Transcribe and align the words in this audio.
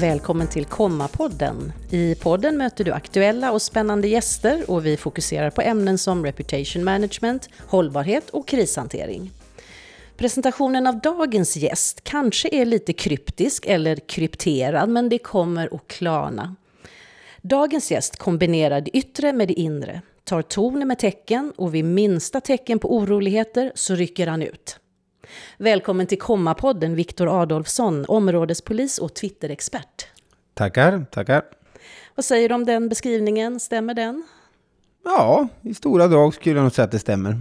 Välkommen 0.00 0.48
till 0.48 0.64
Komma-podden. 0.64 1.72
I 1.90 2.14
podden 2.14 2.56
möter 2.56 2.84
du 2.84 2.92
aktuella 2.92 3.52
och 3.52 3.62
spännande 3.62 4.08
gäster 4.08 4.70
och 4.70 4.86
vi 4.86 4.96
fokuserar 4.96 5.50
på 5.50 5.62
ämnen 5.62 5.98
som 5.98 6.24
reputation 6.24 6.84
management, 6.84 7.48
hållbarhet 7.68 8.30
och 8.30 8.48
krishantering. 8.48 9.30
Presentationen 10.16 10.86
av 10.86 11.00
dagens 11.00 11.56
gäst 11.56 12.04
kanske 12.04 12.48
är 12.52 12.64
lite 12.64 12.92
kryptisk 12.92 13.66
eller 13.66 13.96
krypterad, 13.96 14.88
men 14.88 15.08
det 15.08 15.18
kommer 15.18 15.74
att 15.74 15.88
klarna. 15.88 16.56
Dagens 17.42 17.90
gäst 17.90 18.16
kombinerar 18.16 18.80
det 18.80 18.96
yttre 18.96 19.32
med 19.32 19.48
det 19.48 19.60
inre, 19.60 20.02
tar 20.24 20.42
toner 20.42 20.86
med 20.86 20.98
tecken 20.98 21.52
och 21.56 21.74
vid 21.74 21.84
minsta 21.84 22.40
tecken 22.40 22.78
på 22.78 22.96
oroligheter 22.96 23.72
så 23.74 23.94
rycker 23.94 24.26
han 24.26 24.42
ut. 24.42 24.78
Välkommen 25.58 26.06
till 26.06 26.18
Komma-podden, 26.18 26.94
Viktor 26.94 27.42
Adolfsson, 27.42 28.04
områdespolis 28.08 28.98
och 28.98 29.14
Twitter-expert. 29.14 30.06
Tackar, 30.54 31.06
tackar. 31.10 31.42
Vad 32.14 32.24
säger 32.24 32.48
du 32.48 32.54
om 32.54 32.64
den 32.64 32.88
beskrivningen? 32.88 33.60
Stämmer 33.60 33.94
den? 33.94 34.26
Ja, 35.04 35.48
i 35.62 35.74
stora 35.74 36.06
drag 36.08 36.34
skulle 36.34 36.54
jag 36.54 36.62
nog 36.62 36.72
säga 36.72 36.84
att 36.84 36.90
det 36.90 36.98
stämmer. 36.98 37.36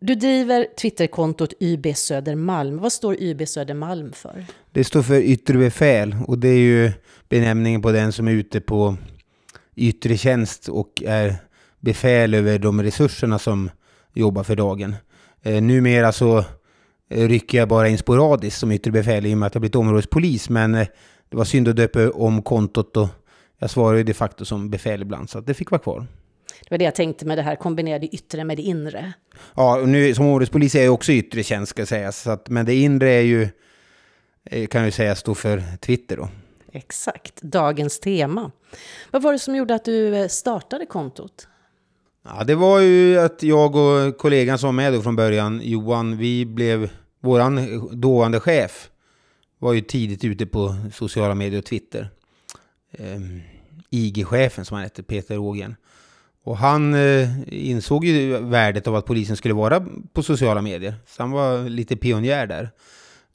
Du 0.00 0.14
driver 0.14 0.66
Twitterkontot 0.80 1.52
YB 1.60 1.96
Södermalm. 1.96 2.78
Vad 2.78 2.92
står 2.92 3.22
YB 3.22 3.48
Södermalm 3.48 4.12
för? 4.12 4.46
Det 4.72 4.84
står 4.84 5.02
för 5.02 5.20
yttre 5.20 5.58
befäl 5.58 6.16
och 6.26 6.38
det 6.38 6.48
är 6.48 6.58
ju 6.58 6.92
benämningen 7.28 7.82
på 7.82 7.92
den 7.92 8.12
som 8.12 8.28
är 8.28 8.32
ute 8.32 8.60
på 8.60 8.96
yttre 9.76 10.16
tjänst 10.16 10.68
och 10.68 11.02
är 11.06 11.36
befäl 11.80 12.34
över 12.34 12.58
de 12.58 12.82
resurserna 12.82 13.38
som 13.38 13.70
jobbar 14.14 14.42
för 14.42 14.56
dagen. 14.56 14.94
Eh, 15.42 15.62
numera 15.62 16.12
så 16.12 16.44
rycker 17.10 17.58
jag 17.58 17.68
bara 17.68 17.88
in 17.88 17.98
sporadiskt 17.98 18.60
som 18.60 18.72
yttre 18.72 18.90
befäl 18.90 19.26
i 19.26 19.34
och 19.34 19.38
med 19.38 19.46
att 19.46 19.54
jag 19.54 19.60
blivit 19.60 19.76
områdespolis. 19.76 20.48
Men 20.48 20.74
eh, 20.74 20.86
det 21.28 21.36
var 21.36 21.44
synd 21.44 21.68
att 21.68 21.76
döpa 21.76 22.10
om 22.10 22.42
kontot 22.42 22.96
och 22.96 23.08
jag 23.58 23.70
svarar 23.70 23.96
ju 23.96 24.04
de 24.04 24.14
facto 24.14 24.44
som 24.44 24.70
befäl 24.70 25.02
ibland, 25.02 25.30
så 25.30 25.40
det 25.40 25.54
fick 25.54 25.70
vara 25.70 25.80
kvar. 25.80 26.06
Det 26.60 26.70
var 26.70 26.78
det 26.78 26.84
jag 26.84 26.94
tänkte 26.94 27.26
med 27.26 27.38
det 27.38 27.42
här 27.42 27.56
kombinerade 27.56 28.06
yttre 28.06 28.44
med 28.44 28.56
det 28.56 28.62
inre. 28.62 29.12
Ja, 29.54 29.80
och 29.80 29.88
nu 29.88 30.14
som 30.14 30.26
områdespolis 30.26 30.74
är 30.74 30.84
jag 30.84 30.94
också 30.94 31.12
yttre 31.12 31.42
tjänst 31.42 31.70
ska 31.70 31.86
sägas. 31.86 32.22
Så 32.22 32.30
att, 32.30 32.48
men 32.48 32.66
det 32.66 32.74
inre 32.74 33.10
är 33.10 33.20
ju, 33.20 33.48
eh, 34.44 34.66
kan 34.66 34.84
ju 34.84 34.90
säga, 34.90 35.14
står 35.14 35.34
för 35.34 35.62
Twitter 35.80 36.16
då. 36.16 36.28
Exakt, 36.72 37.42
dagens 37.42 38.00
tema. 38.00 38.50
Vad 39.10 39.22
var 39.22 39.32
det 39.32 39.38
som 39.38 39.56
gjorde 39.56 39.74
att 39.74 39.84
du 39.84 40.26
startade 40.30 40.86
kontot? 40.86 41.48
Ja, 42.24 42.44
det 42.44 42.54
var 42.54 42.80
ju 42.80 43.18
att 43.18 43.42
jag 43.42 43.76
och 43.76 44.18
kollegan 44.18 44.58
som 44.58 44.66
var 44.66 44.72
med 44.72 44.92
då 44.92 45.02
från 45.02 45.16
början, 45.16 45.60
Johan, 45.64 46.16
vi 46.16 46.46
blev 46.46 46.90
våran 47.20 47.88
dåvarande 48.00 48.40
chef 48.40 48.90
var 49.58 49.72
ju 49.72 49.80
tidigt 49.80 50.24
ute 50.24 50.46
på 50.46 50.76
sociala 50.92 51.34
medier 51.34 51.58
och 51.58 51.64
Twitter. 51.64 52.10
Eh, 52.92 53.20
IG-chefen 53.90 54.64
som 54.64 54.74
han 54.74 54.84
hette, 54.84 55.02
Peter 55.02 55.38
Ågren. 55.38 55.76
Och 56.42 56.56
han 56.56 56.94
eh, 56.94 57.28
insåg 57.48 58.04
ju 58.04 58.38
värdet 58.38 58.86
av 58.86 58.96
att 58.96 59.06
polisen 59.06 59.36
skulle 59.36 59.54
vara 59.54 59.86
på 60.12 60.22
sociala 60.22 60.62
medier. 60.62 60.94
Så 61.06 61.22
han 61.22 61.30
var 61.30 61.68
lite 61.68 61.96
pionjär 61.96 62.46
där. 62.46 62.70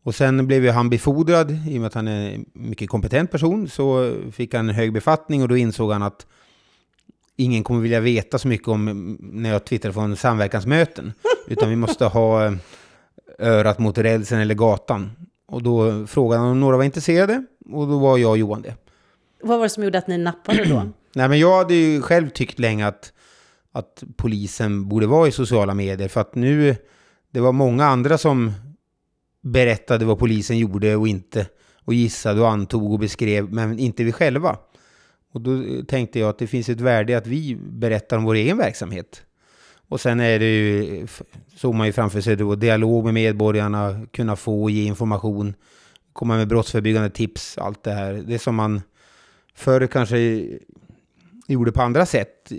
Och 0.03 0.15
sen 0.15 0.47
blev 0.47 0.63
ju 0.63 0.69
han 0.69 0.89
befordrad, 0.89 1.51
i 1.51 1.77
och 1.77 1.81
med 1.81 1.87
att 1.87 1.93
han 1.93 2.07
är 2.07 2.31
en 2.31 2.45
mycket 2.53 2.89
kompetent 2.89 3.31
person, 3.31 3.69
så 3.69 4.15
fick 4.31 4.53
han 4.53 4.69
en 4.69 4.75
hög 4.75 4.93
befattning 4.93 5.41
och 5.41 5.47
då 5.47 5.57
insåg 5.57 5.91
han 5.91 6.03
att 6.03 6.25
ingen 7.35 7.63
kommer 7.63 7.81
vilja 7.81 7.99
veta 7.99 8.37
så 8.39 8.47
mycket 8.47 8.67
om 8.67 9.17
när 9.19 9.49
jag 9.49 9.65
twittrar 9.65 9.91
från 9.91 10.15
samverkansmöten. 10.15 11.13
Utan 11.47 11.69
vi 11.69 11.75
måste 11.75 12.05
ha 12.05 12.45
eh, 12.45 12.53
örat 13.39 13.79
mot 13.79 13.97
rälsen 13.97 14.39
eller 14.39 14.55
gatan. 14.55 15.11
Och 15.47 15.63
då 15.63 16.07
frågade 16.07 16.41
han 16.41 16.51
om 16.51 16.59
några 16.59 16.77
var 16.77 16.83
intresserade 16.83 17.45
och 17.71 17.87
då 17.87 17.99
var 17.99 18.17
jag 18.17 18.31
och 18.31 18.37
Johan 18.37 18.61
det. 18.61 18.75
Vad 19.41 19.57
var 19.57 19.65
det 19.65 19.69
som 19.69 19.83
gjorde 19.83 19.97
att 19.97 20.07
ni 20.07 20.17
nappade 20.17 20.65
då? 20.65 20.89
Nej, 21.15 21.29
men 21.29 21.39
jag 21.39 21.57
hade 21.57 21.73
ju 21.73 22.01
själv 22.01 22.29
tyckt 22.29 22.59
länge 22.59 22.87
att, 22.87 23.13
att 23.71 24.03
polisen 24.17 24.89
borde 24.89 25.07
vara 25.07 25.27
i 25.27 25.31
sociala 25.31 25.73
medier. 25.73 26.07
För 26.07 26.21
att 26.21 26.35
nu, 26.35 26.75
det 27.31 27.39
var 27.39 27.51
många 27.51 27.85
andra 27.85 28.17
som 28.17 28.53
berättade 29.41 30.05
vad 30.05 30.19
polisen 30.19 30.57
gjorde 30.57 30.95
och 30.95 31.07
inte. 31.07 31.47
Och 31.85 31.93
gissade 31.93 32.41
och 32.41 32.49
antog 32.49 32.91
och 32.91 32.99
beskrev, 32.99 33.53
men 33.53 33.79
inte 33.79 34.03
vi 34.03 34.11
själva. 34.11 34.57
Och 35.33 35.41
då 35.41 35.63
tänkte 35.87 36.19
jag 36.19 36.29
att 36.29 36.39
det 36.39 36.47
finns 36.47 36.69
ett 36.69 36.81
värde 36.81 37.11
i 37.11 37.15
att 37.15 37.27
vi 37.27 37.55
berättar 37.55 38.17
om 38.17 38.23
vår 38.23 38.35
egen 38.35 38.57
verksamhet. 38.57 39.23
Och 39.87 40.01
sen 40.01 40.19
är 40.19 40.39
det 40.39 40.45
ju, 40.45 41.07
såg 41.55 41.75
man 41.75 41.87
ju 41.87 41.93
framför 41.93 42.21
sig 42.21 42.35
då, 42.35 42.55
dialog 42.55 43.05
med 43.05 43.13
medborgarna, 43.13 44.05
kunna 44.11 44.35
få 44.35 44.63
och 44.63 44.71
ge 44.71 44.83
information, 44.83 45.53
komma 46.13 46.37
med 46.37 46.47
brottsförebyggande 46.47 47.09
tips, 47.09 47.57
allt 47.57 47.83
det 47.83 47.91
här. 47.91 48.13
Det 48.13 48.39
som 48.39 48.55
man 48.55 48.81
förr 49.53 49.87
kanske 49.87 50.47
gjorde 51.47 51.71
på 51.71 51.81
andra 51.81 52.05
sätt. 52.05 52.51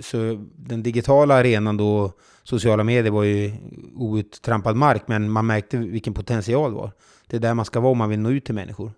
Så 0.00 0.46
den 0.56 0.82
digitala 0.82 1.34
arenan 1.34 1.76
då, 1.76 2.12
sociala 2.42 2.84
medier 2.84 3.12
var 3.12 3.22
ju 3.24 3.52
outtrampad 3.94 4.76
mark, 4.76 5.02
men 5.06 5.30
man 5.30 5.46
märkte 5.46 5.76
vilken 5.76 6.14
potential 6.14 6.70
det 6.70 6.76
var. 6.76 6.92
Det 7.26 7.36
är 7.36 7.40
där 7.40 7.54
man 7.54 7.64
ska 7.64 7.80
vara 7.80 7.92
om 7.92 7.98
man 7.98 8.10
vill 8.10 8.20
nå 8.20 8.30
ut 8.30 8.44
till 8.44 8.54
människor. 8.54 8.92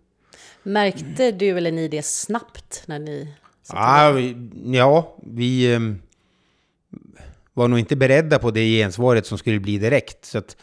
Märkte 0.63 1.33
du 1.33 1.49
eller 1.49 1.73
ni 1.73 1.89
det 1.89 2.05
snabbt 2.05 2.83
när 2.87 2.99
ni... 2.99 3.35
Ja, 3.73 4.13
vi, 4.13 4.37
ja, 4.65 5.17
vi 5.23 5.75
eh, 5.75 5.81
var 7.57 7.69
nog 7.69 7.79
inte 7.79 7.97
beredda 7.97 8.39
på 8.39 8.51
det 8.51 8.79
gensvaret 8.79 9.27
som 9.27 9.39
skulle 9.39 9.61
bli 9.61 9.79
direkt. 9.79 10.25
Så 10.25 10.39
att 10.39 10.57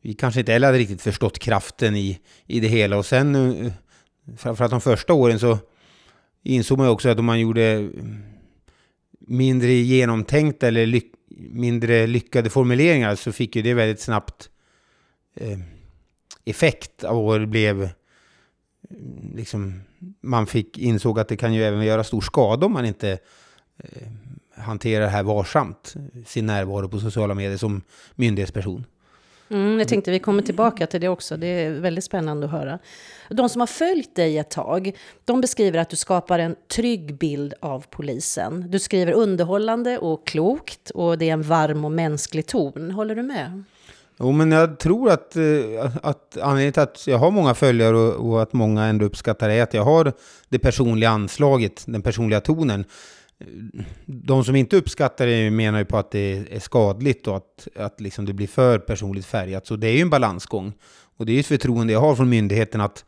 vi 0.00 0.14
kanske 0.14 0.40
inte 0.40 0.52
heller 0.52 0.66
hade 0.66 0.78
riktigt 0.78 1.02
förstått 1.02 1.38
kraften 1.38 1.96
i, 1.96 2.20
i 2.46 2.60
det 2.60 2.68
hela. 2.68 2.98
Och 2.98 3.06
sen, 3.06 3.34
eh, 3.34 3.72
framförallt 4.36 4.70
de 4.70 4.80
första 4.80 5.12
åren, 5.12 5.38
så 5.38 5.58
insåg 6.42 6.78
man 6.78 6.86
ju 6.86 6.92
också 6.92 7.08
att 7.08 7.18
om 7.18 7.24
man 7.24 7.40
gjorde 7.40 7.64
mm, 7.64 8.22
mindre 9.20 9.72
genomtänkta 9.72 10.68
eller 10.68 10.86
lyck, 10.86 11.12
mindre 11.50 12.06
lyckade 12.06 12.50
formuleringar 12.50 13.14
så 13.14 13.32
fick 13.32 13.56
ju 13.56 13.62
det 13.62 13.74
väldigt 13.74 14.00
snabbt 14.00 14.50
eh, 15.34 15.58
effekt 16.44 17.04
och 17.04 17.40
det 17.40 17.46
blev 17.46 17.80
mm, 17.80 19.32
liksom, 19.34 19.80
man 20.20 20.46
fick, 20.46 20.78
insåg 20.78 21.18
att 21.18 21.28
det 21.28 21.36
kan 21.36 21.54
ju 21.54 21.64
även 21.64 21.84
göra 21.84 22.04
stor 22.04 22.20
skada 22.20 22.66
om 22.66 22.72
man 22.72 22.86
inte 22.86 23.18
eh, 23.78 24.08
hanterar 24.60 25.04
det 25.04 25.10
här 25.10 25.22
varsamt, 25.22 25.94
sin 26.26 26.46
närvaro 26.46 26.88
på 26.88 26.98
sociala 26.98 27.34
medier 27.34 27.58
som 27.58 27.82
myndighetsperson. 28.14 28.84
Mm, 29.50 29.78
jag 29.78 29.88
tänkte 29.88 30.10
vi 30.10 30.18
kommer 30.18 30.42
tillbaka 30.42 30.86
till 30.86 31.00
det 31.00 31.08
också, 31.08 31.36
det 31.36 31.46
är 31.46 31.70
väldigt 31.70 32.04
spännande 32.04 32.46
att 32.46 32.52
höra. 32.52 32.78
De 33.28 33.48
som 33.48 33.60
har 33.60 33.66
följt 33.66 34.16
dig 34.16 34.38
ett 34.38 34.50
tag, 34.50 34.96
de 35.24 35.40
beskriver 35.40 35.78
att 35.78 35.90
du 35.90 35.96
skapar 35.96 36.38
en 36.38 36.56
trygg 36.68 37.18
bild 37.18 37.54
av 37.60 37.84
polisen. 37.90 38.70
Du 38.70 38.78
skriver 38.78 39.12
underhållande 39.12 39.98
och 39.98 40.26
klokt 40.26 40.90
och 40.90 41.18
det 41.18 41.28
är 41.28 41.32
en 41.32 41.42
varm 41.42 41.84
och 41.84 41.92
mänsklig 41.92 42.46
ton. 42.46 42.90
Håller 42.90 43.14
du 43.14 43.22
med? 43.22 43.64
Jo, 44.18 44.32
men 44.32 44.52
jag 44.52 44.78
tror 44.78 45.10
att, 45.10 45.36
eh, 45.36 45.96
att 46.02 46.38
anledningen 46.42 46.72
till 46.72 46.82
att 46.82 47.06
jag 47.06 47.18
har 47.18 47.30
många 47.30 47.54
följare 47.54 47.96
och, 47.96 48.30
och, 48.30 48.42
att 48.42 48.52
många 48.52 48.84
ändå 48.84 49.04
uppskattar 49.04 49.48
det 49.48 49.54
är 49.54 49.62
att 49.62 49.74
jag 49.74 49.84
har 49.84 50.12
det 50.48 50.58
personliga 50.58 51.10
anslaget, 51.10 51.84
den 51.86 52.02
personliga 52.02 52.40
tonen. 52.40 52.84
De 54.06 54.44
som 54.44 54.56
inte 54.56 54.76
uppskattar 54.76 55.26
det 55.26 55.50
menar 55.50 55.78
ju 55.78 55.84
på 55.84 55.98
att 55.98 56.10
det 56.10 56.46
är 56.50 56.60
skadligt 56.60 57.26
och 57.26 57.36
att, 57.36 57.68
att 57.76 58.00
liksom 58.00 58.24
det 58.26 58.32
blir 58.32 58.46
för 58.46 58.78
personligt 58.78 59.26
färgat. 59.26 59.66
Så 59.66 59.76
det 59.76 59.86
är 59.88 59.92
ju 59.92 60.00
en 60.00 60.10
balansgång. 60.10 60.72
Och 61.16 61.26
det 61.26 61.32
är 61.32 61.34
ju 61.34 61.40
ett 61.40 61.46
förtroende 61.46 61.92
jag 61.92 62.00
har 62.00 62.14
från 62.14 62.28
myndigheten 62.28 62.80
att, 62.80 63.04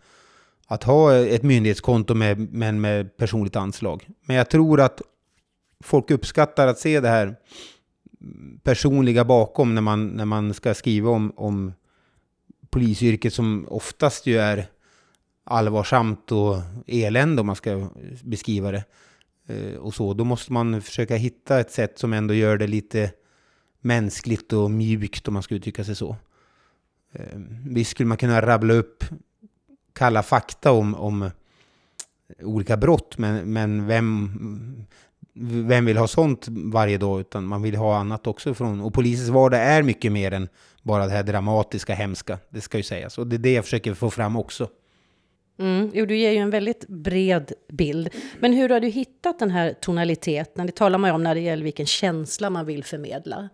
att 0.67 0.85
ha 0.85 1.15
ett 1.15 1.43
myndighetskonto 1.43 2.15
med, 2.15 2.53
men 2.53 2.81
med 2.81 3.17
personligt 3.17 3.57
anslag. 3.57 4.09
Men 4.25 4.37
jag 4.37 4.51
tror 4.51 4.81
att 4.81 5.03
folk 5.85 6.11
uppskattar 6.11 6.67
att 6.67 6.79
se 6.79 7.01
det 7.01 7.09
här 7.09 7.37
personliga 8.63 9.25
bakom 9.25 9.75
när 9.75 9.83
man, 9.83 10.07
när 10.07 10.25
man 10.25 10.55
ska 10.55 10.75
skriva 10.75 11.11
om, 11.11 11.33
om 11.37 11.73
polisyrket 12.71 13.35
som 13.35 13.67
oftast 13.69 14.27
ju 14.27 14.39
är 14.39 14.67
allvarsamt 15.45 16.33
och 16.33 16.57
elände 16.87 17.41
om 17.41 17.47
man 17.47 17.57
ska 17.57 17.89
beskriva 18.23 18.71
det. 18.73 18.85
Eh, 19.47 19.75
och 19.75 19.95
så, 19.95 20.15
då 20.15 20.25
måste 20.25 20.53
man 20.53 20.83
försöka 20.83 21.17
hitta 21.17 21.61
ett 21.61 21.71
sätt 21.71 21.99
som 21.99 22.13
ändå 22.13 22.35
gör 22.35 22.59
det 22.59 22.67
lite 22.67 23.11
mänskligt 23.81 24.53
och 24.53 24.71
mjukt 24.71 25.29
om 25.29 25.35
man 25.35 25.43
ska 25.43 25.55
uttrycka 25.55 25.85
sig 25.85 25.95
så. 25.95 26.17
Eh, 27.13 27.39
visst 27.67 27.91
skulle 27.91 28.07
man 28.07 28.19
kunna 28.19 28.41
rabbla 28.41 28.75
upp 28.75 29.05
kalla 29.93 30.23
fakta 30.23 30.73
om, 30.73 30.95
om 30.95 31.31
olika 32.43 32.77
brott, 32.77 33.19
men, 33.19 33.53
men 33.53 33.87
vem, 33.87 34.87
vem 35.69 35.85
vill 35.85 35.97
ha 35.97 36.09
sånt 36.09 36.47
varje 36.49 36.99
dag, 36.99 37.21
utan 37.21 37.45
man 37.45 37.63
vill 37.63 37.77
ha 37.77 37.97
annat 37.97 38.27
också. 38.27 38.55
Från, 38.55 38.81
och 38.81 38.95
polisens 38.95 39.29
vardag 39.29 39.61
är 39.61 39.83
mycket 39.83 40.13
mer 40.13 40.33
än 40.33 40.49
bara 40.83 41.07
det 41.07 41.13
här 41.13 41.23
dramatiska, 41.23 41.95
hemska. 41.95 42.39
Det 42.51 42.61
ska 42.61 42.77
ju 42.77 42.83
sägas. 42.83 43.19
Och 43.19 43.27
det 43.27 43.37
är 43.37 43.39
det 43.39 43.53
jag 43.53 43.65
försöker 43.65 43.95
få 43.95 44.11
fram 44.11 44.37
också. 44.37 44.69
Mm, 45.63 45.91
jo, 45.95 46.07
du 46.07 46.17
ger 46.17 46.31
ju 46.31 46.39
en 46.39 46.51
väldigt 46.51 46.89
bred 46.89 47.53
bild. 47.69 48.09
Men 48.41 48.53
hur 48.53 48.69
har 48.69 48.81
du 48.81 48.89
hittat 48.89 49.39
den 49.39 49.51
här 49.51 49.75
tonaliteten? 49.81 50.67
Det 50.67 50.73
talar 50.73 50.99
man 50.99 51.11
ju 51.11 51.15
om 51.15 51.23
när 51.23 51.35
det 51.35 51.41
gäller 51.41 51.65
vilken 51.65 51.87
känsla 51.87 52.51
man 52.51 52.67
vill 52.67 52.85
förmedla. 52.85 53.49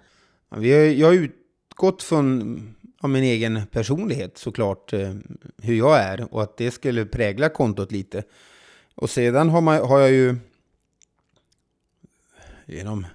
Jag 0.99 1.06
har 1.06 1.14
utgått 1.14 2.02
från 2.02 2.75
av 3.00 3.10
min 3.10 3.25
egen 3.25 3.66
personlighet 3.66 4.38
såklart, 4.38 4.93
eh, 4.93 5.14
hur 5.62 5.75
jag 5.75 5.99
är 5.99 6.34
och 6.34 6.43
att 6.43 6.56
det 6.56 6.70
skulle 6.70 7.06
prägla 7.06 7.49
kontot 7.49 7.93
lite. 7.93 8.22
Och 8.94 9.10
sedan 9.10 9.49
har, 9.49 9.60
man, 9.60 9.88
har 9.88 10.00
jag 10.00 10.10
ju 10.10 10.37
genom 12.66 13.06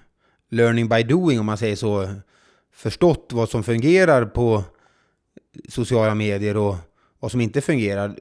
learning 0.50 0.88
by 0.88 1.02
doing, 1.02 1.40
om 1.40 1.46
man 1.46 1.58
säger 1.58 1.76
så, 1.76 2.14
förstått 2.72 3.30
vad 3.32 3.48
som 3.48 3.62
fungerar 3.62 4.24
på 4.24 4.64
sociala 5.68 6.14
medier 6.14 6.56
och 6.56 6.76
vad 7.18 7.30
som 7.30 7.40
inte 7.40 7.60
fungerar. 7.60 8.16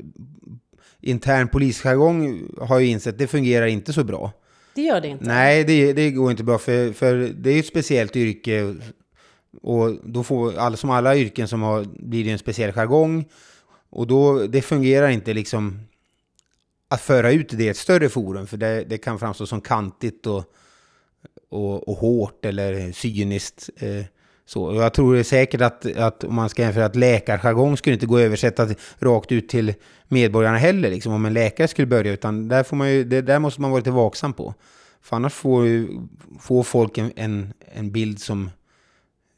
Intern 1.03 1.47
polisjargong 1.47 2.49
har 2.61 2.79
jag 2.79 2.89
insett, 2.89 3.17
det 3.17 3.27
fungerar 3.27 3.65
inte 3.65 3.93
så 3.93 4.03
bra. 4.03 4.31
Det 4.75 4.81
gör 4.81 5.01
det 5.01 5.07
inte? 5.07 5.25
Nej, 5.25 5.63
det, 5.63 5.93
det 5.93 6.11
går 6.11 6.31
inte 6.31 6.43
bra, 6.43 6.57
för, 6.57 6.93
för 6.93 7.15
det 7.15 7.49
är 7.49 7.59
ett 7.59 7.65
speciellt 7.65 8.15
yrke. 8.15 8.75
Och 9.61 9.95
då 10.03 10.23
får, 10.23 10.57
all, 10.57 10.77
som 10.77 10.89
alla 10.89 11.17
yrken 11.17 11.47
som 11.47 11.61
har, 11.61 11.85
blir 11.99 12.23
det 12.23 12.31
en 12.31 12.39
speciell 12.39 12.71
jargong. 12.71 13.25
Och 13.89 14.07
då, 14.07 14.47
det 14.47 14.61
fungerar 14.61 15.09
inte 15.09 15.33
liksom 15.33 15.79
att 16.87 17.01
föra 17.01 17.31
ut 17.31 17.49
det 17.49 17.63
i 17.63 17.69
ett 17.69 17.77
större 17.77 18.09
forum, 18.09 18.47
för 18.47 18.57
det, 18.57 18.83
det 18.83 18.97
kan 18.97 19.19
framstå 19.19 19.45
som 19.45 19.61
kantigt 19.61 20.27
och, 20.27 20.43
och, 21.49 21.89
och 21.89 21.95
hårt 21.95 22.45
eller 22.45 22.91
cyniskt. 22.91 23.69
Eh, 23.75 24.05
så. 24.45 24.75
Jag 24.75 24.93
tror 24.93 25.23
säkert 25.23 25.61
att, 25.61 25.95
att 25.97 26.23
om 26.23 26.35
man 26.35 26.49
ska 26.49 26.61
jämföra 26.61 26.85
att 26.85 26.95
läkarjargong 26.95 27.77
skulle 27.77 27.93
inte 27.93 28.05
gå 28.05 28.15
att 28.17 28.21
översätta 28.21 28.67
rakt 28.99 29.31
ut 29.31 29.49
till 29.49 29.73
medborgarna 30.07 30.57
heller, 30.57 30.89
liksom, 30.89 31.13
om 31.13 31.25
en 31.25 31.33
läkare 31.33 31.67
skulle 31.67 31.87
börja, 31.87 32.13
utan 32.13 32.47
där, 32.47 32.63
får 32.63 32.77
man 32.77 32.91
ju, 32.91 33.03
det 33.03 33.21
där 33.21 33.39
måste 33.39 33.61
man 33.61 33.71
vara 33.71 33.79
lite 33.79 33.91
vaksam 33.91 34.33
på. 34.33 34.53
För 35.01 35.15
annars 35.15 35.33
får, 35.33 35.63
får 36.39 36.63
folk 36.63 36.97
en, 36.97 37.11
en, 37.15 37.53
en 37.75 37.91
bild 37.91 38.19
som 38.19 38.49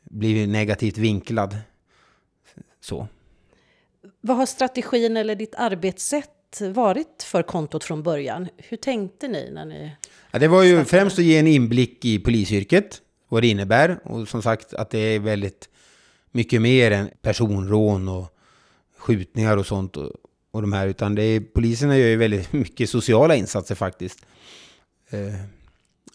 blir 0.04 0.48
negativt 0.48 0.98
vinklad. 0.98 1.58
Så. 2.82 3.08
Vad 4.22 4.38
har 4.38 4.46
strategin 4.46 5.18
eller 5.18 5.36
ditt 5.36 5.56
arbetssätt 5.56 6.62
varit 6.74 7.24
för 7.24 7.44
kontot 7.44 7.84
från 7.84 8.04
början? 8.04 8.48
Hur 8.58 8.78
tänkte 8.78 9.28
ni 9.28 9.52
när 9.52 9.66
ni... 9.66 9.92
Ja, 10.32 10.40
det 10.40 10.48
var 10.48 10.64
ju 10.64 10.70
startade? 10.70 10.90
främst 10.90 11.20
att 11.20 11.26
ge 11.26 11.38
en 11.38 11.48
inblick 11.48 12.06
i 12.06 12.20
polisyrket, 12.20 13.02
vad 13.30 13.44
det 13.44 13.48
innebär. 13.48 14.00
Och 14.04 14.28
som 14.28 14.42
sagt 14.42 14.74
att 14.74 14.90
det 14.90 15.00
är 15.00 15.20
väldigt 15.20 15.70
mycket 16.32 16.62
mer 16.62 16.92
än 16.92 17.10
personrån 17.22 18.10
och 18.10 18.38
skjutningar 18.98 19.58
och 19.58 19.66
sånt. 19.66 19.98
Och, 19.98 20.12
och 20.52 20.62
de 20.62 20.74
här, 20.74 20.88
utan 20.88 21.16
det 21.16 21.24
är, 21.24 21.40
poliserna 21.40 21.98
gör 21.98 22.08
ju 22.08 22.16
väldigt 22.16 22.54
mycket 22.54 22.90
sociala 22.90 23.36
insatser 23.36 23.76
faktiskt. 23.76 24.26
Eh, 25.10 25.36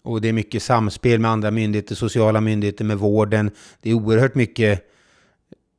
och 0.03 0.21
det 0.21 0.29
är 0.29 0.33
mycket 0.33 0.63
samspel 0.63 1.19
med 1.19 1.31
andra 1.31 1.51
myndigheter, 1.51 1.95
sociala 1.95 2.41
myndigheter, 2.41 2.85
med 2.85 2.97
vården. 2.97 3.51
Det 3.81 3.89
är 3.89 3.93
oerhört 3.93 4.35
mycket 4.35 4.87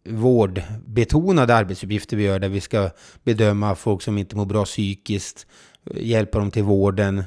vårdbetonade 0.09 1.55
arbetsuppgifter 1.55 2.17
vi 2.17 2.23
gör 2.23 2.39
där 2.39 2.49
vi 2.49 2.61
ska 2.61 2.91
bedöma 3.25 3.75
folk 3.75 4.03
som 4.03 4.19
inte 4.19 4.37
mår 4.37 4.45
bra 4.45 4.65
psykiskt, 4.65 5.47
eh, 5.91 6.07
hjälpa 6.07 6.39
dem 6.39 6.51
till 6.51 6.63
vården. 6.63 7.25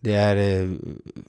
Det 0.00 0.12
är 0.12 0.62
eh, 0.62 0.70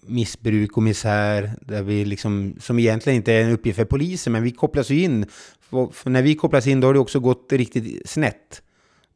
missbruk 0.02 0.78
och 0.78 0.84
misär, 0.84 1.52
där 1.62 1.84
vi 1.84 2.06
liksom, 2.06 2.56
som 2.60 2.80
egentligen 2.80 3.18
inte 3.18 3.34
är 3.34 3.44
en 3.44 3.52
uppgift 3.52 3.78
för 3.78 3.86
polisen, 3.86 4.34
men 4.34 4.44
vi 4.44 4.52
kopplas 4.52 4.90
ju 4.90 5.04
in. 5.04 5.26
För 5.92 6.10
när 6.10 6.22
vi 6.22 6.36
kopplas 6.36 6.68
in 6.68 6.80
då 6.80 6.88
har 6.88 6.94
det 6.94 7.00
också 7.00 7.20
gått 7.20 7.52
riktigt 7.52 8.10
snett. 8.10 8.62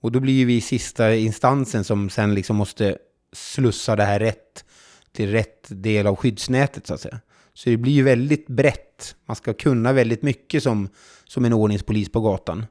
Och 0.01 0.11
då 0.11 0.19
blir 0.19 0.33
ju 0.33 0.45
vi 0.45 0.61
sista 0.61 1.15
instansen 1.15 1.83
som 1.83 2.09
sen 2.09 2.35
liksom 2.35 2.55
måste 2.55 2.97
slussa 3.33 3.95
det 3.95 4.03
här 4.03 4.19
rätt 4.19 4.65
till 5.11 5.31
rätt 5.31 5.67
del 5.69 6.07
av 6.07 6.15
skyddsnätet 6.15 6.87
så 6.87 6.93
att 6.93 7.01
säga. 7.01 7.19
Så 7.53 7.69
det 7.69 7.77
blir 7.77 7.93
ju 7.93 8.03
väldigt 8.03 8.47
brett. 8.47 9.15
Man 9.25 9.35
ska 9.35 9.53
kunna 9.53 9.93
väldigt 9.93 10.21
mycket 10.21 10.63
som, 10.63 10.89
som 11.25 11.45
en 11.45 11.53
ordningspolis 11.53 12.11
på 12.11 12.21
gatan. 12.21 12.65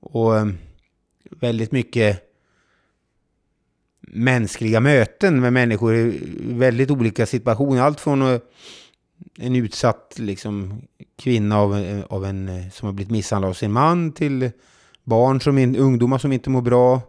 Och 0.00 0.38
eh, 0.38 0.46
väldigt 1.30 1.72
mycket 1.72 2.22
mänskliga 4.06 4.80
möten 4.80 5.40
med 5.40 5.52
människor 5.52 5.94
i 5.94 6.20
väldigt 6.42 6.90
olika 6.90 7.26
situationer. 7.26 7.82
Allt 7.82 8.00
från 8.00 8.40
en 9.38 9.56
utsatt 9.56 10.14
liksom, 10.16 10.82
kvinna 11.18 11.58
av, 11.58 12.02
av 12.08 12.24
en, 12.24 12.70
som 12.70 12.86
har 12.86 12.92
blivit 12.92 13.10
misshandlad 13.10 13.50
av 13.50 13.54
sin 13.54 13.72
man 13.72 14.12
till 14.12 14.50
barn, 15.04 15.40
som 15.40 15.58
in, 15.58 15.76
ungdomar 15.76 16.18
som 16.18 16.32
inte 16.32 16.50
mår 16.50 16.62
bra. 16.62 17.00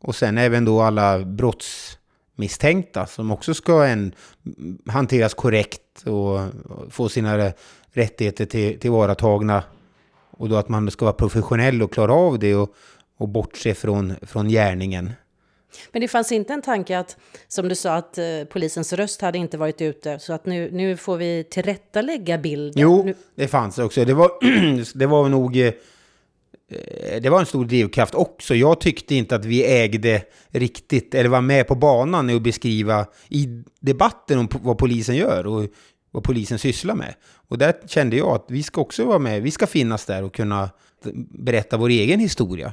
Och 0.00 0.14
sen 0.14 0.38
även 0.38 0.64
då 0.64 0.82
alla 0.82 1.24
brottsmisstänkta 1.24 3.06
som 3.06 3.30
också 3.30 3.54
ska 3.54 3.84
en, 3.84 4.14
hanteras 4.86 5.34
korrekt 5.34 6.06
och 6.06 6.40
få 6.90 7.08
sina 7.08 7.52
rättigheter 7.92 8.46
till, 8.46 8.78
tillvaratagna. 8.78 9.64
Och 10.30 10.48
då 10.48 10.56
att 10.56 10.68
man 10.68 10.90
ska 10.90 11.04
vara 11.04 11.12
professionell 11.14 11.82
och 11.82 11.92
klara 11.92 12.12
av 12.12 12.38
det 12.38 12.54
och, 12.54 12.74
och 13.16 13.28
bortse 13.28 13.74
från, 13.74 14.14
från 14.22 14.48
gärningen. 14.48 15.10
Men 15.92 16.02
det 16.02 16.08
fanns 16.08 16.32
inte 16.32 16.52
en 16.52 16.62
tanke 16.62 16.98
att, 16.98 17.16
som 17.48 17.68
du 17.68 17.74
sa, 17.74 17.94
att 17.94 18.18
eh, 18.18 18.24
polisens 18.50 18.92
röst 18.92 19.20
hade 19.20 19.38
inte 19.38 19.58
varit 19.58 19.80
ute, 19.80 20.18
så 20.18 20.32
att 20.32 20.46
nu, 20.46 20.70
nu 20.72 20.96
får 20.96 21.16
vi 21.16 21.44
tillrättalägga 21.50 22.38
bilden? 22.38 22.82
Jo, 22.82 23.02
nu... 23.04 23.14
det 23.34 23.48
fanns 23.48 23.78
också. 23.78 24.04
Det 24.04 24.14
var, 24.14 24.30
det 24.98 25.06
var 25.06 25.28
nog... 25.28 25.56
Eh, 25.56 25.72
det 27.20 27.30
var 27.30 27.40
en 27.40 27.46
stor 27.46 27.64
drivkraft 27.64 28.14
också. 28.14 28.54
Jag 28.54 28.80
tyckte 28.80 29.14
inte 29.14 29.36
att 29.36 29.44
vi 29.44 29.64
ägde 29.64 30.22
riktigt, 30.48 31.14
eller 31.14 31.28
var 31.28 31.40
med 31.40 31.66
på 31.66 31.74
banan 31.74 32.30
i 32.30 32.34
att 32.36 32.42
beskriva 32.42 33.06
i 33.28 33.62
debatten 33.80 34.38
om 34.38 34.48
vad 34.62 34.78
polisen 34.78 35.16
gör 35.16 35.46
och 35.46 35.66
vad 36.10 36.22
polisen 36.22 36.58
sysslar 36.58 36.94
med. 36.94 37.14
Och 37.48 37.58
där 37.58 37.74
kände 37.86 38.16
jag 38.16 38.28
att 38.28 38.46
vi 38.48 38.62
ska 38.62 38.80
också 38.80 39.04
vara 39.04 39.18
med, 39.18 39.42
vi 39.42 39.50
ska 39.50 39.66
finnas 39.66 40.04
där 40.04 40.22
och 40.22 40.34
kunna 40.34 40.70
berätta 41.30 41.76
vår 41.76 41.88
egen 41.88 42.20
historia. 42.20 42.72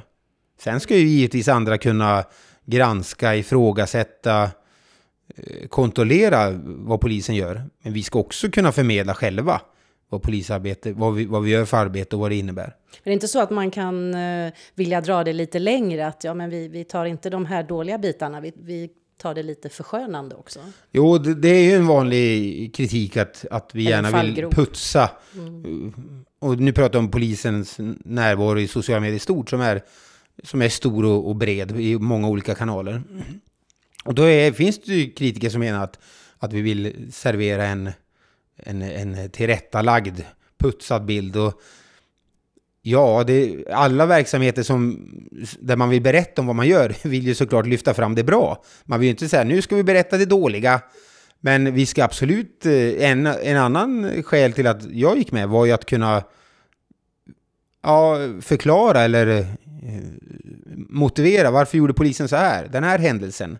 Sen 0.60 0.80
ska 0.80 0.96
ju 0.96 1.06
givetvis 1.06 1.48
andra 1.48 1.78
kunna 1.78 2.24
granska, 2.70 3.36
ifrågasätta, 3.36 4.42
eh, 4.42 5.68
kontrollera 5.68 6.50
vad 6.64 7.00
polisen 7.00 7.34
gör. 7.34 7.62
Men 7.82 7.92
vi 7.92 8.02
ska 8.02 8.18
också 8.18 8.50
kunna 8.50 8.72
förmedla 8.72 9.14
själva 9.14 9.60
vad 10.08 10.22
polisarbete, 10.22 10.92
vad 10.92 11.14
vi, 11.14 11.24
vad 11.24 11.42
vi 11.42 11.50
gör 11.50 11.64
för 11.64 11.76
arbete 11.76 12.16
och 12.16 12.20
vad 12.22 12.30
det 12.30 12.36
innebär. 12.36 12.64
Men 12.64 13.00
det 13.04 13.10
är 13.10 13.14
inte 13.14 13.28
så 13.28 13.40
att 13.40 13.50
man 13.50 13.70
kan 13.70 14.14
uh, 14.14 14.52
vilja 14.74 15.00
dra 15.00 15.24
det 15.24 15.32
lite 15.32 15.58
längre, 15.58 16.06
att 16.06 16.24
ja, 16.24 16.34
men 16.34 16.50
vi, 16.50 16.68
vi 16.68 16.84
tar 16.84 17.04
inte 17.04 17.30
de 17.30 17.46
här 17.46 17.62
dåliga 17.62 17.98
bitarna, 17.98 18.40
vi, 18.40 18.52
vi 18.56 18.90
tar 19.20 19.34
det 19.34 19.42
lite 19.42 19.68
förskönande 19.68 20.34
också? 20.34 20.58
Jo, 20.92 21.18
det, 21.18 21.34
det 21.34 21.48
är 21.48 21.64
ju 21.64 21.76
en 21.76 21.86
vanlig 21.86 22.74
kritik 22.74 23.16
att, 23.16 23.44
att 23.50 23.70
vi 23.74 23.82
gärna 23.82 24.22
vill 24.22 24.46
putsa. 24.50 25.10
Mm. 25.34 25.92
Och 26.38 26.58
nu 26.58 26.72
pratar 26.72 26.98
jag 26.98 27.04
om 27.04 27.10
polisens 27.10 27.76
närvaro 28.04 28.58
i 28.58 28.68
sociala 28.68 29.00
medier 29.00 29.16
i 29.16 29.18
stort, 29.18 29.50
som 29.50 29.60
är 29.60 29.82
som 30.42 30.62
är 30.62 30.68
stor 30.68 31.04
och, 31.04 31.28
och 31.28 31.36
bred 31.36 31.80
i 31.80 31.98
många 31.98 32.28
olika 32.28 32.54
kanaler. 32.54 33.02
Och 34.04 34.14
då 34.14 34.22
är, 34.22 34.52
finns 34.52 34.78
det 34.78 34.94
ju 34.94 35.10
kritiker 35.10 35.50
som 35.50 35.60
menar 35.60 35.84
att, 35.84 35.98
att 36.38 36.52
vi 36.52 36.60
vill 36.60 37.12
servera 37.12 37.64
en, 37.64 37.90
en, 38.56 38.82
en 38.82 39.30
tillrättalagd, 39.30 40.20
putsad 40.58 41.04
bild. 41.04 41.36
Och 41.36 41.60
ja, 42.82 43.24
det, 43.26 43.64
alla 43.72 44.06
verksamheter 44.06 44.62
som, 44.62 45.08
där 45.60 45.76
man 45.76 45.88
vill 45.88 46.02
berätta 46.02 46.40
om 46.40 46.46
vad 46.46 46.56
man 46.56 46.68
gör 46.68 46.94
vill 47.08 47.26
ju 47.26 47.34
såklart 47.34 47.66
lyfta 47.66 47.94
fram 47.94 48.14
det 48.14 48.24
bra. 48.24 48.64
Man 48.84 49.00
vill 49.00 49.06
ju 49.06 49.10
inte 49.10 49.28
säga 49.28 49.44
nu 49.44 49.62
ska 49.62 49.76
vi 49.76 49.82
berätta 49.82 50.18
det 50.18 50.26
dåliga. 50.26 50.80
Men 51.42 51.74
vi 51.74 51.86
ska 51.86 52.04
absolut, 52.04 52.66
eh, 52.66 53.10
en, 53.10 53.26
en 53.26 53.56
annan 53.56 54.22
skäl 54.22 54.52
till 54.52 54.66
att 54.66 54.84
jag 54.92 55.18
gick 55.18 55.32
med 55.32 55.48
var 55.48 55.66
ju 55.66 55.72
att 55.72 55.86
kunna 55.86 56.24
ja, 57.82 58.16
förklara 58.40 59.00
eller 59.00 59.46
Eh, 59.82 60.02
motivera 60.88 61.50
varför 61.50 61.78
gjorde 61.78 61.94
polisen 61.94 62.28
så 62.28 62.36
här, 62.36 62.68
den 62.72 62.84
här 62.84 62.98
händelsen. 62.98 63.58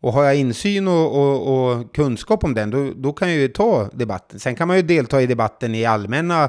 Och 0.00 0.12
har 0.12 0.24
jag 0.24 0.36
insyn 0.36 0.88
och, 0.88 1.18
och, 1.18 1.72
och, 1.72 1.94
kunskap 1.94 2.44
om 2.44 2.54
den, 2.54 2.70
då, 2.70 2.92
då 2.96 3.12
kan 3.12 3.28
jag 3.28 3.38
ju 3.38 3.48
ta 3.48 3.88
debatten. 3.92 4.40
Sen 4.40 4.54
kan 4.54 4.68
man 4.68 4.76
ju 4.76 4.82
delta 4.82 5.22
i 5.22 5.26
debatten 5.26 5.74
i 5.74 5.84
allmänna 5.84 6.48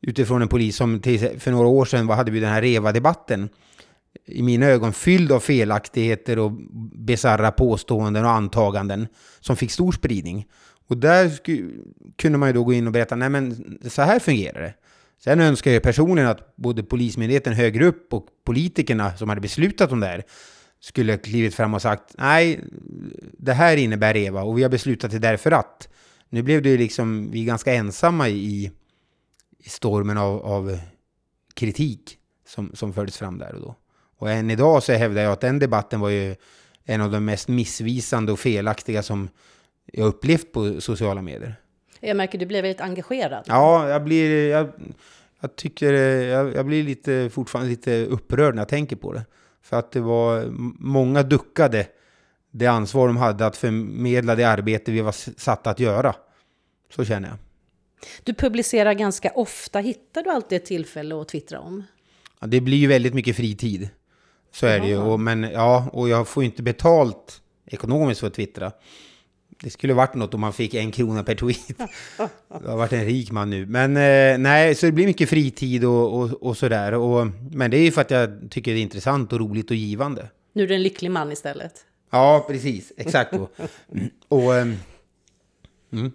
utifrån 0.00 0.42
en 0.42 0.48
polis 0.48 0.76
som 0.76 1.00
till, 1.00 1.40
för 1.40 1.50
några 1.50 1.68
år 1.68 1.84
sedan 1.84 2.06
vad 2.06 2.16
hade 2.16 2.30
vi 2.30 2.40
den 2.40 2.50
här 2.50 2.62
REVA-debatten. 2.62 3.48
I 4.26 4.42
mina 4.42 4.66
ögon 4.66 4.92
fylld 4.92 5.32
av 5.32 5.40
felaktigheter 5.40 6.38
och 6.38 6.52
bizarra 6.92 7.50
påståenden 7.50 8.24
och 8.24 8.30
antaganden 8.30 9.06
som 9.40 9.56
fick 9.56 9.70
stor 9.70 9.92
spridning. 9.92 10.46
Och 10.88 10.96
där 10.96 11.30
kunde 12.16 12.38
man 12.38 12.48
ju 12.48 12.52
då 12.52 12.64
gå 12.64 12.72
in 12.72 12.86
och 12.86 12.92
berätta, 12.92 13.16
nej 13.16 13.28
men 13.28 13.78
så 13.88 14.02
här 14.02 14.18
fungerar 14.18 14.60
det. 14.60 14.74
Sen 15.18 15.40
önskar 15.40 15.70
jag 15.70 15.82
personligen 15.82 16.30
att 16.30 16.56
både 16.56 16.82
Polismyndigheten 16.82 17.52
högre 17.52 17.84
upp 17.84 18.12
och 18.12 18.26
politikerna 18.44 19.16
som 19.16 19.28
hade 19.28 19.40
beslutat 19.40 19.92
om 19.92 20.00
det 20.00 20.06
här 20.06 20.22
skulle 20.80 21.12
ha 21.12 21.18
klivit 21.18 21.54
fram 21.54 21.74
och 21.74 21.82
sagt 21.82 22.14
nej, 22.18 22.60
det 23.38 23.52
här 23.52 23.76
innebär 23.76 24.16
Eva 24.16 24.42
och 24.42 24.58
vi 24.58 24.62
har 24.62 24.70
beslutat 24.70 25.10
det 25.10 25.18
därför 25.18 25.50
att. 25.50 25.88
Nu 26.28 26.42
blev 26.42 26.62
det 26.62 26.68
ju 26.68 26.78
liksom, 26.78 27.30
vi 27.30 27.40
är 27.40 27.44
ganska 27.44 27.74
ensamma 27.74 28.28
i, 28.28 28.72
i 29.58 29.68
stormen 29.68 30.18
av, 30.18 30.46
av 30.46 30.78
kritik 31.54 32.18
som, 32.46 32.70
som 32.74 32.92
fördes 32.92 33.18
fram 33.18 33.38
där 33.38 33.54
och 33.54 33.60
då. 33.60 33.76
Och 34.18 34.30
än 34.30 34.50
idag 34.50 34.82
så 34.82 34.92
hävdar 34.92 35.22
jag 35.22 35.32
att 35.32 35.40
den 35.40 35.58
debatten 35.58 36.00
var 36.00 36.08
ju 36.08 36.36
en 36.84 37.00
av 37.00 37.10
de 37.10 37.24
mest 37.24 37.48
missvisande 37.48 38.32
och 38.32 38.38
felaktiga 38.38 39.02
som 39.02 39.28
jag 39.92 40.06
upplevt 40.06 40.52
på 40.52 40.80
sociala 40.80 41.22
medier. 41.22 41.60
Jag 42.04 42.16
märker 42.16 42.38
att 42.38 42.40
du 42.40 42.46
blir 42.46 42.62
väldigt 42.62 42.80
engagerad. 42.80 43.44
Ja, 43.46 43.88
jag 43.88 44.04
blir... 44.04 44.50
Jag, 44.50 44.68
jag 45.40 45.56
tycker... 45.56 45.92
Jag, 45.92 46.54
jag, 46.54 46.66
blir 46.66 46.82
lite, 46.82 47.30
fortfarande 47.32 47.70
lite 47.70 48.06
upprörd 48.06 48.54
när 48.54 48.60
jag 48.60 48.68
tänker 48.68 48.96
på 48.96 49.12
det. 49.12 49.24
För 49.62 49.78
att 49.78 49.92
det 49.92 50.00
var... 50.00 50.44
Många 50.78 51.22
duckade 51.22 51.86
det 52.50 52.66
ansvar 52.66 53.06
de 53.06 53.16
hade 53.16 53.46
att 53.46 53.56
förmedla 53.56 54.34
det 54.34 54.44
arbete 54.44 54.92
vi 54.92 55.00
var 55.00 55.40
satta 55.40 55.70
att 55.70 55.80
göra. 55.80 56.14
Så 56.90 57.04
känner 57.04 57.28
jag. 57.28 57.38
Du 58.22 58.34
publicerar 58.34 58.92
ganska 58.92 59.30
ofta. 59.30 59.78
Hittar 59.78 60.22
du 60.22 60.30
alltid 60.30 60.56
ett 60.56 60.64
tillfälle 60.64 61.20
att 61.20 61.28
twittra 61.28 61.60
om? 61.60 61.82
Ja, 62.40 62.46
det 62.46 62.60
blir 62.60 62.76
ju 62.76 62.86
väldigt 62.86 63.14
mycket 63.14 63.36
fritid. 63.36 63.88
Så 64.52 64.66
är 64.66 64.80
det 64.80 64.86
ju. 64.86 64.98
Och, 64.98 65.20
men, 65.20 65.42
ja, 65.42 65.88
och 65.92 66.08
jag 66.08 66.28
får 66.28 66.42
ju 66.42 66.48
inte 66.48 66.62
betalt 66.62 67.40
ekonomiskt 67.66 68.20
för 68.20 68.26
att 68.26 68.34
twittra. 68.34 68.72
Det 69.62 69.70
skulle 69.70 69.94
varit 69.94 70.14
något 70.14 70.34
om 70.34 70.40
man 70.40 70.52
fick 70.52 70.74
en 70.74 70.92
krona 70.92 71.22
per 71.22 71.34
tweet. 71.34 71.90
Jag 72.62 72.70
har 72.70 72.76
varit 72.76 72.92
en 72.92 73.04
rik 73.04 73.30
man 73.30 73.50
nu. 73.50 73.66
Men 73.66 73.96
eh, 73.96 74.38
nej, 74.38 74.74
så 74.74 74.86
det 74.86 74.92
blir 74.92 75.06
mycket 75.06 75.28
fritid 75.28 75.84
och, 75.84 76.20
och, 76.20 76.42
och 76.42 76.56
sådär. 76.56 76.94
Och, 76.94 77.26
men 77.52 77.70
det 77.70 77.76
är 77.76 77.82
ju 77.82 77.92
för 77.92 78.00
att 78.00 78.10
jag 78.10 78.50
tycker 78.50 78.72
det 78.72 78.78
är 78.78 78.82
intressant 78.82 79.32
och 79.32 79.40
roligt 79.40 79.70
och 79.70 79.76
givande. 79.76 80.28
Nu 80.52 80.62
är 80.62 80.68
du 80.68 80.74
en 80.74 80.82
lycklig 80.82 81.10
man 81.10 81.32
istället. 81.32 81.86
Ja, 82.10 82.44
precis. 82.48 82.92
Exakt. 82.96 83.32
och, 83.34 83.50
och, 84.28 84.54
ehm, 84.54 84.76
mm. 85.92 86.12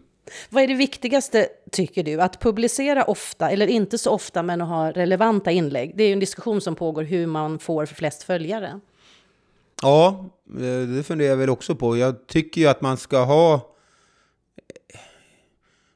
Vad 0.49 0.63
är 0.63 0.67
det 0.67 0.75
viktigaste, 0.75 1.47
tycker 1.71 2.03
du? 2.03 2.21
Att 2.21 2.39
publicera 2.39 3.03
ofta, 3.03 3.49
eller 3.49 3.67
inte 3.67 3.97
så 3.97 4.11
ofta, 4.11 4.43
men 4.43 4.61
att 4.61 4.67
ha 4.67 4.91
relevanta 4.91 5.51
inlägg? 5.51 5.93
Det 5.95 6.03
är 6.03 6.07
ju 6.07 6.13
en 6.13 6.19
diskussion 6.19 6.61
som 6.61 6.75
pågår 6.75 7.03
hur 7.03 7.27
man 7.27 7.59
får 7.59 7.85
flest 7.85 8.23
följare. 8.23 8.79
Ja, 9.81 10.29
eh, 10.49 10.87
det 10.87 11.03
funderar 11.03 11.29
jag 11.29 11.37
väl 11.37 11.49
också 11.49 11.75
på. 11.75 11.97
Jag 11.97 12.27
tycker 12.27 12.61
ju 12.61 12.67
att 12.67 12.81
man 12.81 12.97
ska 12.97 13.23
ha... 13.23 13.75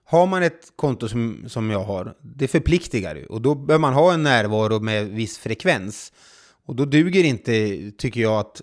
Har 0.05 0.27
man 0.27 0.43
ett 0.43 0.73
konto 0.75 1.07
som, 1.07 1.45
som 1.47 1.69
jag 1.69 1.83
har, 1.83 2.15
det 2.21 2.47
förpliktigar 2.47 3.15
ju. 3.15 3.25
Och 3.25 3.41
då 3.41 3.55
bör 3.55 3.77
man 3.77 3.93
ha 3.93 4.13
en 4.13 4.23
närvaro 4.23 4.79
med 4.79 5.07
viss 5.07 5.37
frekvens. 5.37 6.13
Och 6.65 6.75
då 6.75 6.85
duger 6.85 7.23
inte, 7.23 7.51
tycker 7.97 8.21
jag, 8.21 8.39
att... 8.39 8.61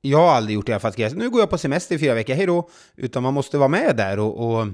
Jag 0.00 0.18
har 0.18 0.28
aldrig 0.28 0.54
gjort 0.54 0.66
det 0.66 0.70
i 0.70 0.72
alla 0.72 0.80
fall. 0.80 1.14
Nu 1.14 1.30
går 1.30 1.40
jag 1.40 1.50
på 1.50 1.58
semester 1.58 1.94
i 1.94 1.98
fyra 1.98 2.14
veckor, 2.14 2.34
hej 2.34 2.46
då. 2.46 2.68
Utan 2.96 3.22
man 3.22 3.34
måste 3.34 3.58
vara 3.58 3.68
med 3.68 3.96
där 3.96 4.18
och, 4.18 4.60
och 4.60 4.66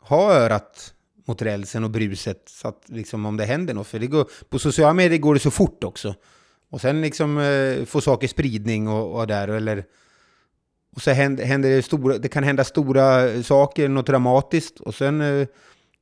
ha 0.00 0.32
örat 0.32 0.94
mot 1.26 1.42
rälsen 1.42 1.84
och 1.84 1.90
bruset. 1.90 2.42
Så 2.46 2.68
att 2.68 2.82
liksom 2.86 3.26
om 3.26 3.36
det 3.36 3.44
händer 3.44 3.74
något. 3.74 3.86
För 3.86 3.98
det 3.98 4.06
går, 4.06 4.30
på 4.48 4.58
sociala 4.58 4.94
medier 4.94 5.18
går 5.18 5.34
det 5.34 5.40
så 5.40 5.50
fort 5.50 5.84
också. 5.84 6.14
Och 6.72 6.80
sen 6.80 7.00
liksom 7.00 7.38
eh, 7.38 7.84
få 7.84 8.00
saker 8.00 8.28
spridning 8.28 8.88
och, 8.88 9.20
och 9.20 9.26
där, 9.26 9.48
eller... 9.48 9.84
Och 10.94 11.02
så 11.02 11.10
händer, 11.10 11.44
händer 11.44 11.70
det 11.70 11.82
stora, 11.82 12.18
det 12.18 12.28
kan 12.28 12.44
hända 12.44 12.64
stora 12.64 13.42
saker, 13.42 13.88
något 13.88 14.06
dramatiskt, 14.06 14.80
och 14.80 14.94
sen... 14.94 15.20
Eh, 15.20 15.46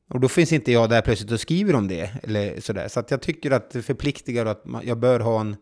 och 0.09 0.21
då 0.21 0.29
finns 0.29 0.53
inte 0.53 0.73
jag 0.73 0.91
där 0.91 1.03
plötsligt 1.03 1.31
och 1.31 1.41
skriver 1.41 1.75
om 1.75 1.89
det, 1.89 2.11
eller 2.23 2.61
sådär. 2.61 2.89
Så 2.89 3.01
att 3.01 3.11
jag 3.11 3.23
tycker 3.23 3.51
att 3.51 3.71
det 3.71 3.83
förpliktigar 3.83 4.47
att 4.47 4.65
man, 4.65 4.87
jag 4.87 4.99
bör 4.99 5.21
ha 5.21 5.41
en, 5.41 5.57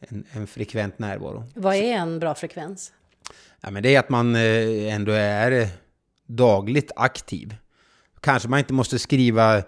en, 0.00 0.24
en, 0.30 0.46
frekvent 0.46 0.98
närvaro. 0.98 1.44
Vad 1.54 1.74
är 1.74 1.92
en 1.92 2.18
bra 2.18 2.34
frekvens? 2.34 2.92
Ja, 3.60 3.70
men 3.70 3.82
det 3.82 3.94
är 3.94 3.98
att 3.98 4.08
man 4.08 4.34
eh, 4.36 4.94
ändå 4.94 5.12
är 5.12 5.52
eh, 5.52 5.68
dagligt 6.26 6.90
aktiv. 6.96 7.56
Kanske 8.20 8.48
man 8.48 8.58
inte 8.58 8.72
måste 8.72 8.98
skriva 8.98 9.62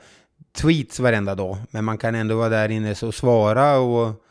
tweets 0.52 1.00
varenda 1.00 1.34
dag, 1.34 1.56
men 1.70 1.84
man 1.84 1.98
kan 1.98 2.14
ändå 2.14 2.36
vara 2.36 2.48
där 2.48 2.68
inne 2.68 2.94
och 3.02 3.14
svara 3.14 3.78
och 3.78 4.24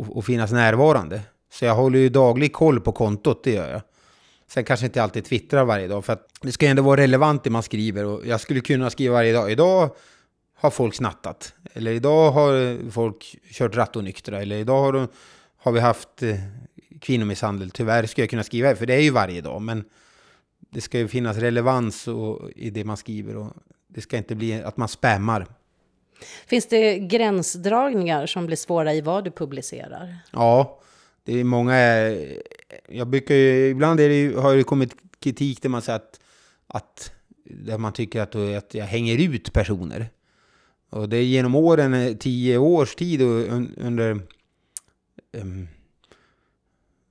och, 0.00 0.16
och 0.16 0.24
finnas 0.24 0.52
närvarande. 0.52 1.20
Så 1.52 1.64
jag 1.64 1.74
håller 1.74 1.98
ju 1.98 2.08
daglig 2.08 2.52
koll 2.52 2.80
på 2.80 2.92
kontot, 2.92 3.44
det 3.44 3.52
gör 3.52 3.70
jag. 3.70 3.82
Sen 4.48 4.64
kanske 4.64 4.86
inte 4.86 5.02
alltid 5.02 5.24
twittrar 5.24 5.64
varje 5.64 5.88
dag, 5.88 6.04
för 6.04 6.12
att 6.12 6.28
det 6.42 6.52
ska 6.52 6.66
ändå 6.66 6.82
vara 6.82 7.00
relevant 7.00 7.44
det 7.44 7.50
man 7.50 7.62
skriver. 7.62 8.04
Och 8.04 8.26
jag 8.26 8.40
skulle 8.40 8.60
kunna 8.60 8.90
skriva 8.90 9.14
varje 9.14 9.32
dag. 9.32 9.52
Idag 9.52 9.90
har 10.56 10.70
folk 10.70 10.94
snattat. 10.94 11.54
Eller 11.72 11.92
idag 11.92 12.30
har 12.30 12.90
folk 12.90 13.36
kört 13.50 13.76
rattonyktra. 13.76 14.42
Eller 14.42 14.56
idag 14.56 14.80
har, 14.80 14.92
de, 14.92 15.08
har 15.56 15.72
vi 15.72 15.80
haft 15.80 16.22
eh, 16.22 16.36
kvinnomisshandel. 17.00 17.70
Tyvärr 17.70 18.06
skulle 18.06 18.22
jag 18.22 18.30
kunna 18.30 18.42
skriva 18.42 18.68
det, 18.68 18.76
för 18.76 18.86
det 18.86 18.94
är 18.94 19.00
ju 19.00 19.10
varje 19.10 19.40
dag. 19.40 19.62
Men 19.62 19.84
det 20.70 20.80
ska 20.80 20.98
ju 20.98 21.08
finnas 21.08 21.36
relevans 21.36 22.08
och, 22.08 22.50
i 22.56 22.70
det 22.70 22.84
man 22.84 22.96
skriver. 22.96 23.36
Och 23.36 23.52
det 23.88 24.00
ska 24.00 24.16
inte 24.16 24.34
bli 24.34 24.62
att 24.62 24.76
man 24.76 24.88
spammar. 24.88 25.46
Finns 26.46 26.66
det 26.66 26.98
gränsdragningar 26.98 28.26
som 28.26 28.46
blir 28.46 28.56
svåra 28.56 28.94
i 28.94 29.00
vad 29.00 29.24
du 29.24 29.30
publicerar? 29.30 30.16
Ja, 30.30 30.80
det 31.24 31.40
är 31.40 31.44
många... 31.44 31.76
Jag 32.88 33.08
brukar 33.08 33.34
ju, 33.34 33.68
ibland 33.68 34.00
är 34.00 34.08
det, 34.08 34.40
har 34.40 34.56
det 34.56 34.62
kommit 34.62 34.94
kritik 35.20 35.62
där 35.62 35.68
man 35.68 35.82
säger 35.82 35.96
att, 35.96 36.20
att 36.66 37.12
där 37.44 37.78
man 37.78 37.92
tycker 37.92 38.20
att, 38.20 38.34
att 38.34 38.74
jag 38.74 38.84
hänger 38.84 39.18
ut 39.18 39.52
personer. 39.52 40.10
Och 40.90 41.08
det 41.08 41.16
är 41.16 41.22
genom 41.22 41.54
åren, 41.54 41.94
eh, 41.94 42.16
tio 42.16 42.58
års 42.58 42.94
tid 42.94 43.22
och 43.22 43.28
under 43.76 44.20
um, 45.32 45.68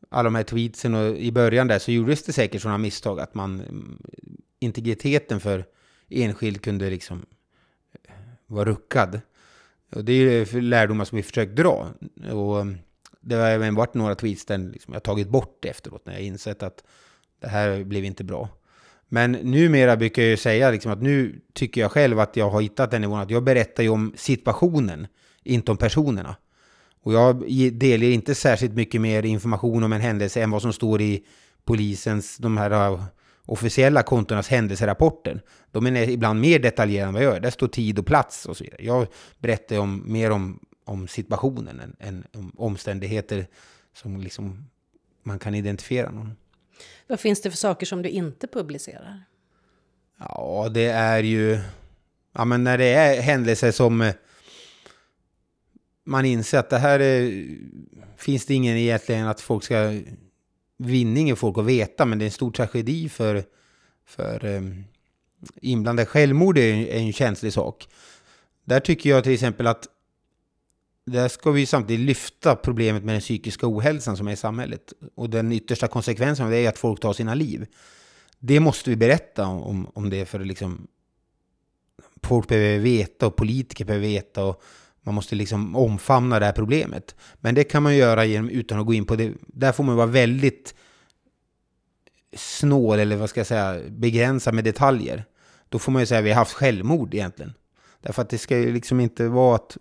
alla 0.10 0.24
de 0.24 0.36
här 0.36 0.44
tweetsen 0.44 0.96
och 0.96 1.18
i 1.18 1.32
början 1.32 1.68
där 1.68 1.80
så 1.80 1.91
gjordes 1.91 2.24
det 2.24 2.34
säkert 2.34 2.62
sådana 2.62 2.77
misstag 2.77 3.20
att 3.20 3.34
man 3.34 3.60
mm, 3.60 3.98
integriteten 4.60 5.39
för 5.39 5.65
enskild 6.10 6.62
kunde 6.62 6.89
liksom 6.89 7.25
var 8.51 8.65
ruckad. 8.65 9.22
Och 9.96 10.05
det 10.05 10.13
är 10.13 10.62
lärdomar 10.62 11.05
som 11.05 11.15
vi 11.15 11.24
försökt 11.24 11.55
dra. 11.55 11.88
Och 12.31 12.62
mm, 12.62 12.77
det 13.22 13.36
har 13.36 13.50
även 13.50 13.75
varit 13.75 13.93
några 13.93 14.15
tweets 14.15 14.46
där 14.46 14.58
liksom 14.58 14.93
jag 14.93 15.03
tagit 15.03 15.29
bort 15.29 15.58
det 15.62 15.70
efteråt 15.70 16.05
när 16.05 16.13
jag 16.13 16.22
insett 16.22 16.63
att 16.63 16.84
det 17.39 17.48
här 17.48 17.84
blev 17.84 18.05
inte 18.05 18.24
bra. 18.24 18.50
Men 19.10 19.31
numera 19.31 19.98
brukar 19.98 20.22
jag 20.22 20.29
ju 20.29 20.38
säga 20.38 20.72
liksom 20.72 20.91
att 20.91 21.01
nu 21.01 21.41
tycker 21.53 21.81
jag 21.81 21.91
själv 21.91 22.20
att 22.20 22.36
jag 22.36 22.50
har 22.50 22.62
hittat 22.62 22.91
den 22.91 23.01
nivån 23.01 23.20
att 23.20 23.29
jag 23.29 23.43
berättar 23.43 23.84
ju 23.84 23.89
om 23.89 24.13
situationen, 24.15 25.08
inte 25.43 25.72
om 25.72 25.77
personerna. 25.77 26.36
Och 27.03 27.13
jag 27.13 27.39
delger 27.74 28.10
inte 28.10 28.36
särskilt 28.36 28.74
mycket 28.74 29.01
mer 29.01 29.25
information 29.25 29.84
om 29.84 29.93
en 29.93 30.01
händelse 30.01 30.41
än 30.41 30.51
vad 30.51 30.62
som 30.62 30.74
står 30.74 31.01
i 31.01 31.24
polisens, 31.65 32.38
de 32.38 32.58
här 32.58 33.00
officiella 33.51 34.03
kontornas 34.03 34.48
händelserapporter. 34.48 35.41
De 35.72 35.88
är 35.88 36.10
ibland 36.10 36.39
mer 36.39 36.60
detaljerade 36.60 37.08
än 37.08 37.13
vad 37.13 37.24
jag 37.24 37.34
gör. 37.34 37.39
Där 37.39 37.50
står 37.50 37.67
tid 37.67 38.00
och 38.00 38.05
plats 38.05 38.46
och 38.46 38.58
så 38.58 38.63
vidare. 38.63 38.86
Jag 38.86 39.08
berättar 39.39 39.79
om, 39.79 40.03
mer 40.05 40.31
om, 40.31 40.60
om 40.86 41.08
situationen 41.08 41.79
än, 41.79 41.96
än 42.00 42.24
om 42.34 42.51
omständigheter 42.58 43.48
som 43.93 44.22
liksom 44.22 44.70
man 45.24 45.39
kan 45.39 45.55
identifiera 45.55 46.12
någon. 46.12 46.36
Vad 47.08 47.20
finns 47.20 47.41
det 47.41 47.50
för 47.50 47.58
saker 47.58 47.86
som 47.86 48.01
du 48.01 48.10
inte 48.10 48.48
publicerar? 48.48 49.24
Ja, 50.20 50.70
det 50.74 50.86
är 50.88 51.24
ju... 51.24 51.60
Ja, 52.34 52.46
men 52.46 52.63
när 52.63 52.77
det 52.77 52.93
är 52.93 53.22
händelser 53.22 53.72
som 53.72 54.01
eh, 54.01 54.13
man 56.03 56.25
inser 56.25 56.60
att 56.60 56.70
det 56.70 56.77
här 56.77 57.00
är, 57.00 57.46
finns 58.17 58.46
det 58.46 58.53
ingen 58.53 58.77
egentligen 58.77 59.27
att 59.27 59.41
folk 59.41 59.63
ska 59.63 60.01
vinningen 60.81 61.35
folk 61.35 61.57
att 61.57 61.65
veta, 61.65 62.05
men 62.05 62.19
det 62.19 62.23
är 62.23 62.27
en 62.27 62.31
stor 62.31 62.51
tragedi 62.51 63.09
för, 63.09 63.43
för 64.05 64.45
um, 64.45 64.83
inblandade. 65.61 66.05
Självmord 66.05 66.57
är, 66.57 66.73
är 66.73 66.97
en 66.97 67.13
känslig 67.13 67.53
sak. 67.53 67.88
Där 68.65 68.79
tycker 68.79 69.09
jag 69.09 69.23
till 69.23 69.33
exempel 69.33 69.67
att 69.67 69.88
där 71.05 71.27
ska 71.27 71.51
vi 71.51 71.65
samtidigt 71.65 72.05
lyfta 72.05 72.55
problemet 72.55 73.03
med 73.03 73.15
den 73.15 73.21
psykiska 73.21 73.67
ohälsan 73.67 74.17
som 74.17 74.27
är 74.27 74.31
i 74.31 74.35
samhället. 74.35 74.93
Och 75.15 75.29
den 75.29 75.51
yttersta 75.51 75.88
konsekvensen 75.88 76.45
av 76.45 76.51
det 76.51 76.57
är 76.57 76.69
att 76.69 76.77
folk 76.77 77.00
tar 77.00 77.13
sina 77.13 77.33
liv. 77.33 77.65
Det 78.39 78.59
måste 78.59 78.89
vi 78.89 78.95
berätta 78.95 79.47
om, 79.47 79.91
om 79.93 80.09
det 80.09 80.25
för 80.25 80.39
liksom 80.39 80.88
folk 82.23 82.47
behöver 82.47 82.79
veta 82.79 83.27
och 83.27 83.35
politiker 83.35 83.85
behöver 83.85 84.07
veta 84.07 84.43
och 84.43 84.61
man 85.03 85.15
måste 85.15 85.36
liksom 85.36 85.75
omfamna 85.75 86.39
det 86.39 86.46
här 86.46 86.53
problemet. 86.53 87.15
Men 87.39 87.55
det 87.55 87.63
kan 87.63 87.84
man 87.84 87.96
göra 87.96 88.25
genom, 88.25 88.50
utan 88.50 88.79
att 88.79 88.86
gå 88.86 88.93
in 88.93 89.05
på 89.05 89.15
det. 89.15 89.34
Där 89.48 89.72
får 89.72 89.84
man 89.84 89.96
vara 89.96 90.08
väldigt 90.08 90.75
snål, 92.36 93.00
eller 93.00 93.15
vad 93.15 93.29
ska 93.29 93.39
jag 93.39 93.48
säga, 93.48 93.81
begränsad 93.89 94.53
med 94.53 94.63
detaljer. 94.63 95.25
Då 95.70 95.79
får 95.79 95.91
man 95.91 96.01
ju 96.01 96.05
säga 96.05 96.20
att 96.20 96.25
vi 96.25 96.29
har 96.29 96.36
haft 96.36 96.53
självmord 96.53 97.13
egentligen. 97.13 97.53
Därför 98.01 98.22
att 98.22 98.29
det 98.29 98.38
ska 98.38 98.58
ju 98.58 98.74
liksom 98.74 99.00
inte 99.00 99.27
vara 99.27 99.55
att... 99.55 99.77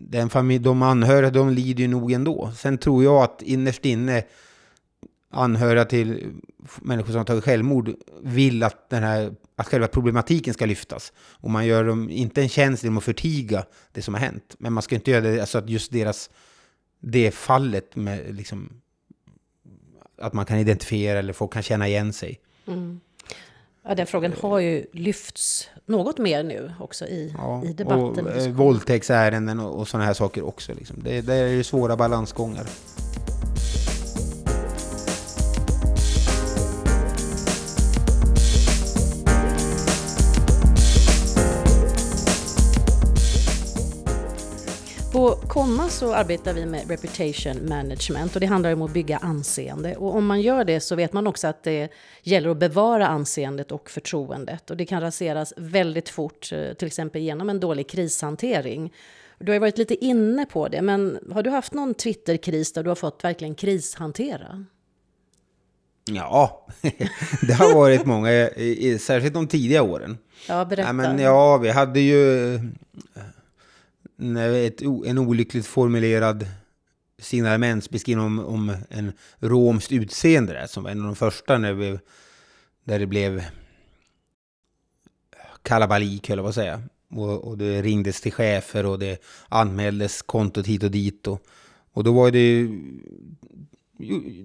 Den 0.00 0.30
familj, 0.30 0.64
de 0.64 0.82
anhöriga, 0.82 1.30
de 1.30 1.50
lider 1.50 1.82
ju 1.82 1.88
nog 1.88 2.12
ändå. 2.12 2.52
Sen 2.56 2.78
tror 2.78 3.04
jag 3.04 3.22
att 3.22 3.42
innerst 3.42 3.84
inne 3.84 4.22
anhöriga 5.30 5.84
till 5.84 6.32
människor 6.76 7.12
som 7.12 7.18
har 7.18 7.24
tagit 7.24 7.44
självmord 7.44 7.94
vill 8.22 8.62
att, 8.62 8.90
den 8.90 9.02
här, 9.02 9.34
att 9.56 9.66
själva 9.66 9.86
problematiken 9.86 10.54
ska 10.54 10.66
lyftas. 10.66 11.12
Och 11.18 11.50
man 11.50 11.66
gör 11.66 11.84
dem 11.84 12.10
inte 12.10 12.42
en 12.42 12.48
tjänst 12.48 12.82
genom 12.82 12.98
att 12.98 13.04
förtiga 13.04 13.64
det 13.92 14.02
som 14.02 14.14
har 14.14 14.20
hänt. 14.20 14.56
Men 14.58 14.72
man 14.72 14.82
ska 14.82 14.94
inte 14.94 15.10
göra 15.10 15.20
det, 15.20 15.40
alltså 15.40 15.58
att 15.58 15.68
just 15.68 15.92
deras, 15.92 16.30
det 17.00 17.30
fallet 17.30 17.96
med 17.96 18.34
liksom, 18.34 18.80
att 20.18 20.32
man 20.32 20.46
kan 20.46 20.58
identifiera 20.58 21.18
eller 21.18 21.32
folk 21.32 21.52
kan 21.52 21.62
känna 21.62 21.88
igen 21.88 22.12
sig. 22.12 22.40
Mm. 22.66 23.00
Ja, 23.82 23.94
den 23.94 24.06
frågan 24.06 24.32
har 24.40 24.58
ju 24.58 24.86
lyfts 24.92 25.68
något 25.86 26.18
mer 26.18 26.42
nu 26.42 26.72
också 26.80 27.04
i, 27.04 27.34
ja, 27.38 27.64
i 27.64 27.72
debatten. 27.72 28.26
Och, 28.26 28.36
eh, 28.36 28.52
våldtäktsärenden 28.52 29.60
och, 29.60 29.80
och 29.80 29.88
sådana 29.88 30.06
här 30.06 30.14
saker 30.14 30.46
också. 30.46 30.74
Liksom. 30.74 30.96
Det, 31.02 31.20
det 31.20 31.34
är 31.34 31.48
ju 31.48 31.64
svåra 31.64 31.96
balansgångar. 31.96 32.66
På 45.28 45.34
Komma 45.34 45.88
så 45.88 46.14
arbetar 46.14 46.54
vi 46.54 46.66
med 46.66 46.90
reputation 46.90 47.68
management 47.68 48.34
och 48.34 48.40
det 48.40 48.46
handlar 48.46 48.72
om 48.72 48.82
att 48.82 48.92
bygga 48.92 49.16
anseende. 49.16 49.96
Och 49.96 50.14
om 50.14 50.26
man 50.26 50.40
gör 50.40 50.64
det 50.64 50.80
så 50.80 50.96
vet 50.96 51.12
man 51.12 51.26
också 51.26 51.46
att 51.46 51.62
det 51.62 51.88
gäller 52.22 52.50
att 52.50 52.56
bevara 52.56 53.06
anseendet 53.06 53.72
och 53.72 53.90
förtroendet. 53.90 54.70
Och 54.70 54.76
det 54.76 54.86
kan 54.86 55.00
raseras 55.00 55.54
väldigt 55.56 56.08
fort, 56.08 56.52
eh, 56.52 56.72
till 56.72 56.86
exempel 56.86 57.22
genom 57.22 57.50
en 57.50 57.60
dålig 57.60 57.88
krishantering. 57.88 58.92
Du 59.38 59.46
har 59.46 59.54
ju 59.54 59.58
varit 59.58 59.78
lite 59.78 60.04
inne 60.04 60.46
på 60.46 60.68
det, 60.68 60.82
men 60.82 61.18
har 61.32 61.42
du 61.42 61.50
haft 61.50 61.72
någon 61.72 61.94
Twitterkris 61.94 62.72
där 62.72 62.82
du 62.82 62.90
har 62.90 62.94
fått 62.94 63.24
verkligen 63.24 63.54
krishantera? 63.54 64.64
Ja, 66.10 66.66
det 67.42 67.52
har 67.52 67.74
varit 67.74 68.06
många, 68.06 68.48
särskilt 69.00 69.34
de 69.34 69.48
tidiga 69.48 69.82
åren. 69.82 70.18
Ja, 70.48 70.64
berätta. 70.64 70.88
Ja, 70.88 70.92
men, 70.92 71.18
ja 71.18 71.56
vi 71.56 71.70
hade 71.70 72.00
ju 72.00 72.58
ett, 74.66 74.82
en 74.82 75.18
olyckligt 75.18 75.66
formulerad 75.66 76.46
signalementsbeskrivning 77.18 78.26
om, 78.26 78.38
om 78.38 78.76
en 78.90 79.12
romskt 79.38 79.92
utseende 79.92 80.52
där, 80.52 80.66
som 80.66 80.82
var 80.82 80.90
en 80.90 81.00
av 81.00 81.06
de 81.06 81.16
första 81.16 81.58
när 81.58 81.72
vi, 81.72 81.98
där 82.84 82.98
det 82.98 83.06
blev 83.06 83.44
kalabalik, 85.62 86.28
höll 86.28 86.38
jag 86.38 86.44
på 86.44 86.48
att 86.48 86.54
säga. 86.54 86.82
Och, 87.10 87.44
och, 87.44 87.58
det 87.58 87.82
ringdes 87.82 88.20
till 88.20 88.32
chefer 88.32 88.86
och 88.86 88.98
det 88.98 89.22
anmäldes 89.48 90.22
kontot 90.22 90.66
hit 90.66 90.82
och 90.82 90.90
dit. 90.90 91.26
Och, 91.26 91.42
och 91.92 92.04
då 92.04 92.12
var 92.12 92.30
det 92.30 92.68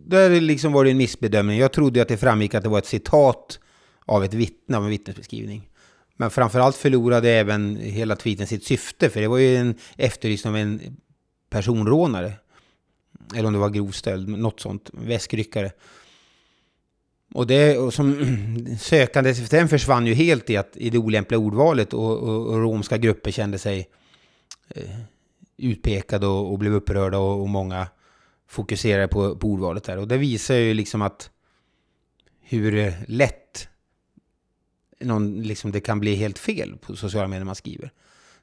där 0.05 0.41
liksom 0.41 0.73
var 0.73 0.83
det 0.83 0.91
en 0.91 0.97
missbedömning. 0.97 1.59
Jag 1.59 1.71
trodde 1.71 2.01
att 2.01 2.07
det 2.07 2.17
framgick 2.17 2.53
att 2.53 2.63
det 2.63 2.69
var 2.69 2.77
ett 2.77 2.85
citat 2.85 3.59
av 4.05 4.23
ett 4.23 4.33
vittne, 4.33 4.77
av 4.77 4.83
en 4.83 4.89
vittnesbeskrivning. 4.89 5.69
Men 6.23 6.31
framförallt 6.31 6.75
förlorade 6.75 7.29
även 7.29 7.75
hela 7.75 8.15
tweeten 8.15 8.47
sitt 8.47 8.63
syfte, 8.63 9.09
för 9.09 9.21
det 9.21 9.27
var 9.27 9.37
ju 9.37 9.55
en 9.55 9.75
efterlysning 9.97 10.53
av 10.53 10.57
en 10.57 10.97
personrånare. 11.49 12.33
Eller 13.35 13.47
om 13.47 13.53
det 13.53 13.59
var 13.59 13.69
grov 13.69 13.91
stöld, 13.91 14.29
något 14.29 14.59
sånt, 14.59 14.89
väskryckare. 14.93 15.71
Och 17.33 17.47
det 17.47 17.77
och 17.77 17.93
som 17.93 18.17
sökandet 18.79 19.39
efter 19.39 19.57
den 19.57 19.69
försvann 19.69 20.07
ju 20.07 20.13
helt 20.13 20.49
i, 20.49 20.57
att, 20.57 20.77
i 20.77 20.89
det 20.89 20.97
olämpliga 20.97 21.39
ordvalet 21.39 21.93
och, 21.93 22.17
och, 22.17 22.47
och 22.47 22.61
romska 22.61 22.97
grupper 22.97 23.31
kände 23.31 23.59
sig 23.59 23.89
eh, 24.69 24.99
utpekade 25.57 26.27
och, 26.27 26.51
och, 26.51 26.59
blev 26.59 26.73
upprörda 26.73 27.17
och, 27.17 27.41
och 27.41 27.49
många 27.49 27.87
fokuserade 28.47 29.07
på, 29.07 29.35
på 29.35 29.47
ordvalet 29.47 29.83
där. 29.83 29.97
Och 29.97 30.07
det 30.07 30.17
visar 30.17 30.55
ju 30.55 30.73
liksom 30.73 31.01
att 31.01 31.29
hur 32.41 32.75
eh, 32.75 32.93
lätt 33.07 33.69
någon, 35.03 35.41
liksom, 35.41 35.71
det 35.71 35.79
kan 35.79 35.99
bli 35.99 36.15
helt 36.15 36.39
fel 36.39 36.77
på 36.81 36.95
sociala 36.95 37.27
medier 37.27 37.45
man 37.45 37.55
skriver. 37.55 37.91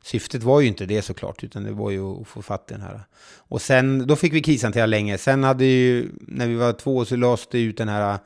Syftet 0.02 0.42
var 0.42 0.60
ju 0.60 0.66
inte 0.66 0.86
det 0.86 1.02
såklart, 1.02 1.44
utan 1.44 1.64
det 1.64 1.72
var 1.72 1.90
ju 1.90 2.20
att 2.20 2.28
få 2.28 2.42
fatt 2.42 2.70
i 2.70 2.74
den 2.74 2.82
här. 2.82 3.00
Och 3.36 3.62
sen, 3.62 4.06
då 4.06 4.16
fick 4.16 4.32
vi 4.32 4.42
krishantera 4.42 4.86
länge. 4.86 5.18
Sen 5.18 5.44
hade 5.44 5.64
ju, 5.64 6.08
när 6.20 6.48
vi 6.48 6.54
var 6.54 6.72
två 6.72 7.04
så 7.04 7.16
lades 7.16 7.46
det 7.50 7.60
ut 7.60 7.76
den 7.76 7.88
här, 7.88 8.18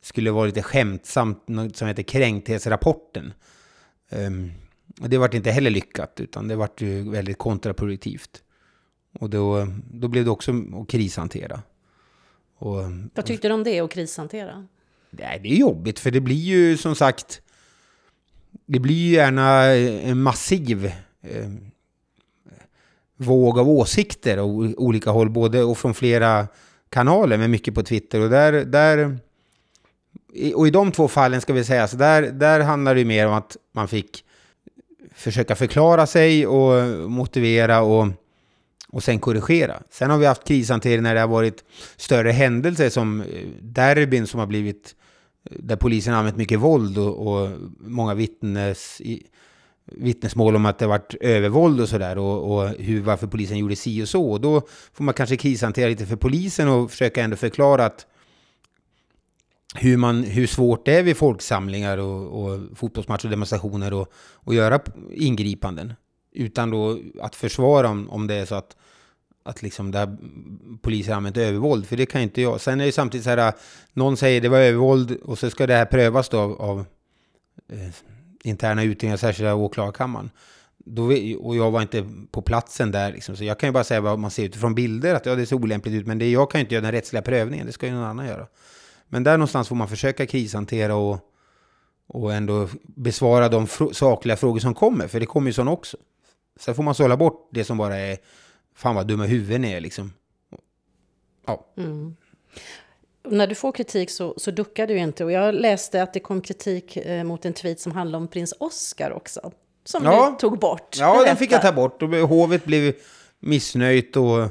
skulle 0.00 0.30
vara 0.30 0.46
lite 0.46 0.62
skämtsamt, 0.62 1.48
något 1.48 1.76
som 1.76 1.88
heter 1.88 2.02
kränkthetsrapporten. 2.02 3.32
Um, 4.10 4.52
och 5.00 5.08
det 5.08 5.18
vart 5.18 5.34
inte 5.34 5.50
heller 5.50 5.70
lyckat, 5.70 6.20
utan 6.20 6.48
det 6.48 6.56
vart 6.56 6.80
ju 6.80 7.10
väldigt 7.10 7.38
kontraproduktivt. 7.38 8.42
Och 9.18 9.30
då, 9.30 9.68
då 9.92 10.08
blev 10.08 10.24
det 10.24 10.30
också 10.30 10.52
att 10.80 10.88
krishantera. 10.88 11.62
Och, 12.58 12.76
Vad 13.14 13.26
tyckte 13.26 13.48
du 13.48 13.54
om 13.54 13.64
det, 13.64 13.80
att 13.80 13.90
krishantera? 13.90 14.66
Nej, 15.10 15.40
det 15.42 15.48
är 15.48 15.56
jobbigt, 15.56 15.98
för 15.98 16.10
det 16.10 16.20
blir 16.20 16.36
ju 16.36 16.76
som 16.76 16.94
sagt 16.94 17.42
det 18.66 18.78
blir 18.78 18.94
ju 18.94 19.12
gärna 19.12 19.74
eh, 19.74 20.10
en 20.10 20.22
massiv 20.22 20.92
eh, 21.22 21.50
våg 23.16 23.58
av 23.58 23.68
åsikter 23.68 24.38
och 24.38 24.48
olika 24.76 25.10
håll, 25.10 25.30
både 25.30 25.62
och 25.62 25.78
från 25.78 25.94
flera 25.94 26.46
kanaler, 26.88 27.36
men 27.36 27.50
mycket 27.50 27.74
på 27.74 27.82
Twitter. 27.82 28.20
Och 28.20 28.30
där, 28.30 28.52
där 28.52 29.18
och 30.54 30.66
i 30.68 30.70
de 30.70 30.92
två 30.92 31.08
fallen 31.08 31.40
ska 31.40 31.52
vi 31.52 31.64
säga, 31.64 31.88
så 31.88 31.96
där, 31.96 32.22
där 32.22 32.60
handlar 32.60 32.94
det 32.94 33.04
mer 33.04 33.26
om 33.26 33.32
att 33.32 33.56
man 33.72 33.88
fick 33.88 34.24
försöka 35.14 35.56
förklara 35.56 36.06
sig 36.06 36.46
och 36.46 37.10
motivera 37.10 37.80
och, 37.80 38.08
och 38.88 39.02
sen 39.02 39.18
korrigera. 39.18 39.82
Sen 39.90 40.10
har 40.10 40.18
vi 40.18 40.26
haft 40.26 40.44
krishantering 40.44 41.02
när 41.02 41.14
det 41.14 41.20
har 41.20 41.28
varit 41.28 41.64
större 41.96 42.30
händelser 42.30 42.90
som 42.90 43.20
eh, 43.20 43.26
derbyn 43.60 44.26
som 44.26 44.40
har 44.40 44.46
blivit 44.46 44.94
där 45.50 45.76
polisen 45.76 46.12
har 46.12 46.18
använt 46.18 46.36
mycket 46.36 46.60
våld 46.60 46.98
och, 46.98 47.26
och 47.26 47.50
många 47.78 48.14
vittnes, 48.14 49.00
i, 49.00 49.26
vittnesmål 49.84 50.56
om 50.56 50.66
att 50.66 50.78
det 50.78 50.86
varit 50.86 51.14
övervåld 51.20 51.80
och 51.80 51.88
sådär 51.88 52.18
och, 52.18 52.58
och 52.58 52.68
hur, 52.68 53.02
varför 53.02 53.26
polisen 53.26 53.58
gjorde 53.58 53.76
si 53.76 54.02
och 54.02 54.08
så. 54.08 54.30
Och 54.30 54.40
då 54.40 54.62
får 54.92 55.04
man 55.04 55.14
kanske 55.14 55.36
krishantera 55.36 55.88
lite 55.88 56.06
för 56.06 56.16
polisen 56.16 56.68
och 56.68 56.90
försöka 56.90 57.22
ändå 57.22 57.36
förklara 57.36 57.84
att 57.84 58.06
hur, 59.74 59.96
man, 59.96 60.22
hur 60.22 60.46
svårt 60.46 60.86
det 60.86 60.98
är 60.98 61.02
vid 61.02 61.16
folksamlingar 61.16 61.98
och, 61.98 62.44
och 62.44 62.60
fotbollsmatcher 62.74 63.24
och 63.24 63.30
demonstrationer 63.30 63.92
och, 63.92 64.12
och 64.32 64.54
göra 64.54 64.80
ingripanden. 65.10 65.92
Utan 66.32 66.70
då 66.70 66.98
att 67.20 67.34
försvara 67.34 67.88
om, 67.88 68.10
om 68.10 68.26
det 68.26 68.34
är 68.34 68.46
så 68.46 68.54
att 68.54 68.76
att 69.48 69.62
liksom 69.62 69.90
där 69.90 70.16
polisen 70.82 71.14
använt 71.14 71.36
övervåld, 71.36 71.86
för 71.86 71.96
det 71.96 72.06
kan 72.06 72.20
inte 72.20 72.42
jag. 72.42 72.60
Sen 72.60 72.80
är 72.80 72.86
det 72.86 72.92
samtidigt 72.92 73.24
så 73.24 73.30
här, 73.30 73.48
äh, 73.48 73.54
någon 73.92 74.16
säger 74.16 74.40
det 74.40 74.48
var 74.48 74.58
övervåld 74.58 75.16
och 75.22 75.38
så 75.38 75.50
ska 75.50 75.66
det 75.66 75.74
här 75.74 75.84
prövas 75.84 76.28
då 76.28 76.38
av, 76.38 76.62
av 76.62 76.78
eh, 77.72 77.88
interna 78.44 78.82
utredningar, 78.82 79.16
särskilda 79.16 79.54
åklagarkammaren. 79.54 80.30
Då, 80.78 81.04
och 81.40 81.56
jag 81.56 81.70
var 81.70 81.82
inte 81.82 82.08
på 82.30 82.42
platsen 82.42 82.90
där, 82.90 83.12
liksom, 83.12 83.36
så 83.36 83.44
jag 83.44 83.58
kan 83.58 83.68
ju 83.68 83.72
bara 83.72 83.84
säga 83.84 84.00
vad 84.00 84.18
man 84.18 84.30
ser 84.30 84.44
utifrån 84.44 84.74
bilder, 84.74 85.14
att 85.14 85.26
ja, 85.26 85.34
det 85.34 85.46
ser 85.46 85.56
olämpligt 85.56 85.94
ut, 85.94 86.06
men 86.06 86.18
det, 86.18 86.30
jag 86.30 86.50
kan 86.50 86.58
ju 86.60 86.62
inte 86.64 86.74
göra 86.74 86.82
den 86.82 86.92
rättsliga 86.92 87.22
prövningen, 87.22 87.66
det 87.66 87.72
ska 87.72 87.86
ju 87.86 87.92
någon 87.92 88.04
annan 88.04 88.26
göra. 88.26 88.46
Men 89.08 89.24
där 89.24 89.36
någonstans 89.36 89.68
får 89.68 89.76
man 89.76 89.88
försöka 89.88 90.26
krishantera 90.26 90.94
och, 90.94 91.18
och 92.06 92.34
ändå 92.34 92.68
besvara 92.82 93.48
de 93.48 93.66
fr 93.66 93.92
sakliga 93.92 94.36
frågor 94.36 94.60
som 94.60 94.74
kommer, 94.74 95.08
för 95.08 95.20
det 95.20 95.26
kommer 95.26 95.46
ju 95.46 95.52
sådana 95.52 95.70
också. 95.70 95.96
Sen 96.60 96.74
får 96.74 96.82
man 96.82 96.94
sålla 96.94 97.16
bort 97.16 97.48
det 97.52 97.64
som 97.64 97.78
bara 97.78 97.96
är 97.96 98.18
fan 98.78 98.94
vad 98.94 99.06
dumma 99.06 99.24
huvuden 99.24 99.64
är 99.64 99.80
liksom. 99.80 100.12
Ja. 101.46 101.66
Mm. 101.76 102.16
När 103.28 103.46
du 103.46 103.54
får 103.54 103.72
kritik 103.72 104.10
så, 104.10 104.34
så 104.36 104.50
duckar 104.50 104.86
du 104.86 104.96
inte. 104.96 105.24
Och 105.24 105.32
jag 105.32 105.54
läste 105.54 106.02
att 106.02 106.12
det 106.12 106.20
kom 106.20 106.40
kritik 106.40 106.96
eh, 106.96 107.24
mot 107.24 107.44
en 107.44 107.52
tweet 107.52 107.80
som 107.80 107.92
handlade 107.92 108.22
om 108.22 108.28
prins 108.28 108.54
Oscar 108.58 109.10
också. 109.10 109.52
Som 109.84 110.04
ja. 110.04 110.30
du 110.30 110.40
tog 110.40 110.58
bort. 110.58 110.96
Ja, 110.98 111.12
Berätta. 111.12 111.26
den 111.26 111.36
fick 111.36 111.52
jag 111.52 111.62
ta 111.62 111.72
bort. 111.72 112.02
Och 112.02 112.08
hovet 112.08 112.64
blev 112.64 112.94
missnöjt 113.40 114.16
och 114.16 114.48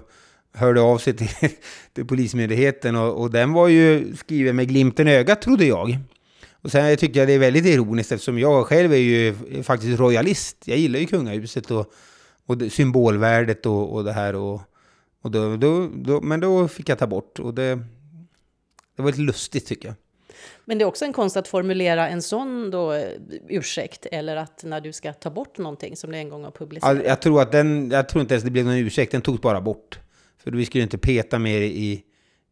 hörde 0.54 0.82
av 0.82 0.98
sig 0.98 1.18
till, 1.18 1.30
till 1.94 2.06
Polismyndigheten. 2.06 2.96
Och, 2.96 3.22
och, 3.22 3.32
den 3.32 3.54
var 3.54 3.68
ju 3.68 4.16
skriven 4.16 4.56
med 4.56 4.68
glimten 4.68 5.08
i 5.08 5.16
ögat, 5.16 5.42
trodde 5.42 5.66
jag. 5.66 5.98
Och 6.62 6.72
sen 6.72 6.98
tyckte 6.98 7.20
jag 7.20 7.28
det 7.28 7.34
är 7.34 7.40
väldigt 7.40 7.66
ironiskt 7.66 8.12
eftersom 8.12 8.40
jag 8.40 8.66
själv 8.66 8.94
är 8.94 8.98
ju 8.98 9.36
faktiskt 9.64 10.00
royalist. 10.00 10.58
Jag 10.66 10.78
gillar 10.78 11.00
ju 11.00 11.06
kungahuset 11.06 11.72
och 11.72 11.94
och 12.48 12.58
det, 12.58 12.70
symbolvärdet 12.70 13.66
och, 13.66 13.94
och 13.94 14.04
det 14.04 14.12
här. 14.12 14.36
Och, 14.36 14.62
och 15.22 15.32
då, 15.32 15.58
då, 15.58 15.90
då, 15.96 16.22
men 16.22 16.40
då 16.40 16.68
fick 16.68 16.90
jag 16.90 17.00
ta 17.00 17.08
bort. 17.08 17.40
Och 17.40 17.54
det, 17.54 17.80
det 18.96 19.02
var 19.02 19.12
lite 19.12 19.22
lustigt 19.22 19.68
tycker 19.68 19.88
jag. 19.88 19.96
Men 20.66 20.78
det 20.78 20.84
är 20.84 20.86
också 20.86 21.06
en 21.06 21.14
konst 21.14 21.38
att 21.38 21.48
formulera 21.48 22.10
en 22.10 22.22
sån 22.22 22.72
då, 22.72 22.94
eh, 22.94 23.12
ursäkt 23.48 24.06
eller 24.12 24.36
att 24.36 24.64
när 24.64 24.82
du 24.82 24.94
ska 24.94 25.14
ta 25.14 25.30
bort 25.30 25.58
någonting 25.58 25.96
som 25.96 26.12
du 26.12 26.18
en 26.18 26.30
gång 26.30 26.44
har 26.44 26.52
publicerat. 26.52 27.06
jag, 27.06 27.22
tror 27.22 27.42
att 27.42 27.52
den, 27.52 27.92
jag 27.92 28.10
tror 28.10 28.22
inte 28.22 28.34
ens 28.34 28.44
det 28.44 28.52
blev 28.52 28.66
någon 28.66 28.76
ursäkt, 28.76 29.12
den 29.12 29.22
togs 29.22 29.42
bara 29.42 29.62
bort. 29.62 30.00
För 30.38 30.52
vi 30.52 30.66
skulle 30.66 30.84
inte 30.84 30.98
peta 30.98 31.40
mer 31.40 31.62
i, 31.62 32.04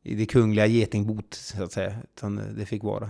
i 0.03 0.15
det 0.15 0.25
kungliga 0.25 0.67
getingbot, 0.67 1.34
så 1.34 1.63
att 1.63 1.71
säga. 1.71 1.95
Utan 2.15 2.55
det 2.58 2.65
fick 2.65 2.84
vara. 2.84 3.10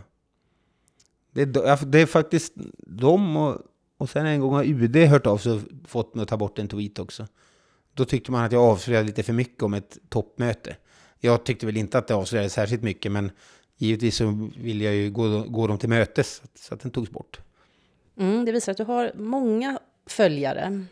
Det, 1.32 1.46
det 1.86 2.00
är 2.00 2.06
faktiskt 2.06 2.54
de 2.78 3.38
och 3.38 3.62
och 3.98 4.10
sen 4.10 4.26
en 4.26 4.40
gång 4.40 4.54
har 4.54 4.64
UD 4.64 4.96
hört 4.96 5.28
av 5.28 5.38
sig 5.38 5.52
och 5.52 5.62
fått 5.88 6.16
mig 6.16 6.24
att 6.24 6.30
ta 6.30 6.38
bort 6.38 6.60
en 6.60 6.68
tweet 6.68 7.00
också. 7.00 7.28
Då 7.94 8.06
tyckte 8.06 8.32
man 8.32 8.44
att 8.44 8.52
jag 8.52 8.64
avslöjade 8.64 9.08
lite 9.08 9.24
för 9.24 9.34
mycket 9.34 9.64
om 9.64 9.74
ett 9.74 9.98
toppmöte. 10.10 10.76
Jag 11.20 11.44
tyckte 11.44 11.66
väl 11.66 11.78
inte 11.78 11.98
att 11.98 12.08
det 12.08 12.16
avslöjade 12.16 12.50
särskilt 12.50 12.84
mycket, 12.84 13.12
men 13.12 13.32
givetvis 13.78 14.16
så 14.16 14.50
vill 14.58 14.82
jag 14.82 14.96
ju 14.96 15.12
gå, 15.12 15.44
gå 15.44 15.68
dem 15.68 15.78
till 15.78 15.90
mötes, 15.90 16.42
så 16.56 16.74
att 16.74 16.80
den 16.80 16.92
togs 16.92 17.10
bort. 17.10 17.40
Mm, 18.18 18.46
det 18.46 18.52
visar 18.52 18.72
att 18.72 18.78
du 18.78 18.84
har 18.84 19.12
många 19.16 19.80
följare. 20.06 20.86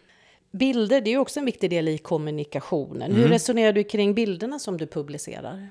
Bilder, 0.52 1.02
det 1.02 1.10
är 1.10 1.12
ju 1.12 1.18
också 1.18 1.40
en 1.40 1.46
viktig 1.46 1.70
del 1.70 1.88
i 1.88 1.98
kommunikationen. 1.98 3.12
Mm. 3.12 3.22
Hur 3.22 3.28
resonerar 3.28 3.74
du 3.74 3.84
kring 3.84 4.14
bilderna 4.14 4.60
som 4.60 4.78
du 4.78 4.88
publicerar? 4.88 5.70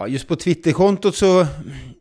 Ja, 0.00 0.08
just 0.08 0.28
på 0.28 0.36
Twitterkontot 0.36 1.14
så 1.14 1.46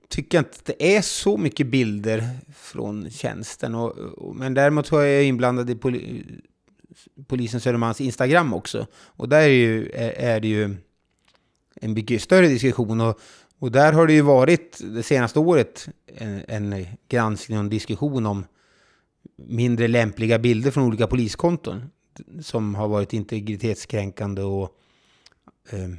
tycker 0.09 0.37
jag 0.37 0.41
inte 0.41 0.57
att 0.59 0.65
det 0.65 0.95
är 0.95 1.01
så 1.01 1.37
mycket 1.37 1.67
bilder 1.67 2.29
från 2.55 3.09
tjänsten. 3.09 3.75
Och, 3.75 3.97
och, 3.97 4.35
men 4.35 4.53
däremot 4.53 4.87
så 4.87 4.97
är 4.97 5.05
jag 5.05 5.23
inblandad 5.23 5.69
i 5.69 5.75
poli, 5.75 6.23
polisen 7.27 7.61
Södermans 7.61 8.01
Instagram 8.01 8.53
också. 8.53 8.87
Och 8.93 9.29
där 9.29 9.41
är, 9.41 9.47
ju, 9.47 9.89
är, 9.89 10.09
är 10.09 10.39
det 10.39 10.47
ju 10.47 10.75
en 11.75 11.93
mycket 11.93 12.21
större 12.21 12.47
diskussion. 12.47 13.01
Och, 13.01 13.19
och 13.59 13.71
där 13.71 13.93
har 13.93 14.07
det 14.07 14.13
ju 14.13 14.21
varit 14.21 14.81
det 14.83 15.03
senaste 15.03 15.39
året 15.39 15.89
en, 16.15 16.43
en 16.47 16.85
granskning 17.09 17.57
och 17.57 17.63
en 17.63 17.69
diskussion 17.69 18.25
om 18.25 18.45
mindre 19.35 19.87
lämpliga 19.87 20.39
bilder 20.39 20.71
från 20.71 20.83
olika 20.83 21.07
poliskonton. 21.07 21.89
som 22.41 22.75
har 22.75 22.87
varit 22.87 23.13
integritetskränkande 23.13 24.41
och 24.41 24.69
eh, 25.71 25.89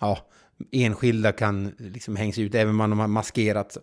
ja, 0.00 0.18
enskilda 0.72 1.32
kan 1.32 1.74
liksom 1.78 2.16
hängs 2.16 2.38
ut, 2.38 2.54
även 2.54 2.80
om 2.80 2.90
de 2.90 2.98
har 2.98 3.08
maskerat. 3.08 3.76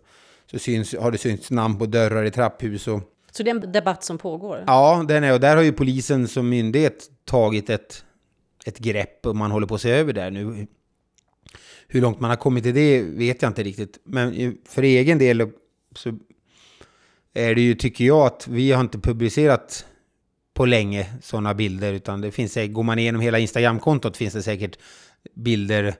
Så 0.50 0.58
syns, 0.58 0.94
har 0.94 1.10
det 1.10 1.18
synts 1.18 1.50
namn 1.50 1.78
på 1.78 1.86
dörrar 1.86 2.24
i 2.24 2.30
trapphus 2.30 2.88
och 2.88 3.10
så 3.36 3.42
det 3.42 3.50
är 3.50 3.54
en 3.54 3.72
debatt 3.72 4.04
som 4.04 4.18
pågår? 4.18 4.64
Ja, 4.66 5.04
den 5.08 5.24
är, 5.24 5.32
och 5.32 5.40
där 5.40 5.56
har 5.56 5.62
ju 5.62 5.72
polisen 5.72 6.28
som 6.28 6.48
myndighet 6.48 7.10
tagit 7.24 7.70
ett, 7.70 8.04
ett 8.66 8.78
grepp 8.78 9.26
och 9.26 9.36
man 9.36 9.50
håller 9.50 9.66
på 9.66 9.74
att 9.74 9.80
se 9.80 9.90
över 9.90 10.12
det 10.12 10.30
nu. 10.30 10.66
Hur 11.88 12.00
långt 12.00 12.20
man 12.20 12.30
har 12.30 12.36
kommit 12.36 12.66
i 12.66 12.72
det 12.72 13.02
vet 13.02 13.42
jag 13.42 13.50
inte 13.50 13.62
riktigt. 13.62 13.98
Men 14.04 14.58
för 14.68 14.82
egen 14.82 15.18
del 15.18 15.50
så 15.96 16.18
är 17.34 17.54
det 17.54 17.60
ju, 17.60 17.74
tycker 17.74 18.04
jag, 18.04 18.26
att 18.26 18.48
vi 18.48 18.72
har 18.72 18.80
inte 18.80 18.98
publicerat 18.98 19.86
på 20.54 20.66
länge 20.66 21.06
sådana 21.22 21.54
bilder. 21.54 21.92
Utan 21.92 22.20
det 22.20 22.30
finns, 22.30 22.54
går 22.54 22.82
man 22.82 22.98
igenom 22.98 23.20
hela 23.20 23.38
Instagram-kontot 23.38 24.16
finns 24.16 24.34
det 24.34 24.42
säkert 24.42 24.78
bilder. 25.34 25.94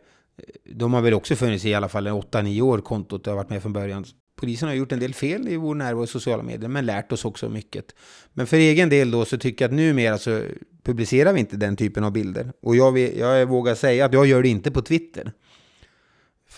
De 0.75 0.95
har 0.95 1.01
väl 1.01 1.15
också 1.15 1.37
funnits 1.37 1.65
i 1.65 1.75
alla 1.75 1.89
fall 1.89 2.09
8-9 2.09 2.61
år, 2.61 2.79
kontot. 2.79 3.27
Har 3.27 3.35
varit 3.35 3.51
med 3.51 3.63
från 3.63 3.73
början. 3.73 4.05
Polisen 4.37 4.69
har 4.69 4.75
gjort 4.75 4.93
en 4.93 5.01
del 5.01 5.15
fel 5.15 5.49
i 5.49 5.57
vår 5.57 5.75
närvaro 5.75 6.05
i 6.05 6.07
sociala 6.07 6.43
medier, 6.43 6.69
men 6.69 6.87
lärt 6.87 7.13
oss 7.13 7.25
också 7.25 7.49
mycket. 7.49 7.95
Men 8.33 8.47
för 8.47 8.57
egen 8.57 8.89
del 8.89 9.11
då 9.11 9.25
så 9.25 9.39
tycker 9.39 9.65
jag 9.65 9.69
att 9.69 9.77
numera 9.77 10.19
så 10.19 10.43
publicerar 10.83 11.33
vi 11.33 11.41
inte 11.41 11.57
den 11.57 11.77
typen 11.77 12.05
av 12.05 12.13
bilder. 12.13 12.53
Och 12.63 12.77
jag, 12.77 12.99
jag 12.99 13.47
vågar 13.47 13.75
säga 13.75 14.05
att 14.05 14.13
jag 14.13 14.27
gör 14.27 14.43
det 14.43 14.49
inte 14.49 14.71
på 14.71 14.83
Twitter. 14.83 15.33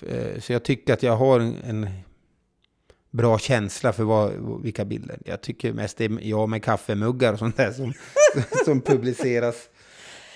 Eh, 0.03 0.41
så 0.41 0.53
jag 0.53 0.65
tycker 0.65 0.93
att 0.93 1.03
jag 1.03 1.17
har 1.17 1.41
en 1.41 1.89
bra 3.11 3.39
känsla 3.39 3.93
för 3.93 4.05
vad, 4.05 4.33
vilka 4.63 4.85
bilder. 4.85 5.19
Jag 5.25 5.41
tycker 5.41 5.73
mest 5.73 5.97
det 5.97 6.05
är 6.05 6.19
jag 6.23 6.49
med 6.49 6.65
kaffemuggar 6.65 7.33
och 7.33 7.39
sånt 7.39 7.57
där 7.57 7.73
som, 7.73 7.93
som 8.65 8.81
publiceras. 8.81 9.69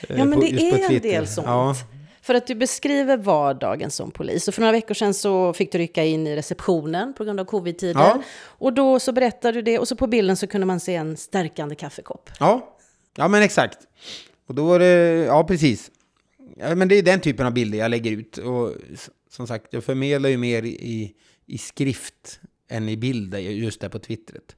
Eh, 0.09 0.19
ja, 0.19 0.25
men 0.25 0.41
det 0.41 0.47
är 0.47 0.91
en 0.91 1.03
del 1.03 1.27
sånt. 1.27 1.47
Ja. 1.47 1.77
För 2.23 2.35
att 2.35 2.47
du 2.47 2.55
beskriver 2.55 3.17
vardagen 3.17 3.91
som 3.91 4.11
polis. 4.11 4.49
Och 4.49 4.55
för 4.55 4.61
några 4.61 4.73
veckor 4.73 4.95
sedan 4.95 5.15
så 5.15 5.53
fick 5.53 5.73
du 5.73 5.79
rycka 5.79 6.05
in 6.05 6.27
i 6.27 6.37
receptionen 6.37 7.15
på 7.15 7.25
grund 7.25 7.41
av 7.41 7.45
covid-tider. 7.45 8.01
Ja. 8.01 8.23
Och 8.43 8.73
då 8.73 9.01
så 9.01 9.13
berättade 9.13 9.59
du 9.59 9.63
det 9.63 9.79
och 9.79 9.89
så 9.89 9.97
på 9.97 10.07
bilden 10.07 10.37
så 10.37 10.47
kunde 10.47 10.67
man 10.67 10.81
se 10.81 10.95
en 10.95 11.17
stärkande 11.17 11.75
kaffekopp. 11.75 12.31
Ja, 12.41 12.77
ja 13.17 13.29
men 13.29 13.43
exakt. 13.43 13.79
Och 14.47 14.55
då 14.55 14.65
var 14.65 14.79
det, 14.79 15.25
ja 15.27 15.45
precis. 15.45 15.91
Ja, 16.57 16.75
men 16.75 16.89
det 16.89 16.95
är 16.95 17.03
den 17.03 17.21
typen 17.21 17.47
av 17.47 17.53
bilder 17.53 17.79
jag 17.79 17.91
lägger 17.91 18.11
ut. 18.11 18.39
Och 18.39 18.73
som 19.31 19.47
sagt, 19.47 19.67
jag 19.71 19.85
förmedlar 19.85 20.31
ju 20.31 20.37
mer 20.37 20.63
i, 20.63 21.15
i 21.47 21.59
skrift 21.59 22.41
än 22.69 22.89
i 22.89 22.97
bild 22.97 23.35
just 23.35 23.81
där 23.81 23.89
på 23.89 23.99
Twittret. 23.99 24.57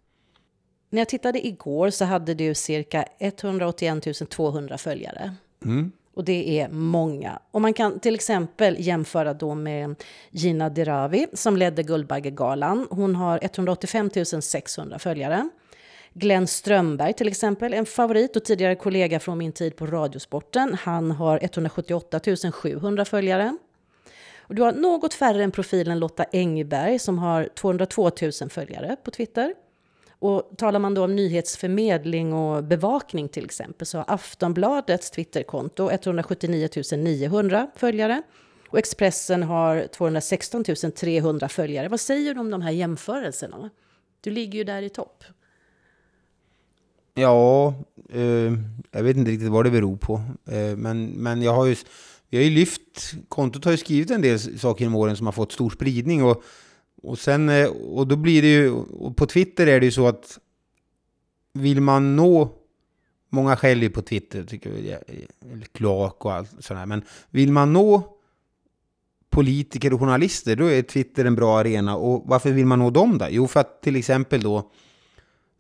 När 0.91 1.01
jag 1.01 1.09
tittade 1.09 1.47
igår 1.47 1.91
så 1.91 2.05
hade 2.05 2.35
du 2.35 2.55
cirka 2.55 3.05
181 3.19 4.31
200 4.31 4.79
följare. 4.79 5.35
Mm. 5.65 5.93
Och 6.15 6.25
det 6.25 6.61
är 6.61 6.69
många. 6.69 7.39
Och 7.51 7.61
man 7.61 7.75
kan 7.75 8.01
till 8.01 8.15
exempel 8.15 8.77
jämföra 8.79 9.35
då 9.35 9.55
med 9.55 9.95
Gina 10.31 10.69
Dirawi 10.69 11.27
som 11.33 11.57
ledde 11.57 11.83
Guldbaggegalan. 11.83 12.89
Hon 12.91 13.17
har 13.17 13.39
185 13.43 14.11
600 14.43 14.99
följare. 14.99 15.49
Glenn 16.15 16.47
Strömberg 16.47 17.13
till 17.13 17.29
exempel, 17.29 17.75
en 17.75 17.87
favorit 17.87 18.37
och 18.37 18.45
tidigare 18.45 18.75
kollega 18.75 19.21
från 19.21 19.39
min 19.39 19.53
tid 19.53 19.77
på 19.77 19.87
Radiosporten. 19.87 20.75
Han 20.75 21.11
har 21.11 21.39
178 21.43 22.21
700 22.53 23.05
följare. 23.05 23.57
Och 24.37 24.55
du 24.55 24.63
har 24.63 24.73
något 24.73 25.15
färre 25.15 25.45
än 25.45 25.51
profilen 25.51 25.99
Lotta 25.99 26.25
Engberg 26.33 26.99
som 26.99 27.19
har 27.19 27.49
202 27.57 28.11
000 28.41 28.51
följare 28.51 28.97
på 29.05 29.11
Twitter. 29.11 29.55
Och 30.23 30.51
talar 30.57 30.79
man 30.79 30.95
då 30.95 31.05
om 31.05 31.17
nyhetsförmedling 31.17 32.33
och 32.33 32.65
bevakning 32.65 33.29
till 33.29 33.45
exempel 33.45 33.87
så 33.87 33.99
har 33.99 34.05
Aftonbladets 34.09 35.11
Twitterkonto 35.11 35.91
179 35.91 36.69
900 36.97 37.71
följare 37.77 38.23
och 38.69 38.79
Expressen 38.79 39.43
har 39.43 39.87
216 39.87 40.65
300 40.97 41.49
följare. 41.49 41.89
Vad 41.89 42.01
säger 42.01 42.35
du 42.35 42.41
om 42.41 42.51
de 42.51 42.63
här 42.63 42.71
jämförelserna? 42.71 43.71
Du 44.21 44.31
ligger 44.31 44.59
ju 44.59 44.65
där 44.65 44.83
i 44.83 44.89
topp. 44.89 45.25
Ja, 47.15 47.75
eh, 48.11 48.53
jag 48.91 49.03
vet 49.03 49.17
inte 49.17 49.31
riktigt 49.31 49.51
vad 49.51 49.65
det 49.65 49.71
beror 49.71 49.97
på. 49.97 50.15
Eh, 50.47 50.77
men, 50.77 51.07
men 51.07 51.43
jag 51.43 51.53
har 51.53 51.67
ju, 51.67 51.77
vi 52.31 52.37
har 52.39 52.45
ju 52.45 52.51
lyft, 52.51 53.13
kontot 53.29 53.65
har 53.65 53.73
ju 53.73 53.79
skrivit 53.79 54.11
en 54.11 54.23
del 54.23 54.59
saker 54.59 54.85
genom 54.85 54.97
åren 54.97 55.17
som 55.17 55.27
har 55.27 55.33
fått 55.33 55.53
stor 55.53 55.71
spridning. 55.71 56.25
Och 56.25 56.45
och, 57.03 57.19
sen, 57.19 57.49
eh, 57.49 57.67
och 57.69 58.07
då 58.07 58.17
blir 58.17 58.43
det 58.43 58.49
ju, 58.49 58.71
och 58.71 59.17
på 59.17 59.27
Twitter 59.27 59.67
är 59.67 59.81
det 59.81 59.87
ju 59.87 59.93
så 59.93 60.09
att 60.09 60.39
vill 61.53 61.81
man 61.81 62.17
nå, 62.17 62.51
många 63.29 63.57
skäller 63.57 63.83
ju 63.83 63.91
på 63.91 64.03
Twitter, 64.03 64.45
tycker 64.45 64.71
jag, 64.71 64.89
eh, 64.89 64.95
eh, 64.97 65.61
kloak 65.73 66.25
och 66.25 66.33
allt 66.33 66.65
sådär, 66.65 66.87
men 66.87 67.03
vill 67.31 67.53
man 67.53 67.73
nå 67.73 68.19
politiker 69.31 69.93
och 69.93 70.01
journalister, 70.01 70.57
då 70.57 70.67
är 70.67 70.83
Twitter 70.83 71.25
en 71.25 71.35
bra 71.35 71.59
arena. 71.59 71.97
Och 71.97 72.23
varför 72.27 72.53
vill 72.53 72.67
man 72.67 72.79
nå 72.79 72.91
dem 72.91 73.19
då? 73.19 73.27
Jo, 73.31 73.47
för 73.47 73.61
att 73.61 73.83
till 73.83 73.97
exempel 73.97 74.43
då 74.43 74.71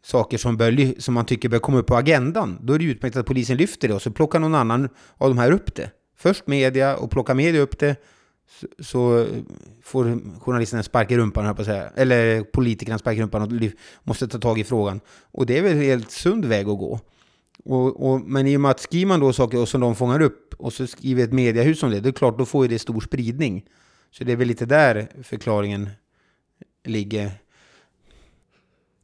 saker 0.02 0.38
som, 0.38 0.56
bör, 0.56 1.00
som 1.00 1.14
man 1.14 1.26
tycker 1.26 1.48
bör 1.48 1.58
komma 1.58 1.78
upp 1.78 1.86
på 1.86 1.96
agendan, 1.96 2.58
då 2.62 2.72
är 2.72 2.78
det 2.78 2.84
utmärkt 2.84 3.16
att 3.16 3.26
polisen 3.26 3.56
lyfter 3.56 3.88
det 3.88 3.94
och 3.94 4.02
så 4.02 4.10
plockar 4.10 4.38
någon 4.38 4.54
annan 4.54 4.88
av 5.16 5.28
de 5.28 5.38
här 5.38 5.52
upp 5.52 5.74
det. 5.74 5.90
Först 6.16 6.46
media 6.46 6.96
och 6.96 7.10
plockar 7.10 7.34
media 7.34 7.60
upp 7.60 7.78
det 7.78 7.96
så, 8.78 9.26
får 9.82 10.20
journalisten 10.40 10.78
en 10.78 10.84
spark 10.84 11.10
i 11.10 11.16
rumpan, 11.16 11.54
på 11.54 11.64
säga. 11.64 11.90
eller 11.96 12.42
politikerna 12.42 12.92
en 12.92 12.98
spark 12.98 13.18
i 13.18 13.22
rumpan 13.22 13.42
och 13.42 13.72
måste 14.02 14.28
ta 14.28 14.38
tag 14.38 14.58
i 14.58 14.64
frågan. 14.64 15.00
Och 15.32 15.46
det 15.46 15.58
är 15.58 15.62
väl 15.62 15.72
en 15.72 15.82
helt 15.82 16.10
sund 16.10 16.44
väg 16.44 16.68
att 16.68 16.78
gå. 16.78 17.00
Och, 17.64 18.10
och, 18.10 18.20
men 18.20 18.46
i 18.46 18.56
och 18.56 18.60
med 18.60 18.70
att 18.70 18.80
skriver 18.80 19.06
man 19.06 19.20
då 19.20 19.32
saker 19.32 19.64
som 19.64 19.80
de 19.80 19.96
fångar 19.96 20.22
upp 20.22 20.54
och 20.58 20.72
så 20.72 20.86
skriver 20.86 21.24
ett 21.24 21.32
mediehus 21.32 21.82
om 21.82 21.90
det, 21.90 22.00
det 22.00 22.08
är 22.08 22.12
klart 22.12 22.38
då 22.38 22.46
får 22.46 22.64
ju 22.64 22.68
det 22.68 22.78
stor 22.78 23.00
spridning. 23.00 23.64
Så 24.10 24.24
det 24.24 24.32
är 24.32 24.36
väl 24.36 24.48
lite 24.48 24.66
där 24.66 25.08
förklaringen 25.22 25.90
ligger. 26.84 27.30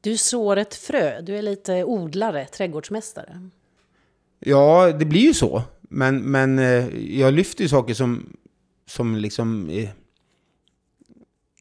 Du 0.00 0.16
sår 0.16 0.56
ett 0.56 0.74
frö, 0.74 1.20
du 1.20 1.36
är 1.36 1.42
lite 1.42 1.84
odlare, 1.84 2.46
trädgårdsmästare. 2.46 3.48
Ja, 4.38 4.92
det 4.92 5.04
blir 5.04 5.20
ju 5.20 5.34
så. 5.34 5.62
Men, 5.80 6.22
men 6.22 6.58
eh, 6.58 6.86
jag 7.20 7.34
lyfter 7.34 7.62
ju 7.62 7.68
saker 7.68 7.94
som 7.94 8.36
som 8.88 9.16
liksom... 9.16 9.70
Eh, 9.70 9.88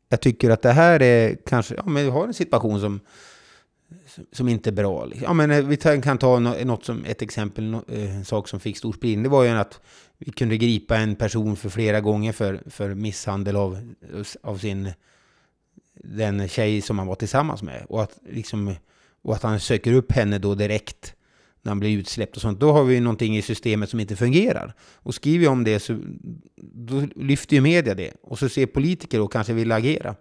jag 0.09 0.21
tycker 0.21 0.49
att 0.49 0.61
det 0.61 0.71
här 0.71 1.01
är 1.01 1.37
kanske... 1.45 1.75
Ja, 1.75 1.83
men 1.85 2.03
vi 2.03 2.09
har 2.09 2.27
en 2.27 2.33
situation 2.33 2.79
som, 2.79 2.99
som 4.31 4.49
inte 4.49 4.69
är 4.69 4.71
bra. 4.71 5.05
Liksom. 5.05 5.23
Ja, 5.23 5.33
men 5.33 5.51
eh, 5.51 5.65
vi 5.65 5.77
kan 5.77 6.17
ta 6.17 6.39
något 6.39 6.85
som 6.85 7.05
ett 7.05 7.21
exempel, 7.21 7.73
eh, 7.73 8.15
en 8.15 8.25
sak 8.25 8.47
som 8.47 8.59
fick 8.59 8.77
stor 8.77 8.93
spridning. 8.93 9.23
Det 9.23 9.29
var 9.29 9.43
ju 9.43 9.49
att 9.49 9.81
vi 10.17 10.31
kunde 10.31 10.57
gripa 10.57 10.97
en 10.97 11.15
person 11.15 11.55
för 11.55 11.69
flera 11.69 12.01
gånger 12.01 12.31
för, 12.31 12.61
för 12.65 12.93
misshandel 12.93 13.55
av, 13.55 13.93
av 14.43 14.57
sin 14.57 14.91
den 15.93 16.47
tjej 16.47 16.81
som 16.81 16.97
han 16.99 17.07
var 17.07 17.15
tillsammans 17.15 17.63
med. 17.63 17.85
Och 17.89 18.03
att, 18.03 18.19
liksom, 18.29 18.75
och 19.21 19.35
att 19.35 19.43
han 19.43 19.59
söker 19.59 19.93
upp 19.93 20.11
henne 20.11 20.37
då 20.37 20.55
direkt 20.55 21.15
när 21.61 21.69
han 21.69 21.79
blir 21.79 21.97
utsläppt 21.97 22.35
och 22.35 22.41
sånt, 22.41 22.59
då 22.59 22.71
har 22.71 22.83
vi 22.83 22.99
någonting 22.99 23.37
i 23.37 23.41
systemet 23.41 23.89
som 23.89 23.99
inte 23.99 24.15
fungerar. 24.15 24.73
Och 24.79 25.15
skriver 25.15 25.43
jag 25.43 25.51
om 25.51 25.63
det 25.63 25.79
så 25.79 25.99
då 26.57 27.07
lyfter 27.15 27.55
ju 27.55 27.61
media 27.61 27.95
det. 27.95 28.13
Och 28.21 28.39
så 28.39 28.49
ser 28.49 28.65
politiker 28.65 29.21
och 29.21 29.31
kanske 29.31 29.53
vill 29.53 29.71
agera. 29.71 30.15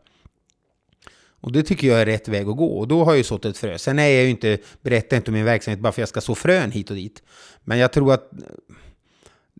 Och 1.40 1.52
det 1.52 1.62
tycker 1.62 1.88
jag 1.88 2.00
är 2.00 2.06
rätt 2.06 2.28
väg 2.28 2.48
att 2.48 2.56
gå. 2.56 2.78
Och 2.78 2.88
då 2.88 3.04
har 3.04 3.12
jag 3.12 3.18
ju 3.18 3.24
sått 3.24 3.44
ett 3.44 3.58
frö. 3.58 3.78
Sen 3.78 3.98
är 3.98 4.08
jag 4.08 4.24
ju 4.24 4.30
inte, 4.30 4.58
berättar 4.82 5.16
inte 5.16 5.30
om 5.30 5.34
min 5.34 5.44
verksamhet 5.44 5.80
bara 5.80 5.92
för 5.92 6.02
att 6.02 6.02
jag 6.02 6.08
ska 6.08 6.20
så 6.20 6.34
frön 6.34 6.70
hit 6.70 6.90
och 6.90 6.96
dit. 6.96 7.22
Men 7.64 7.78
jag 7.78 7.92
tror 7.92 8.12
att 8.12 8.30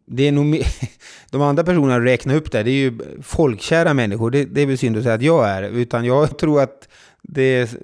det 0.06 0.28
är 0.28 0.32
nog 0.32 0.62
de 1.30 1.42
andra 1.42 1.64
personerna 1.64 2.04
räknar 2.04 2.34
upp 2.34 2.52
där, 2.52 2.64
det 2.64 2.70
är 2.70 2.74
ju 2.74 2.98
folkkära 3.22 3.94
människor. 3.94 4.30
Det, 4.30 4.44
det 4.44 4.60
är 4.60 4.66
väl 4.66 4.78
synd 4.78 4.96
att 4.96 5.02
säga 5.02 5.14
att 5.14 5.22
jag 5.22 5.48
är. 5.48 5.62
Utan 5.62 6.04
jag 6.04 6.38
tror 6.38 6.62
att, 6.62 6.88
det, 7.28 7.76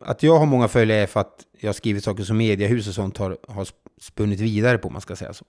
att 0.00 0.22
jag 0.22 0.38
har 0.38 0.46
många 0.46 0.68
följare 0.68 1.00
är 1.00 1.06
för 1.06 1.20
att 1.20 1.46
jag 1.60 1.68
har 1.68 1.74
skrivit 1.74 2.04
saker 2.04 2.24
som 2.24 2.36
mediehus 2.36 2.88
och 2.88 2.94
sånt 2.94 3.16
har, 3.16 3.38
har 3.48 3.68
spunnit 4.00 4.40
vidare 4.40 4.78
på, 4.78 4.90
man 4.90 5.00
ska 5.00 5.16
säga 5.16 5.32
så. 5.32 5.44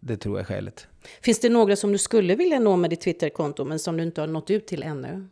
Det 0.00 0.16
tror 0.16 0.38
jag 0.38 0.40
är 0.40 0.44
skälet. 0.54 0.86
Finns 1.22 1.40
det 1.40 1.48
några 1.48 1.76
som 1.76 1.92
du 1.92 1.98
skulle 1.98 2.34
vilja 2.34 2.60
nå 2.60 2.76
med 2.76 2.90
ditt 2.90 3.00
Twitterkonto, 3.00 3.64
men 3.64 3.78
som 3.78 3.96
du 3.96 4.02
inte 4.02 4.20
har 4.20 4.28
nått 4.28 4.50
ut 4.50 4.66
till 4.66 4.82
ännu? 4.82 5.28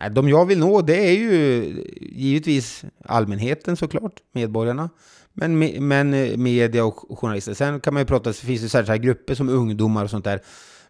Nej, 0.00 0.10
de 0.10 0.28
jag 0.28 0.46
vill 0.46 0.58
nå, 0.58 0.82
det 0.82 1.08
är 1.08 1.12
ju 1.12 1.64
givetvis 2.00 2.84
allmänheten 3.04 3.76
såklart, 3.76 4.20
medborgarna. 4.32 4.90
Men, 5.32 5.58
men 5.88 6.14
eh, 6.14 6.36
media 6.36 6.84
och 6.84 7.18
journalister. 7.18 7.54
Sen 7.54 7.80
kan 7.80 7.94
man 7.94 8.00
ju 8.00 8.06
prata, 8.06 8.30
det 8.30 8.36
finns 8.36 8.62
det 8.62 8.68
särskilda 8.68 8.96
grupper 8.96 9.34
som 9.34 9.48
ungdomar 9.48 10.04
och 10.04 10.10
sånt 10.10 10.24
där. 10.24 10.40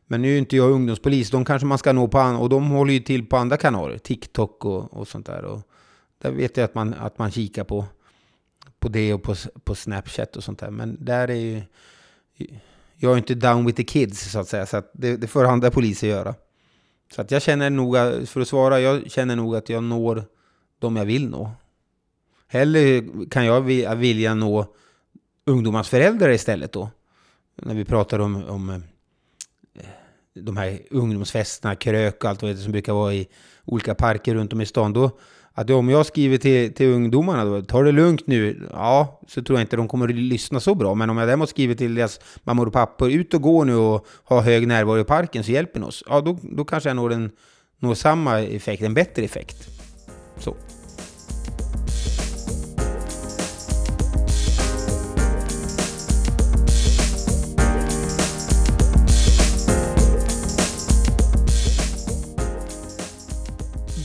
Men 0.07 0.23
nu 0.23 0.35
är 0.35 0.38
inte 0.38 0.57
jag 0.57 0.71
ungdomspolis, 0.71 1.31
de 1.31 1.45
kanske 1.45 1.66
man 1.66 1.79
ska 1.79 1.92
nå 1.92 2.09
på, 2.09 2.19
och 2.19 2.49
de 2.49 2.71
håller 2.71 2.92
ju 2.92 3.01
till 3.01 3.27
på 3.27 3.37
andra 3.37 3.57
kanaler, 3.57 3.99
TikTok 3.99 4.64
och, 4.64 4.95
och 4.95 5.09
sånt 5.09 5.27
där. 5.27 5.45
Och, 5.45 5.61
där 6.19 6.31
vet 6.31 6.57
jag 6.57 6.64
att 6.64 6.75
man, 6.75 6.95
att 6.95 7.19
man 7.19 7.31
kikar 7.31 7.64
på, 7.64 7.85
på 8.79 8.88
det 8.88 9.14
och 9.14 9.23
på, 9.23 9.35
på 9.64 9.75
Snapchat 9.75 10.37
och 10.37 10.45
sånt 10.45 10.59
där. 10.59 10.71
Men 10.71 11.05
där 11.05 11.31
är 11.31 11.35
ju... 11.35 11.62
Jag 12.97 13.12
är 13.12 13.16
inte 13.16 13.35
down 13.35 13.66
with 13.66 13.77
the 13.77 13.85
kids 13.85 14.31
så 14.33 14.38
att 14.38 14.49
säga. 14.49 14.66
Så 14.66 14.77
att 14.77 14.90
det, 14.95 15.16
det 15.16 15.27
får 15.27 15.45
andra 15.45 15.71
poliser 15.71 16.09
göra. 16.09 16.35
Så 17.14 17.21
att 17.21 17.31
jag 17.31 17.42
känner 17.42 17.71
nog, 17.71 17.97
för 18.29 18.40
att 18.40 18.49
svara, 18.49 18.81
jag 18.81 19.11
känner 19.11 19.37
nog 19.37 19.57
att 19.57 19.69
jag 19.69 19.83
når 19.85 20.25
de 20.79 20.97
jag 20.97 21.05
vill 21.05 21.29
nå. 21.29 21.51
Hellre 22.49 23.03
kan 23.31 23.47
jag 23.47 23.61
vilja 23.97 24.35
nå 24.35 24.75
ungdomars 25.45 25.88
föräldrar 25.88 26.31
istället 26.31 26.73
då. 26.73 26.90
När 27.62 27.75
vi 27.75 27.85
pratar 27.85 28.19
om, 28.19 28.45
om 28.45 28.71
eh, 28.71 28.79
de 30.37 30.57
här 30.57 30.79
ungdomsfesterna, 30.90 31.75
krök 31.75 32.25
och 32.25 32.31
allt 32.31 32.42
vad 32.42 32.51
det 32.51 32.57
som 32.57 32.72
brukar 32.72 32.92
vara 32.92 33.14
i 33.14 33.29
olika 33.64 33.94
parker 33.94 34.35
runt 34.35 34.53
om 34.53 34.61
i 34.61 34.66
stan. 34.66 34.92
Då, 34.92 35.11
att 35.59 35.70
om 35.70 35.88
jag 35.88 36.07
skriver 36.07 36.38
till, 36.38 36.75
till 36.75 36.87
ungdomarna 36.87 37.44
då, 37.44 37.62
ta 37.62 37.83
det 37.83 37.92
lugnt 37.92 38.27
nu, 38.27 38.68
ja, 38.72 39.20
så 39.29 39.42
tror 39.42 39.59
jag 39.59 39.64
inte 39.64 39.77
de 39.77 39.88
kommer 39.88 40.09
att 40.09 40.14
lyssna 40.14 40.61
så 40.61 40.75
bra. 40.75 40.94
Men 40.94 41.11
om 41.11 41.18
jag 41.18 41.29
däremot 41.29 41.49
skriver 41.49 41.75
till 41.75 41.94
deras 41.94 42.20
mammor 42.44 42.66
och 42.66 42.72
pappor, 42.72 43.11
ut 43.11 43.35
och 43.35 43.42
gå 43.42 43.64
nu 43.64 43.75
och 43.75 44.07
ha 44.25 44.40
hög 44.40 44.66
närvaro 44.66 45.01
i 45.01 45.05
parken 45.05 45.44
så 45.44 45.51
hjälper 45.51 45.81
ni 45.81 45.87
oss. 45.87 46.05
Ja, 46.07 46.20
då, 46.20 46.38
då 46.42 46.64
kanske 46.64 46.88
jag 46.88 46.96
når, 46.96 47.12
en, 47.12 47.31
når 47.79 47.94
samma 47.94 48.40
effekt, 48.40 48.83
en 48.83 48.94
bättre 48.94 49.22
effekt. 49.22 49.68
Så. 50.38 50.57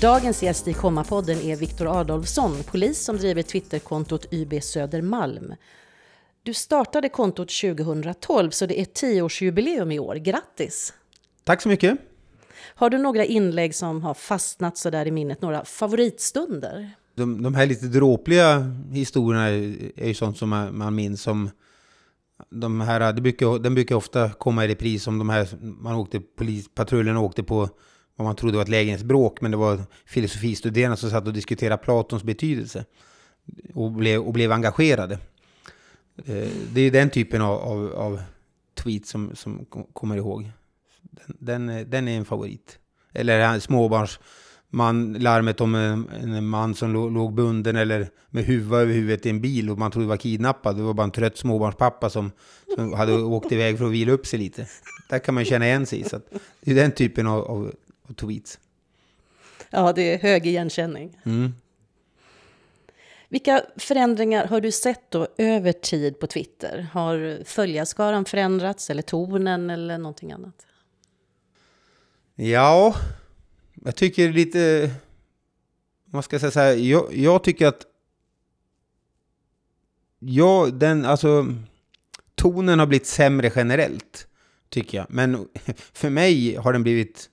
Dagens 0.01 0.43
gäst 0.43 0.67
i 0.67 0.73
Komma-podden 0.73 1.41
är 1.41 1.55
Viktor 1.55 1.99
Adolfsson, 1.99 2.63
polis 2.71 3.03
som 3.03 3.17
driver 3.17 3.41
Twitterkontot 3.41 4.33
YB 4.33 4.63
Södermalm. 4.63 5.53
Du 6.43 6.53
startade 6.53 7.09
kontot 7.09 7.49
2012, 7.61 8.49
så 8.49 8.65
det 8.65 8.81
är 8.81 8.85
tioårsjubileum 8.85 9.91
i 9.91 9.99
år. 9.99 10.15
Grattis! 10.15 10.93
Tack 11.43 11.61
så 11.61 11.69
mycket! 11.69 11.97
Har 12.75 12.89
du 12.89 12.97
några 12.97 13.25
inlägg 13.25 13.75
som 13.75 14.03
har 14.03 14.13
fastnat 14.13 14.77
så 14.77 14.89
där 14.89 15.07
i 15.07 15.11
minnet, 15.11 15.41
några 15.41 15.65
favoritstunder? 15.65 16.91
De, 17.15 17.43
de 17.43 17.55
här 17.55 17.65
lite 17.65 17.85
dråpliga 17.85 18.75
historierna 18.91 19.47
är 19.95 20.07
ju 20.07 20.13
sånt 20.13 20.37
som 20.37 20.49
man, 20.49 20.77
man 20.77 20.95
minns 20.95 21.21
som 21.21 21.49
de 22.49 22.81
här, 22.81 23.13
det 23.13 23.21
brukar, 23.21 23.59
den 23.59 23.73
brukar 23.75 23.95
ofta 23.95 24.29
komma 24.29 24.65
i 24.65 24.67
repris 24.67 25.07
om 25.07 25.17
de 25.17 25.29
här, 25.29 25.47
man 25.61 25.95
åkte, 25.95 26.19
polispatrullen 26.19 27.17
åkte 27.17 27.43
på 27.43 27.69
vad 28.21 28.29
man 28.29 28.36
trodde 28.36 28.57
var 28.57 28.63
ett 28.63 28.69
lägenhetsbråk, 28.69 29.41
men 29.41 29.51
det 29.51 29.57
var 29.57 29.79
filosofistuderande 30.05 30.97
som 30.97 31.10
satt 31.10 31.27
och 31.27 31.34
diskuterade 31.34 31.84
Platons 31.84 32.23
betydelse 32.23 32.86
och 33.73 33.91
blev, 33.91 34.21
och 34.21 34.34
blev 34.34 34.51
engagerade. 34.51 35.13
Eh, 36.25 36.49
det 36.73 36.81
är 36.81 36.91
den 36.91 37.10
typen 37.10 37.41
av, 37.41 37.60
av, 37.60 37.93
av 37.93 38.21
tweet 38.73 39.05
som, 39.05 39.36
som 39.36 39.65
kommer 39.93 40.17
ihåg. 40.17 40.51
Den, 41.27 41.67
den, 41.67 41.89
den 41.89 42.07
är 42.07 42.17
en 42.17 42.25
favorit. 42.25 42.77
Eller 43.13 43.60
småbarns 43.60 44.19
man, 44.71 45.13
larmet 45.13 45.62
om 45.62 45.75
en, 45.75 46.10
en 46.10 46.47
man 46.47 46.75
som 46.75 46.93
låg, 46.93 47.12
låg 47.12 47.34
bunden 47.34 47.75
eller 47.75 48.10
med 48.29 48.45
huva 48.45 48.79
över 48.79 48.93
huvudet 48.93 49.25
i 49.25 49.29
en 49.29 49.41
bil 49.41 49.69
och 49.69 49.77
man 49.77 49.91
trodde 49.91 50.07
var 50.07 50.17
kidnappad. 50.17 50.75
Det 50.75 50.84
var 50.84 50.93
bara 50.93 51.03
en 51.03 51.12
trött 51.12 51.38
småbarnspappa 51.38 52.10
som, 52.10 52.31
som 52.75 52.93
hade 52.93 53.13
åkt 53.13 53.51
iväg 53.51 53.77
för 53.77 53.86
att 53.86 53.91
vila 53.91 54.12
upp 54.12 54.27
sig 54.27 54.39
lite. 54.39 54.67
Där 55.10 55.19
kan 55.19 55.34
man 55.34 55.45
känna 55.45 55.65
igen 55.65 55.86
sig. 55.86 56.03
Så 56.03 56.19
det 56.62 56.71
är 56.71 56.75
den 56.75 56.91
typen 56.91 57.27
av, 57.27 57.43
av, 57.43 57.71
av 58.12 58.15
tweets. 58.15 58.60
Ja, 59.69 59.93
det 59.93 60.13
är 60.13 60.19
hög 60.19 60.47
igenkänning. 60.47 61.17
Mm. 61.24 61.54
Vilka 63.32 63.63
förändringar 63.78 64.47
har 64.47 64.62
du 64.62 64.71
sett 64.71 65.12
då 65.12 65.28
över 65.38 65.71
tid 65.71 66.19
på 66.19 66.28
Twitter? 66.28 66.88
Har 66.93 67.43
följarskaran 67.43 68.26
förändrats 68.26 68.89
eller 68.89 69.02
tonen 69.02 69.69
eller 69.69 69.97
någonting 69.97 70.32
annat? 70.32 70.65
Ja, 72.36 72.95
jag 73.74 73.95
tycker 73.95 74.34
lite... 74.34 74.91
Vad 76.06 76.26
ska 76.26 76.34
jag 76.34 76.41
säga 76.41 76.52
så 76.52 76.60
här, 76.60 76.74
jag, 76.74 77.15
jag 77.15 77.43
tycker 77.43 77.67
att... 77.67 77.86
Ja, 80.19 80.69
den, 80.74 81.06
alltså... 81.06 81.56
Tonen 82.36 82.80
har 82.80 82.86
blivit 82.86 83.08
sämre 83.08 83.52
generellt, 83.56 84.28
tycker 84.69 84.97
jag. 84.97 85.08
Men 85.10 85.47
för 85.93 86.10
mig 86.10 86.56
har 86.56 86.74
den 86.74 86.84
blivit 86.84 87.30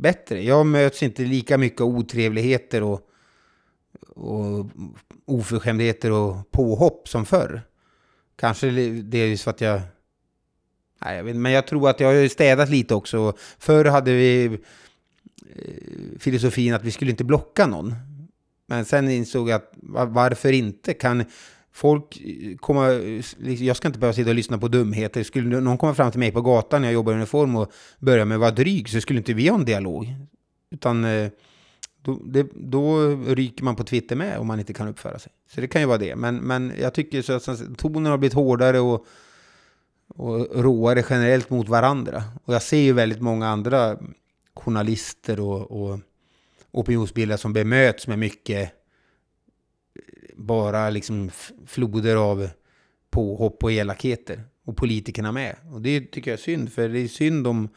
bättre. 0.00 0.42
Jag 0.42 0.66
möts 0.66 1.02
inte 1.02 1.22
lika 1.22 1.58
mycket 1.58 1.80
av 1.80 1.88
otrevligheter 1.88 2.82
och, 2.82 3.00
och 4.08 4.66
oförskämdheter 5.24 6.12
och 6.12 6.50
påhopp 6.50 7.08
som 7.08 7.26
förr. 7.26 7.62
Kanske 8.36 8.70
det 9.02 9.18
är 9.18 9.26
just 9.26 9.44
för 9.44 9.50
att 9.50 9.60
jag... 9.60 9.80
Nej, 11.04 11.16
jag 11.16 11.24
vet, 11.24 11.36
men 11.36 11.52
jag 11.52 11.66
tror 11.66 11.90
att 11.90 12.00
jag 12.00 12.08
har 12.08 12.28
städat 12.28 12.68
lite 12.68 12.94
också. 12.94 13.32
Förr 13.58 13.84
hade 13.84 14.12
vi 14.12 14.44
eh, 14.44 16.18
filosofin 16.18 16.74
att 16.74 16.84
vi 16.84 16.90
skulle 16.90 17.10
inte 17.10 17.24
blocka 17.24 17.66
någon. 17.66 17.94
Men 18.66 18.84
sen 18.84 19.10
insåg 19.10 19.48
jag 19.48 19.62
att 19.62 19.72
varför 20.08 20.52
inte? 20.52 20.94
Kan 20.94 21.24
folk 21.72 22.20
eh, 22.20 22.56
kommer... 22.56 22.90
Eh, 22.90 23.62
jag 23.64 23.76
ska 23.76 23.88
inte 23.88 23.98
behöva 23.98 24.14
sitta 24.14 24.30
och 24.30 24.36
lyssna 24.36 24.58
på 24.58 24.68
dumheter. 24.68 25.22
Skulle 25.22 25.60
någon 25.60 25.78
komma 25.78 25.94
fram 25.94 26.10
till 26.10 26.20
mig 26.20 26.32
på 26.32 26.40
gatan 26.40 26.80
när 26.80 26.88
jag 26.88 26.94
jobbar 26.94 27.12
i 27.12 27.16
uniform 27.16 27.56
och 27.56 27.72
börja 27.98 28.24
med 28.24 28.34
att 28.34 28.40
vara 28.40 28.50
dryg 28.50 28.88
så 28.88 29.00
skulle 29.00 29.18
inte 29.18 29.32
vi 29.32 29.48
ha 29.48 29.58
en 29.58 29.64
dialog. 29.64 30.14
Utan 30.70 31.04
eh, 31.04 31.30
då, 32.02 32.20
det, 32.24 32.46
då 32.54 33.08
ryker 33.26 33.64
man 33.64 33.76
på 33.76 33.84
Twitter 33.84 34.16
med 34.16 34.38
om 34.38 34.46
man 34.46 34.58
inte 34.58 34.72
kan 34.72 34.88
uppföra 34.88 35.18
sig. 35.18 35.32
Så 35.54 35.60
det 35.60 35.68
kan 35.68 35.80
ju 35.80 35.86
vara 35.86 35.98
det. 35.98 36.16
Men, 36.16 36.36
men 36.36 36.72
jag 36.80 36.94
tycker 36.94 37.22
så 37.22 37.32
att 37.32 37.78
tonen 37.78 38.06
har 38.06 38.18
blivit 38.18 38.34
hårdare 38.34 38.80
och, 38.80 39.06
och 40.08 40.62
råare 40.62 41.04
generellt 41.10 41.50
mot 41.50 41.68
varandra. 41.68 42.22
Och 42.44 42.54
jag 42.54 42.62
ser 42.62 42.80
ju 42.80 42.92
väldigt 42.92 43.20
många 43.20 43.48
andra 43.48 43.98
journalister 44.54 45.40
och, 45.40 45.70
och 45.70 45.98
opinionsbildare 46.70 47.38
som 47.38 47.52
bemöts 47.52 48.06
med 48.06 48.18
mycket 48.18 48.72
bara 50.40 50.90
liksom 50.90 51.30
floder 51.66 52.16
av 52.16 52.48
påhopp 53.10 53.64
och 53.64 53.72
elakheter. 53.72 54.44
Och 54.64 54.76
politikerna 54.76 55.32
med. 55.32 55.56
Och 55.72 55.80
det 55.82 56.00
tycker 56.00 56.30
jag 56.30 56.38
är 56.38 56.42
synd, 56.42 56.72
för 56.72 56.88
det 56.88 56.98
är 56.98 57.08
synd 57.08 57.46
om 57.46 57.68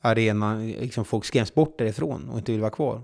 arenan, 0.00 0.70
liksom 0.70 1.04
folk 1.04 1.24
skräms 1.24 1.54
bort 1.54 1.78
därifrån 1.78 2.28
och 2.28 2.38
inte 2.38 2.52
vill 2.52 2.60
vara 2.60 2.70
kvar. 2.70 3.02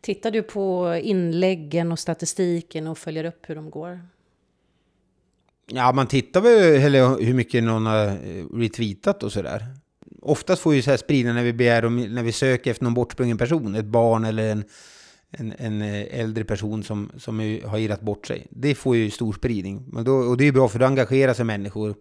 Tittar 0.00 0.30
du 0.30 0.42
på 0.42 0.94
inläggen 1.02 1.92
och 1.92 1.98
statistiken 1.98 2.86
och 2.86 2.98
följer 2.98 3.24
upp 3.24 3.44
hur 3.46 3.54
de 3.54 3.70
går? 3.70 4.00
Ja, 5.66 5.92
man 5.92 6.06
tittar 6.06 6.40
väl 6.40 6.80
hur 7.24 7.34
mycket 7.34 7.64
någon 7.64 7.86
har 7.86 8.06
retweetat 8.58 9.22
och 9.22 9.32
sådär. 9.32 9.66
Oftast 10.22 10.62
får 10.62 10.74
ju 10.74 10.82
så 10.82 10.90
här 10.90 10.96
spridning 10.96 11.34
när 11.34 11.44
vi 11.44 11.52
begär, 11.52 11.82
när 11.88 12.22
vi 12.22 12.32
söker 12.32 12.70
efter 12.70 12.84
någon 12.84 12.94
bortsprungen 12.94 13.38
person, 13.38 13.74
ett 13.74 13.84
barn 13.84 14.24
eller 14.24 14.52
en 14.52 14.64
en, 15.30 15.54
en 15.58 15.82
eh, 15.82 16.20
äldre 16.20 16.44
person 16.44 16.82
som, 16.82 17.12
som 17.16 17.38
har 17.64 17.78
irrat 17.78 18.00
bort 18.00 18.26
sig. 18.26 18.46
Det 18.50 18.74
får 18.74 18.96
ju 18.96 19.10
stor 19.10 19.32
spridning. 19.32 19.84
Men 19.86 20.04
då, 20.04 20.12
och 20.12 20.36
det 20.36 20.44
är 20.44 20.52
bra 20.52 20.68
för 20.68 20.78
då 20.78 20.86
engagerar 20.86 21.34
sig 21.34 21.44
människor 21.44 21.94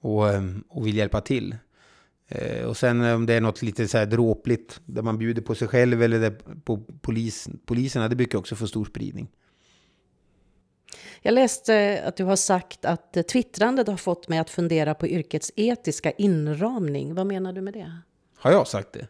och, 0.00 0.28
eh, 0.28 0.42
och 0.68 0.86
vill 0.86 0.96
hjälpa 0.96 1.20
till. 1.20 1.56
Eh, 2.28 2.64
och 2.64 2.76
sen 2.76 3.00
om 3.00 3.26
det 3.26 3.34
är 3.34 3.40
något 3.40 3.62
lite 3.62 3.88
så 3.88 3.98
här 3.98 4.06
dråpligt 4.06 4.80
där 4.84 5.02
man 5.02 5.18
bjuder 5.18 5.42
på 5.42 5.54
sig 5.54 5.68
själv 5.68 6.02
eller 6.02 6.30
på 6.64 6.82
polis, 7.00 7.48
poliserna, 7.64 8.08
det 8.08 8.16
brukar 8.16 8.38
också 8.38 8.56
få 8.56 8.66
stor 8.66 8.84
spridning. 8.84 9.28
Jag 11.22 11.34
läste 11.34 12.02
att 12.06 12.16
du 12.16 12.24
har 12.24 12.36
sagt 12.36 12.84
att 12.84 13.16
twittrandet 13.28 13.88
har 13.88 13.96
fått 13.96 14.28
mig 14.28 14.38
att 14.38 14.50
fundera 14.50 14.94
på 14.94 15.06
yrkets 15.06 15.52
etiska 15.56 16.10
inramning. 16.10 17.14
Vad 17.14 17.26
menar 17.26 17.52
du 17.52 17.60
med 17.60 17.74
det? 17.74 17.92
Har 18.36 18.50
jag 18.50 18.66
sagt 18.68 18.92
det? 18.92 19.06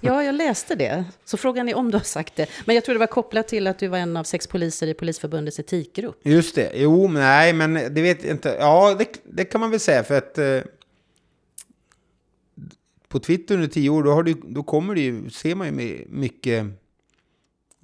Ja, 0.00 0.24
jag 0.24 0.34
läste 0.34 0.74
det. 0.74 1.04
Så 1.24 1.36
frågan 1.36 1.68
är 1.68 1.74
om 1.74 1.90
du 1.90 1.96
har 1.96 2.04
sagt 2.04 2.36
det. 2.36 2.46
Men 2.64 2.74
jag 2.74 2.84
tror 2.84 2.94
det 2.94 2.98
var 2.98 3.06
kopplat 3.06 3.48
till 3.48 3.66
att 3.66 3.78
du 3.78 3.88
var 3.88 3.98
en 3.98 4.16
av 4.16 4.24
sex 4.24 4.46
poliser 4.46 4.86
i 4.86 4.94
Polisförbundets 4.94 5.58
etikgrupp. 5.58 6.20
Just 6.22 6.54
det. 6.54 6.72
Jo, 6.74 7.08
men 7.08 7.22
nej, 7.22 7.52
men 7.52 7.74
det 7.74 8.02
vet 8.02 8.24
jag 8.24 8.32
inte. 8.32 8.56
Ja, 8.60 8.94
det, 8.98 9.08
det 9.24 9.44
kan 9.44 9.60
man 9.60 9.70
väl 9.70 9.80
säga 9.80 10.04
för 10.04 10.18
att 10.18 10.38
eh, 10.38 10.60
på 13.08 13.18
Twitter 13.18 13.54
under 13.54 13.68
tio 13.68 13.90
år, 13.90 14.02
då, 14.02 14.10
har 14.10 14.22
du, 14.22 14.34
då 14.44 14.62
kommer 14.62 14.94
det 14.94 15.00
ju, 15.00 15.30
ser 15.30 15.54
man 15.54 15.66
ju 15.66 16.06
mycket 16.08 16.66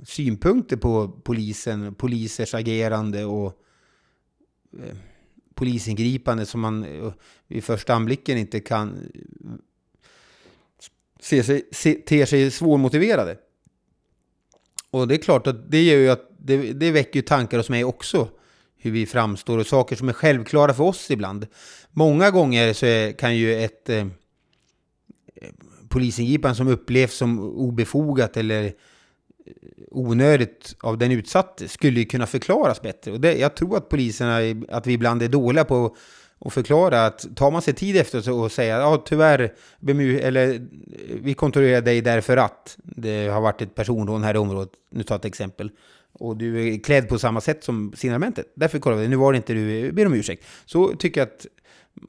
synpunkter 0.05 0.77
på 0.77 1.09
polisen, 1.09 1.95
polisers 1.95 2.55
agerande 2.55 3.25
och 3.25 3.63
eh, 4.73 4.97
polisingripande 5.55 6.47
som 6.47 6.61
man 6.61 6.85
eh, 6.85 7.13
vid 7.47 7.65
första 7.65 7.95
anblicken 7.95 8.39
inte 8.39 8.61
kan 8.61 9.11
ser 11.27 11.43
sig, 11.43 11.69
se, 11.73 11.95
ter 11.95 12.27
sig 12.27 12.51
svårmotiverade. 12.51 13.37
Och 14.91 15.09
det 15.09 15.15
är 15.15 15.19
klart 15.19 15.47
att 15.47 15.71
det 15.71 15.83
gör 15.83 15.97
ju 15.97 16.11
att 16.11 16.31
det, 16.39 16.73
det 16.73 16.91
väcker 16.91 17.23
tankar 17.23 17.57
hos 17.59 17.69
mig 17.69 17.85
också. 17.85 18.29
Hur 18.79 18.91
vi 18.91 19.07
framstår 19.07 19.59
och 19.59 19.67
saker 19.67 19.97
som 19.97 20.09
är 20.09 20.13
självklara 20.13 20.75
för 20.75 20.85
oss 20.85 21.11
ibland. 21.11 21.47
Många 21.91 22.31
gånger 22.31 22.73
så 22.73 22.87
är, 22.87 23.13
kan 23.13 23.37
ju 23.37 23.65
ett 23.65 23.89
eh, 23.89 24.07
polisingripande 25.89 26.57
som 26.57 26.69
upplevs 26.69 27.15
som 27.15 27.41
obefogat 27.41 28.37
eller 28.37 28.65
eh, 28.65 28.73
onödigt 29.91 30.77
av 30.81 30.99
den 30.99 31.13
utsatte 31.13 31.69
skulle 31.69 32.01
ju 32.01 32.07
kunna 32.07 32.27
förklaras 32.27 32.83
bättre. 32.83 33.13
Och 33.13 33.21
det, 33.21 33.35
jag 33.39 33.57
tror 33.57 33.77
att 33.77 33.89
poliserna, 33.89 34.65
att 34.69 34.87
vi 34.87 34.93
ibland 34.93 35.23
är 35.23 35.29
dåliga 35.29 35.65
på 35.65 35.97
och 36.39 36.53
förklara 36.53 37.07
att 37.07 37.37
tar 37.37 37.51
man 37.51 37.63
sig 37.63 37.75
tid 37.75 37.97
efter 37.97 38.31
och 38.33 38.53
säger 38.53 38.81
ja 38.81 39.03
tyvärr, 39.07 39.53
eller 39.89 40.67
vi 41.23 41.35
kontrollerar 41.35 41.81
dig 41.81 42.01
därför 42.01 42.37
att 42.37 42.77
det 42.85 43.29
har 43.29 43.41
varit 43.41 43.63
ett 43.63 43.75
personrån 43.75 44.23
här 44.23 44.35
i 44.35 44.39
området, 44.39 44.73
nu 44.91 45.03
tar 45.03 45.15
jag 45.15 45.19
ett 45.19 45.25
exempel. 45.25 45.71
och 46.19 46.37
du 46.37 46.69
är 46.69 46.79
klädd 46.79 47.09
på 47.09 47.19
samma 47.19 47.41
sätt 47.41 47.65
som 47.65 47.93
signalementet. 47.97 48.53
Därför 48.55 48.79
kollar 48.79 48.97
vi, 48.97 49.09
nu 49.09 49.17
var 49.17 49.33
det 49.33 49.37
inte 49.37 49.53
du, 49.55 49.87
eh, 49.87 49.93
ber 49.93 50.07
om 50.07 50.15
ursäkt. 50.15 50.45
Så 50.65 50.97
tycker 50.97 51.21
jag 51.21 51.29
att 51.29 51.47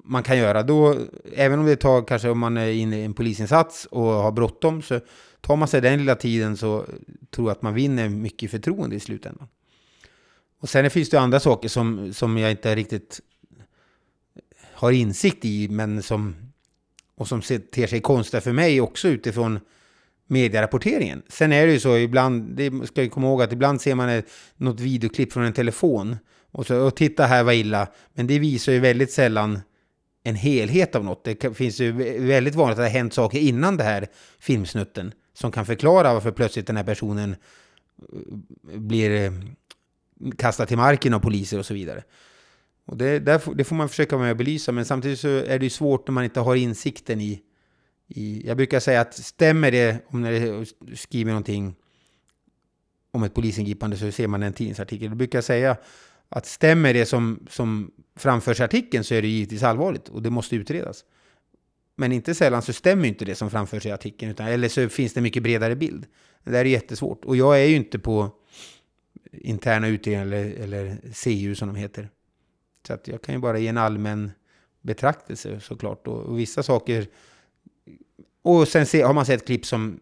man 0.04 0.24
kan 0.24 0.38
göra. 0.38 0.64
Då, 0.64 0.96
även 1.36 1.60
om 1.60 1.66
det 1.66 1.76
tar, 1.76 2.08
kanske 2.08 2.30
om 2.30 2.40
man 2.40 2.58
är 2.58 2.72
inne 2.72 3.00
i 3.00 3.04
en 3.04 3.14
polisinsats 3.14 3.86
och 3.86 4.04
har 4.04 4.32
bråttom, 4.32 4.82
så 4.82 5.00
tar 5.42 5.56
man 5.56 5.68
sig 5.68 5.82
den 5.82 6.00
lilla 6.00 6.16
tiden 6.16 6.58
så 6.58 6.86
tror 7.32 7.48
jag 7.48 7.52
att 7.56 7.62
man 7.62 7.74
vinner 7.74 8.10
mycket 8.10 8.52
förtroende 8.52 8.96
i 8.96 9.00
slutändan. 9.00 9.48
Och 10.60 10.70
sen 10.70 10.90
finns 10.90 11.10
det 11.10 11.20
andra 11.20 11.40
saker 11.40 11.70
som, 11.70 12.14
som 12.14 12.38
jag 12.38 12.52
inte 12.52 12.76
riktigt 12.76 13.20
har 14.78 14.92
insikt 14.92 15.46
i, 15.46 15.68
men 15.70 16.04
som, 16.04 16.36
och 17.16 17.28
som 17.28 17.42
ter 17.42 17.88
sig 17.88 18.02
konstiga 18.02 18.42
för 18.42 18.52
mig 18.52 18.82
också 18.82 19.08
utifrån 19.08 19.60
medierapporteringen. 20.28 21.22
Sen 21.30 21.52
är 21.52 21.68
det 21.68 21.74
ju 21.74 21.80
så 21.80 21.98
ibland, 21.98 22.56
det 22.56 22.88
ska 22.88 23.04
jag 23.04 23.12
komma 23.12 23.28
ihåg 23.28 23.42
att 23.42 23.54
ibland 23.54 23.82
ser 23.82 23.96
man 23.96 24.10
ett, 24.10 24.26
något 24.56 24.80
videoklipp 24.80 25.34
från 25.34 25.44
en 25.44 25.54
telefon 25.54 26.18
och 26.52 26.68
så, 26.68 26.78
och 26.78 26.96
titta 26.96 27.26
här 27.26 27.44
var 27.44 27.54
illa, 27.54 27.88
men 28.14 28.28
det 28.28 28.40
visar 28.40 28.72
ju 28.72 28.80
väldigt 28.80 29.12
sällan 29.12 29.60
en 30.24 30.36
helhet 30.36 30.96
av 30.96 31.04
något. 31.04 31.24
Det 31.24 31.58
finns 31.58 31.80
ju 31.80 31.92
väldigt 32.20 32.56
vanligt 32.56 32.74
att 32.74 32.78
det 32.78 32.90
har 32.90 32.90
hänt 32.90 33.14
saker 33.14 33.40
innan 33.40 33.78
det 33.78 33.84
här 33.84 34.08
filmsnutten 34.40 35.14
som 35.34 35.52
kan 35.52 35.66
förklara 35.66 36.14
varför 36.14 36.32
plötsligt 36.32 36.68
den 36.68 36.78
här 36.78 36.84
personen 36.84 37.36
eh, 38.14 38.80
blir 38.80 39.12
eh, 39.12 39.32
kastad 40.38 40.66
till 40.66 40.78
marken 40.78 41.14
av 41.14 41.20
poliser 41.20 41.60
och 41.60 41.66
så 41.66 41.74
vidare. 41.74 42.04
Och 42.88 42.98
det, 42.98 43.20
där, 43.20 43.56
det 43.56 43.64
får 43.64 43.76
man 43.76 43.90
försöka 43.90 44.18
med 44.18 44.32
att 44.32 44.38
belysa, 44.38 44.72
men 44.72 44.86
samtidigt 44.86 45.20
så 45.20 45.28
är 45.28 45.60
det 45.60 45.66
ju 45.66 45.70
svårt 45.70 46.08
när 46.08 46.14
man 46.14 46.24
inte 46.24 46.40
har 46.40 46.56
insikten 46.56 47.22
i, 47.22 47.42
i... 48.08 48.48
Jag 48.48 48.58
brukar 48.58 48.80
säga 48.80 49.02
att 49.02 49.14
stämmer 49.14 49.72
det, 49.72 50.06
om 50.08 50.22
det 50.22 50.66
skriver 50.98 51.32
någonting 51.32 51.76
om 53.12 53.24
ett 53.24 53.34
polisingripande 53.34 53.98
så 53.98 54.12
ser 54.12 54.28
man 54.28 54.44
en 54.44 54.54
tidningsartikel. 54.54 55.10
Då 55.10 55.16
brukar 55.16 55.38
jag 55.38 55.44
säga 55.44 55.78
att 56.30 56.46
stämmer 56.46 56.94
det 56.94 57.06
som, 57.06 57.48
som 57.50 57.92
framförs 58.16 58.60
i 58.60 58.64
artikeln 58.64 59.04
så 59.04 59.14
är 59.14 59.22
det 59.22 59.28
givetvis 59.28 59.64
allvarligt 59.64 60.10
och 60.10 60.22
det 60.22 60.30
måste 60.30 60.56
utredas. 60.56 61.06
Men 61.96 62.12
inte 62.12 62.36
sällan 62.36 62.62
så 62.62 62.74
stämmer 62.74 63.08
inte 63.08 63.26
det 63.26 63.36
som 63.36 63.50
framförs 63.50 63.86
i 63.86 63.92
artikeln, 63.92 64.32
utan, 64.32 64.48
eller 64.48 64.70
så 64.70 64.90
finns 64.90 65.14
det 65.14 65.20
en 65.20 65.24
mycket 65.24 65.44
bredare 65.44 65.76
bild. 65.76 66.06
Det 66.44 66.52
där 66.52 66.60
är 66.60 66.66
jättesvårt. 66.66 67.26
Och 67.26 67.36
jag 67.36 67.62
är 67.62 67.66
ju 67.66 67.76
inte 67.76 68.00
på 68.00 68.32
interna 69.32 69.88
utredningar 69.88 70.26
eller, 70.26 70.64
eller 70.64 70.98
CU 71.24 71.56
som 71.56 71.68
de 71.68 71.76
heter. 71.76 72.10
Så 72.88 72.94
att 72.94 73.08
jag 73.08 73.22
kan 73.22 73.36
ju 73.36 73.42
bara 73.42 73.60
ge 73.60 73.68
en 73.68 73.78
allmän 73.78 74.32
betraktelse 74.82 75.60
såklart. 75.60 76.08
Och, 76.08 76.22
och 76.22 76.40
vissa 76.40 76.64
saker... 76.64 77.08
Och 78.42 78.68
sen 78.68 78.86
se, 78.86 79.02
har 79.02 79.14
man 79.14 79.26
sett 79.26 79.46
klipp 79.46 79.66
som... 79.66 80.00